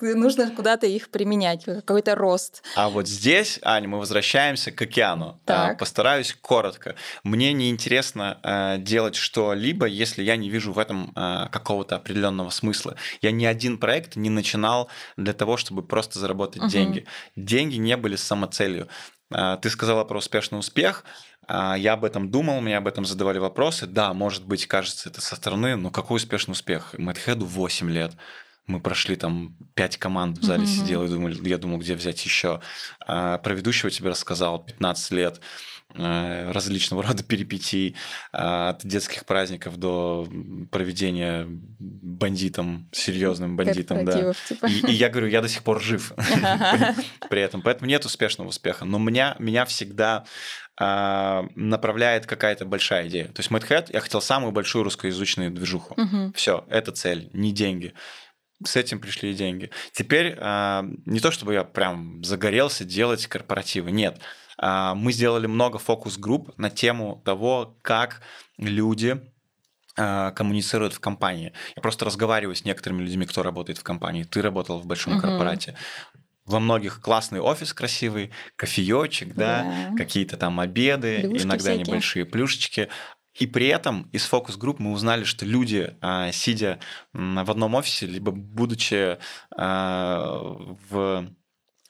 нужно 0.00 0.52
куда-то 0.52 0.86
их 0.86 1.10
применять, 1.10 1.64
какой-то 1.64 2.14
рост. 2.14 2.62
А 2.76 2.90
вот 2.90 3.08
здесь, 3.08 3.58
Аня, 3.62 3.88
мы 3.88 3.98
возвращаемся 3.98 4.70
к 4.70 4.80
океану. 4.80 5.40
Так. 5.46 5.72
А, 5.72 5.74
Постараюсь 5.74 6.36
коротко. 6.40 6.94
Мне 7.24 7.52
неинтересно 7.52 8.38
э, 8.44 8.78
делать 8.78 9.16
что-либо, 9.16 9.86
если 9.86 10.22
я 10.22 10.36
не 10.36 10.48
вижу 10.48 10.72
в 10.72 10.78
этом 10.78 11.12
э, 11.16 11.48
какого-то 11.50 11.96
определенного 11.96 12.50
смысла. 12.50 12.94
Я 13.20 13.32
ни 13.32 13.46
один 13.46 13.78
проект 13.78 14.14
не 14.14 14.30
начинал 14.30 14.88
для 15.16 15.32
того, 15.32 15.56
чтобы 15.56 15.82
просто 15.82 16.19
заработать 16.20 16.62
Мгм. 16.62 16.70
деньги. 16.70 17.06
Деньги 17.34 17.76
не 17.76 17.96
были 17.96 18.14
самоцелью. 18.16 18.86
А, 19.32 19.56
Ты 19.56 19.70
сказала 19.70 20.04
про 20.04 20.18
успешный 20.18 20.58
успех. 20.58 21.04
А, 21.48 21.74
Я 21.76 21.94
об 21.94 22.04
этом 22.04 22.30
думал, 22.30 22.60
мне 22.60 22.76
об 22.76 22.86
этом 22.86 23.04
задавали 23.04 23.38
вопросы. 23.38 23.86
Да, 23.86 24.12
может 24.12 24.44
быть, 24.46 24.66
кажется 24.66 25.08
это 25.08 25.20
со 25.20 25.34
стороны, 25.36 25.76
но 25.76 25.90
какой 25.90 26.16
успешный 26.16 26.52
успех? 26.52 26.94
Мэтхеду 26.98 27.46
8 27.46 27.90
лет. 27.90 28.12
мы 28.66 28.78
прошли 28.78 29.16
там 29.16 29.56
пять 29.74 29.96
команд 29.96 30.38
в 30.38 30.44
зале 30.44 30.62
Мгм. 30.62 30.68
сидел, 30.68 31.02
и 31.04 31.08
думал, 31.08 31.28
я 31.30 31.58
думал, 31.58 31.78
где 31.78 31.96
взять 31.96 32.24
еще. 32.24 32.60
А, 33.04 33.38
про 33.38 33.54
ведущего 33.54 33.90
тебе 33.90 34.10
рассказал 34.10 34.62
15 34.64 35.10
лет 35.10 35.40
различного 35.94 37.02
рода 37.02 37.22
перипетий, 37.22 37.96
а, 38.32 38.70
от 38.70 38.86
детских 38.86 39.24
праздников 39.24 39.76
до 39.76 40.28
проведения 40.70 41.46
бандитом, 41.48 42.88
серьезным 42.92 43.56
бандитом, 43.56 44.04
да. 44.04 44.32
Типа. 44.48 44.66
И, 44.66 44.86
и 44.86 44.92
я 44.92 45.08
говорю, 45.08 45.26
я 45.26 45.42
до 45.42 45.48
сих 45.48 45.62
пор 45.62 45.80
жив 45.80 46.12
при 47.30 47.40
этом. 47.40 47.62
Поэтому 47.62 47.88
нет 47.88 48.04
успешного 48.04 48.48
успеха. 48.48 48.84
Но 48.84 48.98
меня, 48.98 49.36
меня 49.38 49.64
всегда 49.64 50.24
а, 50.78 51.46
направляет 51.56 52.26
какая-то 52.26 52.64
большая 52.64 53.08
идея. 53.08 53.26
То 53.26 53.40
есть 53.40 53.50
Mad 53.50 53.90
я 53.92 54.00
хотел 54.00 54.20
самую 54.20 54.52
большую 54.52 54.84
русскоязычную 54.84 55.50
движуху. 55.50 55.96
Все, 56.34 56.64
это 56.70 56.92
цель, 56.92 57.30
не 57.32 57.52
деньги. 57.52 57.92
С 58.64 58.76
этим 58.76 59.00
пришли 59.00 59.32
и 59.32 59.34
деньги. 59.34 59.70
Теперь 59.92 60.36
а, 60.38 60.84
не 61.06 61.20
то, 61.20 61.30
чтобы 61.30 61.54
я 61.54 61.64
прям 61.64 62.22
загорелся 62.24 62.84
делать 62.84 63.26
корпоративы, 63.26 63.90
нет. 63.90 64.20
А, 64.62 64.94
мы 64.94 65.12
сделали 65.12 65.46
много 65.46 65.78
фокус-групп 65.78 66.56
на 66.58 66.68
тему 66.70 67.22
того, 67.24 67.78
как 67.82 68.20
люди 68.58 69.20
а, 69.96 70.30
коммуницируют 70.32 70.92
в 70.92 71.00
компании. 71.00 71.52
Я 71.74 71.82
просто 71.82 72.04
разговариваю 72.04 72.54
с 72.54 72.64
некоторыми 72.64 73.02
людьми, 73.02 73.24
кто 73.26 73.42
работает 73.42 73.78
в 73.78 73.82
компании. 73.82 74.22
Ты 74.24 74.42
работал 74.42 74.78
в 74.78 74.86
большом 74.86 75.14
Мгм. 75.14 75.22
корпорате. 75.22 75.76
Во 76.44 76.60
многих 76.60 77.00
классный 77.00 77.40
офис 77.40 77.72
красивый, 77.72 78.30
кофеечек, 78.56 79.34
да, 79.34 79.62
Да. 79.90 79.96
какие-то 79.96 80.36
там 80.36 80.60
обеды, 80.60 81.20
Плюшки 81.22 81.44
иногда 81.44 81.62
всякие. 81.70 81.84
небольшие 81.84 82.24
плюшечки. 82.26 82.88
И 83.34 83.46
при 83.46 83.68
этом 83.68 84.08
из 84.12 84.24
фокус-групп 84.26 84.78
мы 84.80 84.92
узнали, 84.92 85.24
что 85.24 85.46
люди, 85.46 85.96
а, 86.00 86.32
сидя 86.32 86.80
в 87.12 87.50
одном 87.50 87.74
офисе, 87.76 88.06
либо 88.06 88.32
будучи 88.32 89.18
в 89.56 91.26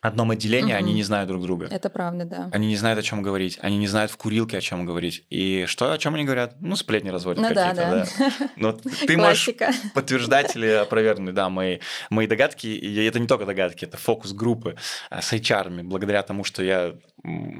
одном 0.00 0.30
отделении, 0.30 0.72
они 0.72 0.88
Мгм. 0.88 0.96
не 0.96 1.02
знают 1.02 1.28
друг 1.28 1.42
друга. 1.42 1.66
Это 1.70 1.90
правда, 1.90 2.24
да. 2.24 2.48
Они 2.52 2.66
не 2.68 2.76
знают, 2.76 2.98
о 2.98 3.02
чем 3.02 3.22
говорить. 3.22 3.58
Они 3.60 3.76
не 3.76 3.86
знают 3.86 4.10
в 4.10 4.16
курилке, 4.16 4.56
о 4.58 4.60
чем 4.60 4.86
говорить. 4.86 5.24
И 5.28 5.66
что, 5.66 5.92
о 5.92 5.98
чем 5.98 6.14
они 6.14 6.24
говорят? 6.24 6.56
Ну, 6.60 6.74
сплетни 6.76 7.10
разводят 7.10 7.42
Ну 7.42 7.48
какие-то, 7.48 7.74
да. 7.76 8.06
да. 8.18 8.48
Но 8.56 8.72
ты 9.06 9.16
можешь 9.16 9.50
подтверждать 9.94 10.56
или 10.56 10.68
опровергнуть, 10.68 11.34
да, 11.34 11.48
мои, 11.50 11.78
мои 12.08 12.26
догадки. 12.26 12.66
И 12.66 13.04
это 13.04 13.18
не 13.20 13.26
только 13.26 13.44
догадки, 13.44 13.84
это 13.84 13.96
фокус 13.98 14.32
группы 14.32 14.76
а, 15.10 15.20
с 15.20 15.32
HR. 15.32 15.82
Благодаря 15.82 16.22
тому, 16.22 16.44
что 16.44 16.62
я 16.62 16.94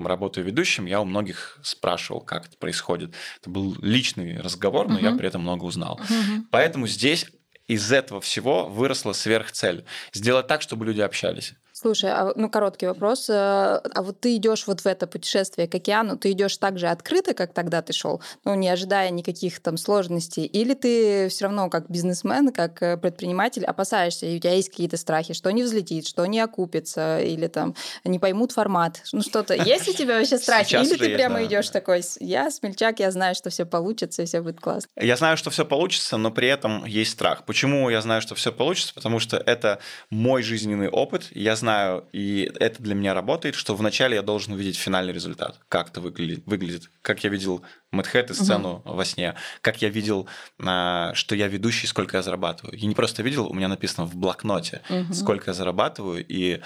работаю 0.05 0.47
ведущим, 0.47 0.86
я 0.86 1.01
у 1.01 1.05
многих 1.05 1.59
спрашивал, 1.62 2.20
как 2.22 2.47
это 2.47 2.57
происходит. 2.57 3.14
Это 3.41 3.51
был 3.51 3.76
личный 3.82 4.41
разговор, 4.41 4.88
но 4.88 4.99
я 4.99 5.11
Мгм. 5.11 5.18
при 5.18 5.28
этом 5.28 5.43
много 5.43 5.64
узнал. 5.64 6.01
Мгм. 6.09 6.49
Поэтому 6.51 6.86
здесь 6.86 7.26
из 7.66 7.93
этого 7.93 8.20
всего 8.20 8.66
выросла 8.66 9.12
сверхцель. 9.12 9.84
Сделать 10.12 10.47
так, 10.47 10.62
чтобы 10.62 10.86
люди 10.86 11.01
общались. 11.03 11.55
Слушай, 11.81 12.11
а, 12.11 12.33
ну 12.37 12.51
короткий 12.51 12.87
вопрос. 12.87 13.31
э, 13.31 13.33
А 13.33 14.03
вот 14.03 14.20
ты 14.20 14.37
идешь 14.37 14.66
вот 14.66 14.83
в 14.83 14.87
это 14.87 15.07
путешествие 15.07 15.66
к 15.66 15.74
океану, 15.74 16.18
ты 16.18 16.33
идешь 16.33 16.59
так 16.59 16.78
же 16.78 16.89
открыто, 16.89 17.33
как 17.33 17.55
тогда 17.55 17.81
ты 17.81 17.95
шел, 17.95 18.20
ну 18.45 18.55
не 18.55 18.68
ожидая 18.68 19.09
никаких 19.09 19.61
там 19.61 19.78
сложностей, 19.78 20.45
или 20.45 20.74
ты 20.74 21.31
все 21.31 21.47
равно 21.47 21.70
как 21.70 21.89
бизнесмен, 21.89 22.53
как 22.53 22.83
э, 22.83 22.99
предприниматель 22.99 23.64
опасаешься, 23.64 24.26
и 24.26 24.37
у 24.37 24.41
тебя 24.41 24.53
есть 24.53 24.68
какие-то 24.68 24.99
страхи, 24.99 25.33
что 25.33 25.51
не 25.51 25.62
взлетит, 25.62 26.07
что 26.07 26.26
не 26.26 26.41
окупится, 26.41 27.18
или 27.20 27.47
там 27.47 27.74
не 28.05 28.18
поймут 28.18 28.53
формат, 28.53 29.01
ну 29.12 29.22
что-то. 29.22 29.55
Есть 29.55 29.89
у 29.89 29.95
тебя 29.95 30.18
вообще 30.18 30.37
страхи, 30.39 30.74
или 30.74 30.97
ты 30.97 31.14
прямо 31.14 31.43
идешь 31.45 31.70
такой, 31.70 32.03
я 32.20 32.51
смельчак, 32.51 33.01
я 33.01 33.11
знаю, 33.11 33.35
что 33.35 33.49
все 33.49 33.64
получится 33.64 34.20
и 34.20 34.26
все 34.26 34.43
будет 34.43 34.61
классно. 34.61 34.89
Я 35.01 35.16
знаю, 35.16 35.39
что 35.39 35.49
все 35.49 35.64
получится, 35.64 36.18
но 36.18 36.31
при 36.31 36.49
этом 36.49 36.85
есть 36.85 37.12
страх. 37.12 37.47
Почему 37.47 37.89
я 37.89 38.03
знаю, 38.03 38.20
что 38.20 38.35
все 38.35 38.53
получится? 38.53 38.93
Потому 38.93 39.18
что 39.18 39.39
это 39.39 39.78
мой 40.11 40.43
жизненный 40.43 40.91
опыт. 40.91 41.28
Я 41.31 41.57
знаю, 41.57 41.70
и 42.12 42.51
это 42.59 42.83
для 42.83 42.95
меня 42.95 43.14
работает, 43.14 43.55
что 43.55 43.75
вначале 43.75 44.16
я 44.16 44.23
должен 44.23 44.53
увидеть 44.55 44.77
финальный 44.77 45.12
результат. 45.12 45.61
Как 45.68 45.91
это 45.91 46.01
выглядит, 46.01 46.43
выглядит. 46.47 46.91
как 47.03 47.25
я 47.25 47.31
видел 47.31 47.62
Мэтхэт 47.93 48.31
и 48.31 48.35
сцену 48.35 48.83
во 48.85 49.05
сне, 49.05 49.35
как 49.62 49.83
я 49.83 49.89
видел, 49.89 50.29
а, 50.64 51.12
что 51.14 51.35
я 51.35 51.49
ведущий, 51.49 51.87
сколько 51.87 52.16
я 52.16 52.23
зарабатываю. 52.23 52.77
Я 52.79 52.87
не 52.89 52.95
просто 52.95 53.23
видел, 53.23 53.47
у 53.47 53.55
меня 53.55 53.68
написано 53.68 54.07
в 54.07 54.14
блокноте, 54.16 54.81
Мгм. 54.89 55.12
сколько 55.12 55.51
я 55.51 55.55
зарабатываю, 55.55 56.25
и 56.27 56.61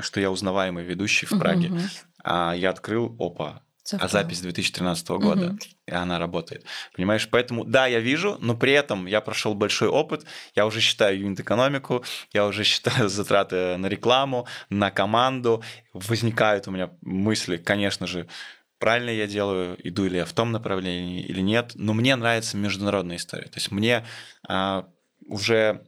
что 0.00 0.20
я 0.20 0.30
узнаваемый 0.30 0.84
ведущий 0.84 1.26
в 1.26 1.38
Праге. 1.38 1.68
Мгм. 1.68 1.80
А 2.24 2.54
я 2.54 2.70
открыл, 2.70 3.14
опа, 3.18 3.62
а 3.86 3.98
Совпало. 3.98 4.10
запись 4.10 4.40
2013 4.40 5.18
года, 5.18 5.46
Мгм. 5.46 5.58
и 5.86 5.90
она 5.92 6.18
работает. 6.18 6.64
Понимаешь, 6.94 7.28
поэтому 7.30 7.64
да, 7.64 7.86
я 7.86 8.00
вижу, 8.00 8.36
но 8.40 8.56
при 8.56 8.72
этом 8.72 9.06
я 9.06 9.20
прошел 9.20 9.54
большой 9.54 9.88
опыт, 9.88 10.24
я 10.54 10.66
уже 10.66 10.80
считаю 10.80 11.18
юнит-экономику, 11.20 12.04
я 12.32 12.46
уже 12.46 12.64
считаю 12.64 13.08
затраты 13.08 13.76
на 13.76 13.86
рекламу, 13.86 14.46
на 14.70 14.90
команду, 14.90 15.62
возникают 15.92 16.68
у 16.68 16.70
меня 16.70 16.90
мысли, 17.00 17.56
конечно 17.56 18.06
же, 18.06 18.26
правильно 18.78 19.10
я 19.10 19.26
делаю, 19.26 19.76
иду 19.82 20.06
ли 20.06 20.16
я 20.18 20.24
в 20.24 20.32
том 20.32 20.52
направлении 20.52 21.22
или 21.22 21.40
нет, 21.40 21.72
но 21.74 21.94
мне 21.94 22.16
нравится 22.16 22.56
международная 22.56 23.16
история. 23.16 23.46
То 23.46 23.56
есть 23.56 23.70
мне 23.70 24.04
а, 24.46 24.86
уже 25.26 25.86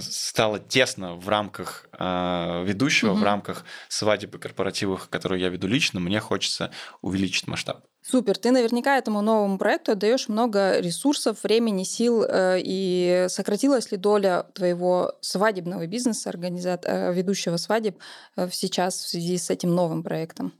стало 0.00 0.58
тесно 0.58 1.14
в 1.16 1.28
рамках 1.28 1.88
а, 1.92 2.62
ведущего, 2.64 3.12
в 3.12 3.16
Мгм. 3.16 3.24
рамках 3.24 3.64
свадеб 3.88 4.34
и 4.34 4.38
корпоративов, 4.38 5.08
которые 5.08 5.42
я 5.42 5.48
веду 5.48 5.66
лично, 5.66 6.00
мне 6.00 6.20
хочется 6.20 6.70
увеличить 7.00 7.46
масштаб. 7.48 7.84
Супер, 8.04 8.36
ты 8.36 8.50
наверняка 8.50 8.98
этому 8.98 9.22
новому 9.22 9.58
проекту 9.58 9.92
отдаешь 9.92 10.28
много 10.28 10.80
ресурсов, 10.80 11.44
времени, 11.44 11.84
сил, 11.84 12.24
э, 12.24 12.58
и 12.60 13.26
сократилась 13.28 13.92
ли 13.92 13.96
доля 13.96 14.46
твоего 14.54 15.14
свадебного 15.20 15.86
бизнеса, 15.86 16.28
организат... 16.28 16.84
э, 16.84 17.12
ведущего 17.14 17.56
свадеб 17.58 17.98
э, 18.36 18.48
сейчас 18.50 18.96
в 18.96 19.08
связи 19.08 19.38
с 19.38 19.50
этим 19.50 19.74
новым 19.74 20.02
проектом? 20.02 20.52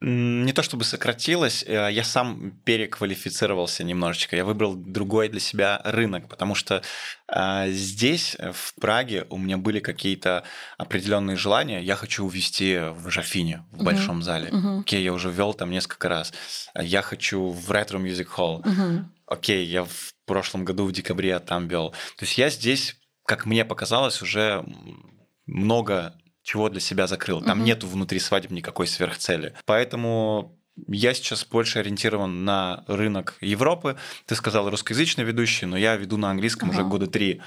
Не 0.00 0.52
то 0.52 0.62
чтобы 0.62 0.84
сократилось, 0.84 1.64
э, 1.66 1.88
я 1.92 2.04
сам 2.04 2.50
переквалифицировался 2.64 3.84
немножечко. 3.84 4.36
Я 4.36 4.44
выбрал 4.44 4.74
другой 4.74 5.28
для 5.28 5.40
себя 5.40 5.80
рынок, 5.84 6.28
потому 6.28 6.54
что 6.54 6.82
а, 7.26 7.68
здесь, 7.68 8.36
э, 8.38 8.52
в 8.52 8.74
Праге, 8.80 9.26
у 9.30 9.38
меня 9.38 9.56
были 9.56 9.80
какие-то 9.80 10.44
определенные 10.76 11.36
желания. 11.36 11.80
Я 11.80 11.96
хочу 11.96 12.24
увести 12.26 12.76
в 12.78 13.08
Жафине, 13.10 13.64
в 13.70 13.76
Мгм. 13.76 13.84
большом 13.84 14.22
зале. 14.22 14.50
Мгм. 14.52 14.80
Окей, 14.80 15.02
я 15.02 15.12
уже 15.12 15.30
вел 15.30 15.54
там 15.54 15.70
несколько 15.70 16.08
раз. 16.08 16.32
Я 16.78 17.00
хочу 17.00 17.48
в 17.48 17.70
ретро 17.70 17.98
Music 17.98 18.26
Hall. 18.36 18.60
Мгм. 18.68 19.10
Окей, 19.26 19.64
я 19.64 19.84
в 19.84 20.12
прошлом 20.26 20.64
году 20.66 20.84
в 20.84 20.92
декабре 20.92 21.38
там 21.38 21.66
вел. 21.68 21.90
То 22.18 22.24
есть 22.24 22.36
я 22.36 22.50
здесь, 22.50 22.96
как 23.24 23.46
мне 23.46 23.64
показалось, 23.64 24.20
уже 24.20 24.64
много 25.46 26.14
чего 26.44 26.68
для 26.68 26.80
себя 26.80 27.06
закрыл. 27.08 27.40
Там 27.42 27.58
Мгм. 27.58 27.66
нету 27.66 27.88
внутри 27.88 28.20
свадеб 28.20 28.50
никакой 28.52 28.86
сверхцели. 28.86 29.54
Поэтому 29.64 30.56
я 30.88 31.14
сейчас 31.14 31.44
больше 31.46 31.78
ориентирован 31.78 32.44
на 32.44 32.84
рынок 32.86 33.34
Европы. 33.40 33.96
Ты 34.26 34.34
сказал 34.34 34.68
русскоязычный 34.70 35.24
ведущий, 35.24 35.66
но 35.66 35.76
я 35.76 35.96
веду 35.96 36.16
на 36.18 36.30
английском 36.30 36.68
уже 36.70 36.80
Ага. 36.80 36.88
года 36.90 37.06
три. 37.06 37.40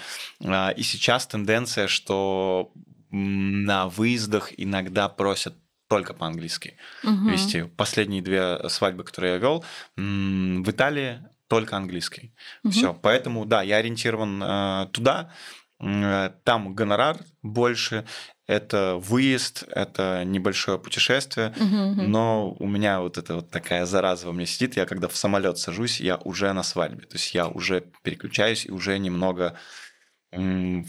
А, 0.44 0.72
И 0.72 0.82
сейчас 0.84 1.28
тенденция, 1.28 1.88
что 1.88 2.72
на 3.12 3.88
выездах 3.88 4.52
иногда 4.58 5.08
просят 5.10 5.54
только 5.88 6.14
по-английски 6.14 6.76
Мгм. 7.04 7.30
вести. 7.32 7.64
Последние 7.78 8.22
две 8.22 8.68
свадьбы, 8.70 9.04
которые 9.04 9.34
я 9.34 9.38
вел, 9.40 9.64
в 9.96 10.70
Италии 10.70 11.22
только 11.48 11.78
английский. 11.78 12.34
Мгм. 12.64 12.72
Все. 12.72 12.94
Поэтому, 12.94 13.46
да, 13.46 13.62
я 13.62 13.78
ориентирован 13.78 14.44
э, 14.44 14.88
туда. 14.92 15.32
Э, 15.80 16.32
Там 16.44 16.74
гонорар 16.74 17.18
больше, 17.44 18.06
это 18.48 18.96
выезд, 18.98 19.64
это 19.70 20.24
небольшое 20.26 20.80
путешествие. 20.80 21.54
Мгм, 21.60 21.92
мгм. 21.92 22.12
Но 22.12 22.52
у 22.60 22.68
меня 22.68 23.02
вот 23.02 23.18
эта 23.18 23.36
вот 23.36 23.50
такая 23.50 23.86
зараза 23.86 24.28
во 24.28 24.34
мне 24.34 24.46
сидит. 24.46 24.76
Я 24.78 24.86
когда 24.86 25.08
в 25.08 25.16
самолет 25.16 25.58
сажусь, 25.58 26.00
я 26.02 26.18
уже 26.18 26.52
на 26.54 26.64
свадьбе. 26.64 27.06
То 27.06 27.16
есть 27.18 27.34
я 27.34 27.48
уже 27.48 27.84
переключаюсь 28.04 28.66
и 28.66 28.72
уже 28.72 28.98
немного 28.98 29.58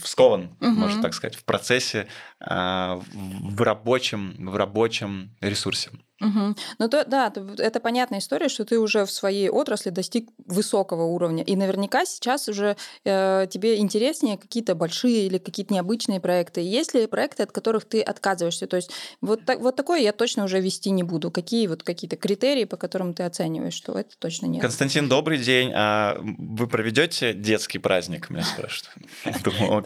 скован, 0.03 0.55
Мгм. 0.59 0.79
можно 0.79 1.01
так 1.01 1.13
сказать, 1.13 1.35
в 1.35 1.45
процессе, 1.45 2.07
а, 2.41 3.01
в 3.13 3.61
рабочем, 3.61 4.35
в 4.49 4.55
рабочем 4.57 5.35
ресурсе. 5.39 5.91
Мгм. 6.19 6.55
Ну 6.79 6.89
то, 6.89 7.05
да, 7.05 7.29
то 7.29 7.45
это 7.57 7.79
понятная 7.79 8.19
история, 8.19 8.49
что 8.49 8.65
ты 8.65 8.79
уже 8.79 9.05
в 9.05 9.11
своей 9.11 9.49
отрасли 9.49 9.89
достиг 9.89 10.29
высокого 10.45 11.03
уровня. 11.03 11.43
И 11.43 11.55
наверняка 11.55 12.05
сейчас 12.05 12.49
уже 12.49 12.75
э, 13.05 13.47
тебе 13.49 13.77
интереснее 13.77 14.37
какие-то 14.37 14.75
большие 14.75 15.27
или 15.27 15.37
какие-то 15.37 15.73
необычные 15.73 16.19
проекты. 16.19 16.61
Есть 16.61 16.93
ли 16.93 17.07
проекты, 17.07 17.43
от 17.43 17.51
которых 17.51 17.85
ты 17.85 18.01
отказываешься? 18.01 18.67
То 18.67 18.75
есть 18.75 18.91
вот, 19.21 19.45
так, 19.45 19.59
вот 19.59 19.75
такое 19.75 19.99
я 19.99 20.11
точно 20.11 20.43
уже 20.43 20.59
вести 20.59 20.91
не 20.91 21.03
буду. 21.03 21.31
Какие 21.31 21.67
вот 21.67 21.83
какие-то 21.83 22.17
критерии, 22.17 22.65
по 22.65 22.75
которым 22.75 23.13
ты 23.13 23.23
оцениваешь, 23.23 23.73
что 23.73 23.93
это 23.93 24.17
точно 24.19 24.47
нет? 24.47 24.61
Константин, 24.61 25.07
добрый 25.07 25.37
день. 25.37 25.71
А 25.73 26.17
вы 26.21 26.67
проведете 26.67 27.33
детский 27.33 27.79
праздник? 27.79 28.29
Меня 28.29 28.43
спрашивают. 28.43 28.97
Думаю, 29.43 29.83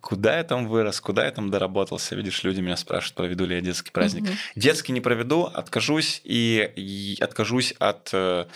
куда 0.00 0.38
я 0.38 0.44
там 0.44 0.66
вырос, 0.68 1.00
куда 1.00 1.24
я 1.24 1.30
там 1.30 1.50
доработался? 1.50 2.16
Видишь, 2.16 2.42
люди 2.42 2.60
меня 2.60 2.76
спрашивают, 2.76 3.14
проведу 3.16 3.46
ли 3.46 3.56
я 3.56 3.60
детский 3.60 3.90
праздник. 3.92 4.28
Детский 4.56 4.92
не 4.92 5.00
проведу, 5.00 5.51
откажусь 5.54 6.20
и, 6.24 6.70
и 6.76 7.16
откажусь 7.20 7.72
от 7.78 8.10
э, 8.12 8.46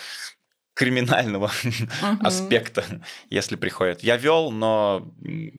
криминального 0.77 1.47
uh-huh. 1.65 2.19
аспекта, 2.21 2.85
если 3.31 3.57
приходят. 3.57 4.03
Я 4.03 4.19
вел, 4.19 4.51
но 4.51 5.11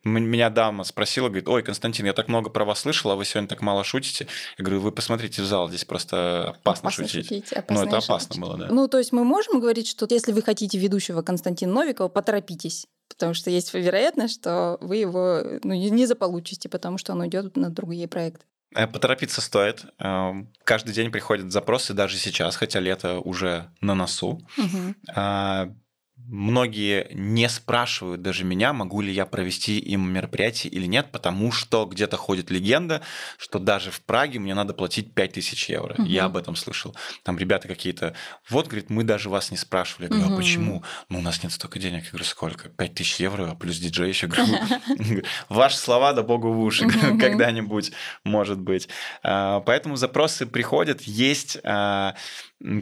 меня 0.04 0.52
дама 0.52 0.84
спросила, 0.84 1.28
говорит, 1.28 1.48
ой, 1.48 1.64
Константин, 1.64 2.06
я 2.06 2.14
так 2.14 2.28
много 2.28 2.52
про 2.52 2.66
вас 2.66 2.82
слышала, 2.82 3.14
а 3.14 3.16
вы 3.16 3.26
сегодня 3.26 3.50
так 3.50 3.62
мало 3.62 3.84
шутите. 3.84 4.28
Я 4.60 4.64
говорю, 4.64 4.82
вы 4.82 4.92
посмотрите 4.92 5.42
в 5.42 5.46
зал, 5.46 5.70
здесь 5.70 5.86
просто 5.86 6.50
опасно, 6.50 6.90
опасно 6.90 6.92
шутить. 6.92 7.28
шутить 7.28 7.52
опасно 7.52 7.84
ну, 7.84 7.88
это 7.88 7.98
опасно 7.98 8.36
шутить. 8.36 8.42
было, 8.42 8.58
да. 8.58 8.68
Ну, 8.70 8.88
то 8.88 9.00
есть 9.00 9.12
мы 9.12 9.24
можем 9.24 9.60
говорить, 9.60 9.88
что 9.88 10.06
если 10.08 10.32
вы 10.32 10.44
хотите 10.44 10.78
ведущего 10.78 11.24
Константина 11.24 11.74
Новикова, 11.74 12.10
поторопитесь 12.10 12.86
потому 13.10 13.34
что 13.34 13.50
есть 13.50 13.74
вероятность, 13.74 14.36
что 14.36 14.78
вы 14.82 14.98
его 14.98 15.42
ну, 15.64 15.74
не 15.74 16.06
заполучите, 16.06 16.70
потому 16.70 16.98
что 16.98 17.14
он 17.14 17.22
уйдет 17.22 17.56
на 17.56 17.70
другие 17.70 18.08
проекты. 18.08 18.46
Э, 18.76 18.88
поторопиться 18.88 19.42
стоит. 19.42 19.86
Эм, 20.00 20.52
каждый 20.64 20.94
день 20.94 21.12
приходят 21.12 21.52
запросы, 21.52 21.94
даже 21.94 22.18
сейчас, 22.18 22.56
хотя 22.56 22.80
лето 22.80 23.20
уже 23.20 23.72
на 23.82 23.96
носу. 23.96 24.42
Угу 24.58 25.76
многие 26.28 27.08
не 27.14 27.48
спрашивают 27.50 28.22
даже 28.22 28.44
меня, 28.44 28.74
могу 28.74 29.02
ли 29.02 29.12
я 29.12 29.26
провести 29.26 29.80
им 29.80 30.12
мероприятие 30.12 30.72
или 30.72 30.86
нет, 30.86 31.12
потому 31.12 31.52
что 31.52 31.86
где-то 31.86 32.18
ходит 32.18 32.52
легенда, 32.52 33.02
что 33.38 33.60
даже 33.60 33.92
в 33.92 34.02
Праге 34.02 34.40
мне 34.40 34.54
надо 34.54 34.74
платить 34.74 35.14
5000 35.14 35.70
евро. 35.70 35.94
Угу. 35.94 36.04
Я 36.04 36.26
об 36.26 36.38
этом 36.38 36.56
слышал. 36.56 36.96
Там 37.24 37.38
ребята 37.38 37.68
какие-то, 37.68 38.14
вот, 38.50 38.68
говорит, 38.68 38.90
мы 38.90 39.04
даже 39.04 39.30
вас 39.30 39.52
не 39.52 39.58
спрашивали. 39.58 40.06
Я 40.06 40.10
говорю, 40.10 40.28
угу. 40.28 40.34
а 40.34 40.38
почему? 40.38 40.84
Ну, 41.10 41.20
у 41.20 41.22
нас 41.22 41.44
нет 41.44 41.52
столько 41.54 41.80
денег. 41.80 42.04
Я 42.06 42.10
говорю, 42.10 42.26
сколько? 42.26 42.70
5000 42.70 43.20
евро, 43.20 43.52
а 43.52 43.56
плюс 43.56 43.78
диджей 43.78 44.10
еще. 44.10 44.30
Ваши 45.50 45.78
слова 45.78 46.14
да 46.14 46.24
богу 46.24 46.52
в 46.52 46.60
уши 46.62 46.88
когда-нибудь, 47.20 47.92
может 48.24 48.60
быть. 48.60 48.90
А, 49.24 49.62
поэтому 49.62 49.96
запросы 49.96 50.46
приходят, 50.46 51.02
есть 51.02 51.58
а, 51.64 52.16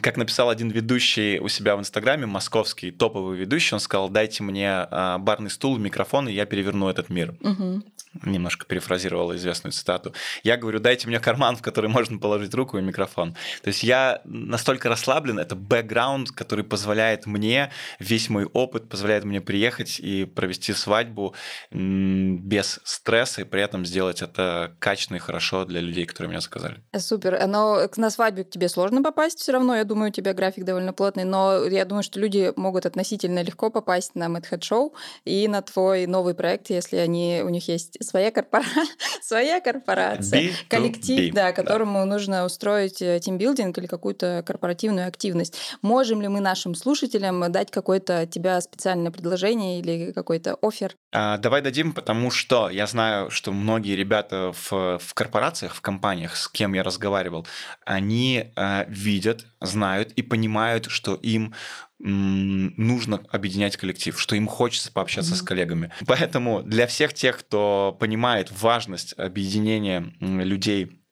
как 0.02 0.18
написал 0.18 0.50
один 0.50 0.70
ведущий 0.70 1.40
у 1.40 1.48
себя 1.48 1.76
в 1.76 1.80
Инстаграме, 1.80 2.26
московский 2.26 2.92
топовый 2.92 3.38
ведущий, 3.38 3.74
он 3.74 3.80
сказал, 3.80 4.10
дайте 4.10 4.44
мне 4.44 4.70
а, 4.72 5.18
барный 5.18 5.50
стул, 5.50 5.78
микрофон, 5.78 6.30
и 6.30 6.34
я 6.34 6.46
переверну 6.46 6.88
этот 6.88 7.10
мир. 7.10 7.36
Угу 7.42 7.84
немножко 8.24 8.66
перефразировала 8.66 9.36
известную 9.36 9.72
цитату. 9.74 10.14
Я 10.44 10.58
говорю, 10.58 10.80
дайте 10.80 11.08
мне 11.08 11.20
карман, 11.20 11.56
в 11.56 11.62
который 11.62 11.90
можно 11.90 12.18
положить 12.18 12.54
руку 12.54 12.78
и 12.78 12.82
микрофон. 12.82 13.36
То 13.62 13.68
есть 13.68 13.84
я 13.84 14.22
настолько 14.24 14.90
расслаблен, 14.90 15.40
это 15.40 15.56
бэкграунд, 15.56 16.32
который 16.32 16.64
позволяет 16.64 17.26
мне, 17.26 17.72
весь 18.00 18.30
мой 18.30 18.46
опыт 18.46 18.90
позволяет 18.90 19.26
мне 19.26 19.42
приехать 19.42 20.00
и 20.00 20.26
провести 20.26 20.74
свадьбу 20.74 21.36
без 21.72 22.80
стресса, 22.84 23.42
и 23.42 23.44
при 23.44 23.62
этом 23.62 23.86
сделать 23.86 24.22
это 24.22 24.76
качественно 24.80 25.18
и 25.18 25.20
хорошо 25.20 25.66
для 25.66 25.82
людей, 25.82 26.06
которые 26.06 26.30
меня 26.30 26.42
заказали. 26.42 26.82
Супер. 26.98 27.46
Но 27.48 27.88
на 27.98 28.10
свадьбу 28.10 28.44
к 28.44 28.50
тебе 28.50 28.70
сложно 28.70 29.04
попасть 29.04 29.40
все 29.40 29.52
равно, 29.52 29.65
я 29.74 29.84
думаю, 29.86 30.10
у 30.10 30.14
тебя 30.14 30.34
график 30.34 30.66
довольно 30.66 30.94
плотный, 30.94 31.24
но 31.24 31.66
я 31.66 31.86
думаю, 31.86 32.04
что 32.04 32.20
люди 32.20 32.54
могут 32.56 32.86
относительно 32.86 33.42
легко 33.42 33.70
попасть 33.70 34.16
на 34.16 34.26
Mad 34.26 34.46
Head 34.50 34.60
Show 34.60 34.92
и 35.24 35.48
на 35.48 35.62
твой 35.62 36.06
новый 36.06 36.36
проект, 36.36 36.70
если 36.70 36.98
они, 36.98 37.42
у 37.44 37.50
них 37.50 37.68
есть 37.68 37.98
своя, 38.04 38.32
корпора... 38.32 38.66
своя 39.22 39.60
корпорация, 39.62 40.50
B 40.50 40.54
коллектив, 40.68 41.34
да, 41.34 41.52
которому 41.52 42.00
да. 42.00 42.06
нужно 42.06 42.46
устроить 42.46 43.02
э, 43.02 43.20
тимбилдинг 43.20 43.78
или 43.78 43.88
какую-то 43.88 44.44
корпоративную 44.46 45.08
активность. 45.08 45.58
Можем 45.82 46.22
ли 46.22 46.28
мы 46.28 46.42
нашим 46.42 46.76
слушателям 46.76 47.52
дать 47.52 47.72
какое-то 47.72 48.28
тебя 48.28 48.60
специальное 48.62 49.12
предложение 49.12 49.80
или 49.80 50.12
какой-то 50.12 50.58
офер? 50.62 50.96
А, 51.18 51.38
давай 51.38 51.62
дадим, 51.62 51.94
потому 51.94 52.30
что 52.30 52.70
я 52.70 52.88
знаю, 52.88 53.32
что 53.32 53.54
многие 53.54 53.96
ребята 53.96 54.52
в, 54.52 55.00
в 55.00 55.14
корпорациях, 55.14 55.74
в 55.74 55.80
компаниях, 55.80 56.36
с 56.36 56.50
кем 56.50 56.74
я 56.74 56.84
разговаривал, 56.84 57.48
они 57.86 58.52
э, 58.54 58.86
видят, 58.90 59.46
знают 59.62 60.12
и 60.12 60.22
понимают, 60.22 60.88
что 60.90 61.16
им 61.16 61.54
нужно 61.98 63.22
объединять 63.32 63.78
коллектив, 63.78 64.20
что 64.20 64.36
им 64.36 64.48
хочется 64.48 64.92
пообщаться 64.92 65.34
mm-hmm. 65.34 65.38
с 65.38 65.42
коллегами. 65.42 65.92
Поэтому 66.06 66.62
для 66.62 66.88
всех 66.88 67.14
тех, 67.14 67.40
кто 67.40 67.96
понимает 67.98 68.52
важность 68.52 69.18
объединения 69.18 70.14
людей 70.20 71.05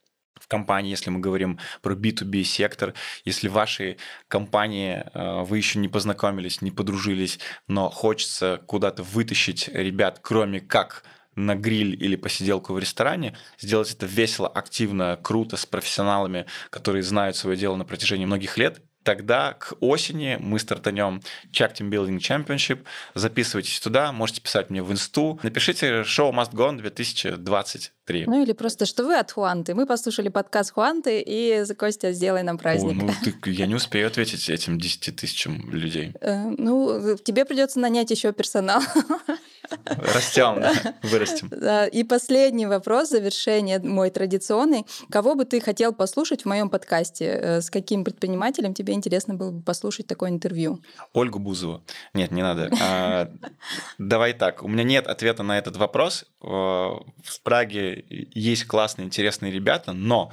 компании, 0.54 0.92
если 0.92 1.10
мы 1.10 1.20
говорим 1.20 1.60
про 1.82 1.96
B2B 1.96 2.44
сектор, 2.44 2.94
если 3.26 3.48
в 3.48 3.54
вашей 3.54 3.98
компании 4.28 5.04
э, 5.14 5.44
вы 5.44 5.58
еще 5.58 5.80
не 5.80 5.88
познакомились, 5.88 6.62
не 6.62 6.70
подружились, 6.70 7.40
но 7.68 7.90
хочется 7.90 8.62
куда-то 8.68 9.02
вытащить 9.02 9.68
ребят, 9.74 10.20
кроме 10.22 10.60
как 10.60 11.04
на 11.36 11.56
гриль 11.56 11.96
или 12.04 12.16
посиделку 12.16 12.74
в 12.74 12.80
ресторане, 12.80 13.36
сделать 13.58 13.92
это 13.92 14.06
весело, 14.06 14.48
активно, 14.48 15.20
круто, 15.22 15.58
с 15.58 15.66
профессионалами, 15.66 16.46
которые 16.70 17.02
знают 17.02 17.36
свое 17.36 17.58
дело 17.58 17.76
на 17.76 17.86
протяжении 17.86 18.26
многих 18.26 18.58
лет, 18.58 18.82
тогда 19.04 19.54
к 19.54 19.74
осени 19.80 20.38
мы 20.40 20.60
стартанем 20.60 21.22
Chuck 21.52 21.74
Team 21.76 21.90
Building 21.90 22.18
Championship. 22.18 22.84
Записывайтесь 23.14 23.80
туда, 23.80 24.12
можете 24.12 24.42
писать 24.42 24.70
мне 24.70 24.82
в 24.82 24.92
инсту. 24.92 25.40
Напишите 25.44 26.02
«Show 26.02 26.32
Must 26.32 26.52
Go 26.52 26.70
on 26.70 26.82
2023». 28.08 28.24
Ну 28.28 28.44
или 28.44 28.54
просто, 28.54 28.86
что 28.86 29.04
вы 29.04 29.18
от 29.18 29.32
Хуанты. 29.32 29.74
Мы 29.76 29.86
послушали 29.86 30.30
подкаст 30.30 30.72
Хуанты, 30.72 31.24
и 31.26 31.64
Костя, 31.78 32.12
сделай 32.12 32.44
нам 32.44 32.58
праздник. 32.58 33.02
О, 33.02 33.06
ну, 33.06 33.14
ты, 33.44 33.52
я 33.52 33.66
не 33.66 33.76
успею 33.76 34.08
ответить 34.08 34.50
этим 34.50 34.80
10 34.80 35.16
тысячам 35.16 35.70
людей. 35.72 36.14
Э, 36.22 36.50
ну, 36.58 37.18
тебе 37.18 37.46
придется 37.46 37.80
нанять 37.80 38.12
еще 38.12 38.32
персонал. 38.34 38.82
Растем, 39.86 40.60
да, 40.60 40.96
вырастем. 41.04 41.50
И 41.92 42.04
последний 42.04 42.66
вопрос, 42.66 43.10
завершение 43.10 43.80
мой 43.80 44.10
традиционный. 44.10 44.86
Кого 45.10 45.36
бы 45.36 45.46
ты 45.46 45.62
хотел 45.62 45.94
послушать 45.94 46.44
в 46.44 46.46
моем 46.46 46.70
подкасте? 46.70 47.26
Э, 47.26 47.62
с 47.62 47.70
каким 47.70 48.04
предпринимателем 48.04 48.74
тебе 48.74 48.94
интересно 48.94 49.34
было 49.34 49.52
бы 49.52 49.62
послушать 49.62 50.08
такое 50.08 50.30
интервью? 50.30 50.82
Ольгу 51.14 51.40
Бузову. 51.40 51.84
Нет, 52.14 52.32
не 52.32 52.42
надо. 52.42 52.70
А, 52.82 53.32
давай 53.98 54.34
так. 54.34 54.64
У 54.64 54.68
меня 54.68 54.84
нет 54.84 55.08
ответа 55.08 55.44
на 55.44 55.58
этот 55.58 55.78
вопрос. 55.78 56.26
Э, 56.42 56.48
в 56.48 57.42
Праге 57.44 57.93
есть 58.10 58.66
классные, 58.66 59.06
интересные 59.06 59.52
ребята, 59.52 59.94
но, 59.94 60.32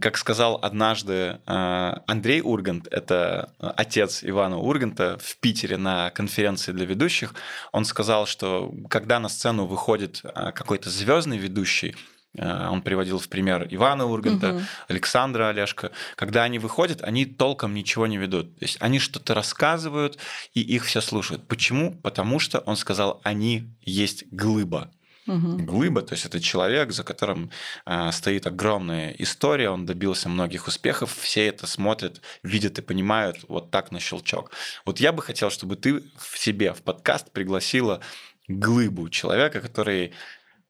как 0.00 0.16
сказал 0.16 0.58
однажды 0.62 1.40
э, 1.46 1.92
Андрей 2.06 2.40
Ургант, 2.42 2.88
это 2.88 3.52
отец 3.58 4.22
Ивана 4.22 4.58
Урганта 4.58 5.18
в 5.20 5.36
Питере 5.38 5.76
на 5.76 6.10
конференции 6.10 6.72
для 6.72 6.86
ведущих, 6.86 7.34
он 7.72 7.84
сказал, 7.84 8.26
что 8.26 8.72
когда 8.88 9.18
на 9.18 9.28
сцену 9.28 9.66
выходит 9.66 10.20
а, 10.24 10.52
какой-то 10.52 10.90
звездный 10.90 11.38
ведущий, 11.38 11.96
а, 12.38 12.70
он 12.70 12.82
приводил 12.82 13.18
в 13.18 13.28
пример 13.28 13.66
Ивана 13.70 14.06
Урганта, 14.06 14.54
угу. 14.54 14.62
Александра 14.88 15.48
Олешка. 15.48 15.90
Когда 16.16 16.44
они 16.44 16.58
выходят, 16.58 17.02
они 17.02 17.26
толком 17.26 17.74
ничего 17.74 18.06
не 18.06 18.16
ведут. 18.16 18.58
То 18.58 18.64
есть 18.64 18.76
они 18.80 18.98
что-то 18.98 19.34
рассказывают, 19.34 20.18
и 20.54 20.60
их 20.60 20.84
все 20.84 21.00
слушают. 21.00 21.46
Почему? 21.46 21.92
Потому 22.02 22.38
что 22.38 22.60
он 22.60 22.76
сказал, 22.76 23.20
они 23.22 23.68
есть 23.82 24.24
глыба. 24.30 24.90
Угу. 25.26 25.58
Глыба, 25.58 26.02
то 26.02 26.14
есть 26.14 26.26
это 26.26 26.40
человек, 26.40 26.92
за 26.92 27.04
которым 27.04 27.50
э, 27.86 28.10
стоит 28.10 28.46
огромная 28.46 29.14
история, 29.18 29.70
он 29.70 29.86
добился 29.86 30.28
многих 30.28 30.66
успехов, 30.66 31.16
все 31.16 31.46
это 31.46 31.66
смотрят, 31.66 32.20
видят 32.42 32.78
и 32.78 32.82
понимают 32.82 33.44
вот 33.48 33.70
так 33.70 33.92
на 33.92 34.00
щелчок. 34.00 34.50
Вот 34.84 34.98
я 34.98 35.12
бы 35.12 35.22
хотел, 35.22 35.50
чтобы 35.50 35.76
ты 35.76 36.02
в 36.16 36.38
себе 36.38 36.72
в 36.72 36.82
подкаст 36.82 37.30
пригласила 37.30 38.00
глыбу 38.48 39.08
человека, 39.10 39.60
который, 39.60 40.12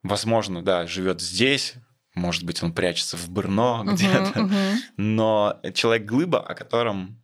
возможно, 0.03 0.63
да, 0.63 0.87
живет 0.87 1.23
здесь, 1.23 1.75
может 2.15 2.45
быть, 2.45 2.63
он 2.63 2.75
прячется 2.75 3.17
в 3.17 3.31
Брно 3.31 3.85
где-то, 3.87 4.39
uh-huh, 4.39 4.51
uh-huh. 4.51 4.77
но 4.99 5.61
человек 5.73 6.05
глыба, 6.07 6.41
о 6.41 6.55
котором 6.55 7.22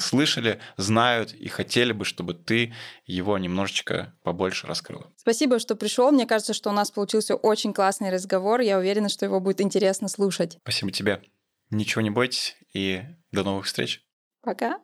слышали, 0.00 0.60
знают 0.76 1.32
и 1.32 1.48
хотели 1.48 1.92
бы, 1.92 2.04
чтобы 2.04 2.34
ты 2.34 2.74
его 3.06 3.38
немножечко 3.38 4.14
побольше 4.22 4.66
раскрыла. 4.66 5.10
Спасибо, 5.16 5.58
что 5.58 5.76
пришел. 5.76 6.10
Мне 6.10 6.26
кажется, 6.26 6.54
что 6.54 6.70
у 6.70 6.72
нас 6.72 6.90
получился 6.90 7.34
очень 7.34 7.72
классный 7.72 8.10
разговор. 8.10 8.60
Я 8.60 8.78
уверена, 8.78 9.08
что 9.08 9.24
его 9.24 9.40
будет 9.40 9.60
интересно 9.60 10.08
слушать. 10.08 10.58
Спасибо 10.62 10.92
тебе. 10.92 11.22
Ничего 11.70 12.02
не 12.02 12.10
бойтесь 12.10 12.56
и 12.72 13.02
до 13.32 13.42
новых 13.42 13.66
встреч. 13.66 14.02
Пока. 14.42 14.78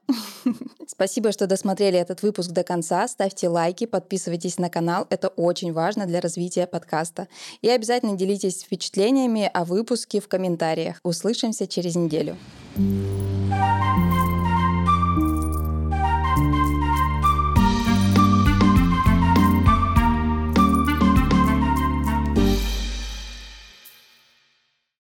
Спасибо, 0.88 1.30
что 1.30 1.46
досмотрели 1.46 1.96
этот 1.96 2.22
выпуск 2.22 2.50
до 2.50 2.64
конца. 2.64 3.06
Ставьте 3.06 3.48
лайки, 3.48 3.86
подписывайтесь 3.86 4.58
на 4.58 4.68
канал. 4.68 5.06
Это 5.08 5.28
очень 5.28 5.72
важно 5.72 6.06
для 6.06 6.20
развития 6.20 6.66
подкаста. 6.66 7.28
И 7.60 7.68
обязательно 7.68 8.16
делитесь 8.16 8.64
впечатлениями 8.64 9.48
о 9.54 9.64
выпуске 9.64 10.20
в 10.20 10.26
комментариях. 10.26 10.98
Услышимся 11.04 11.68
через 11.68 11.94
неделю. 11.94 12.36
thank 12.74 13.76
you 13.76 13.81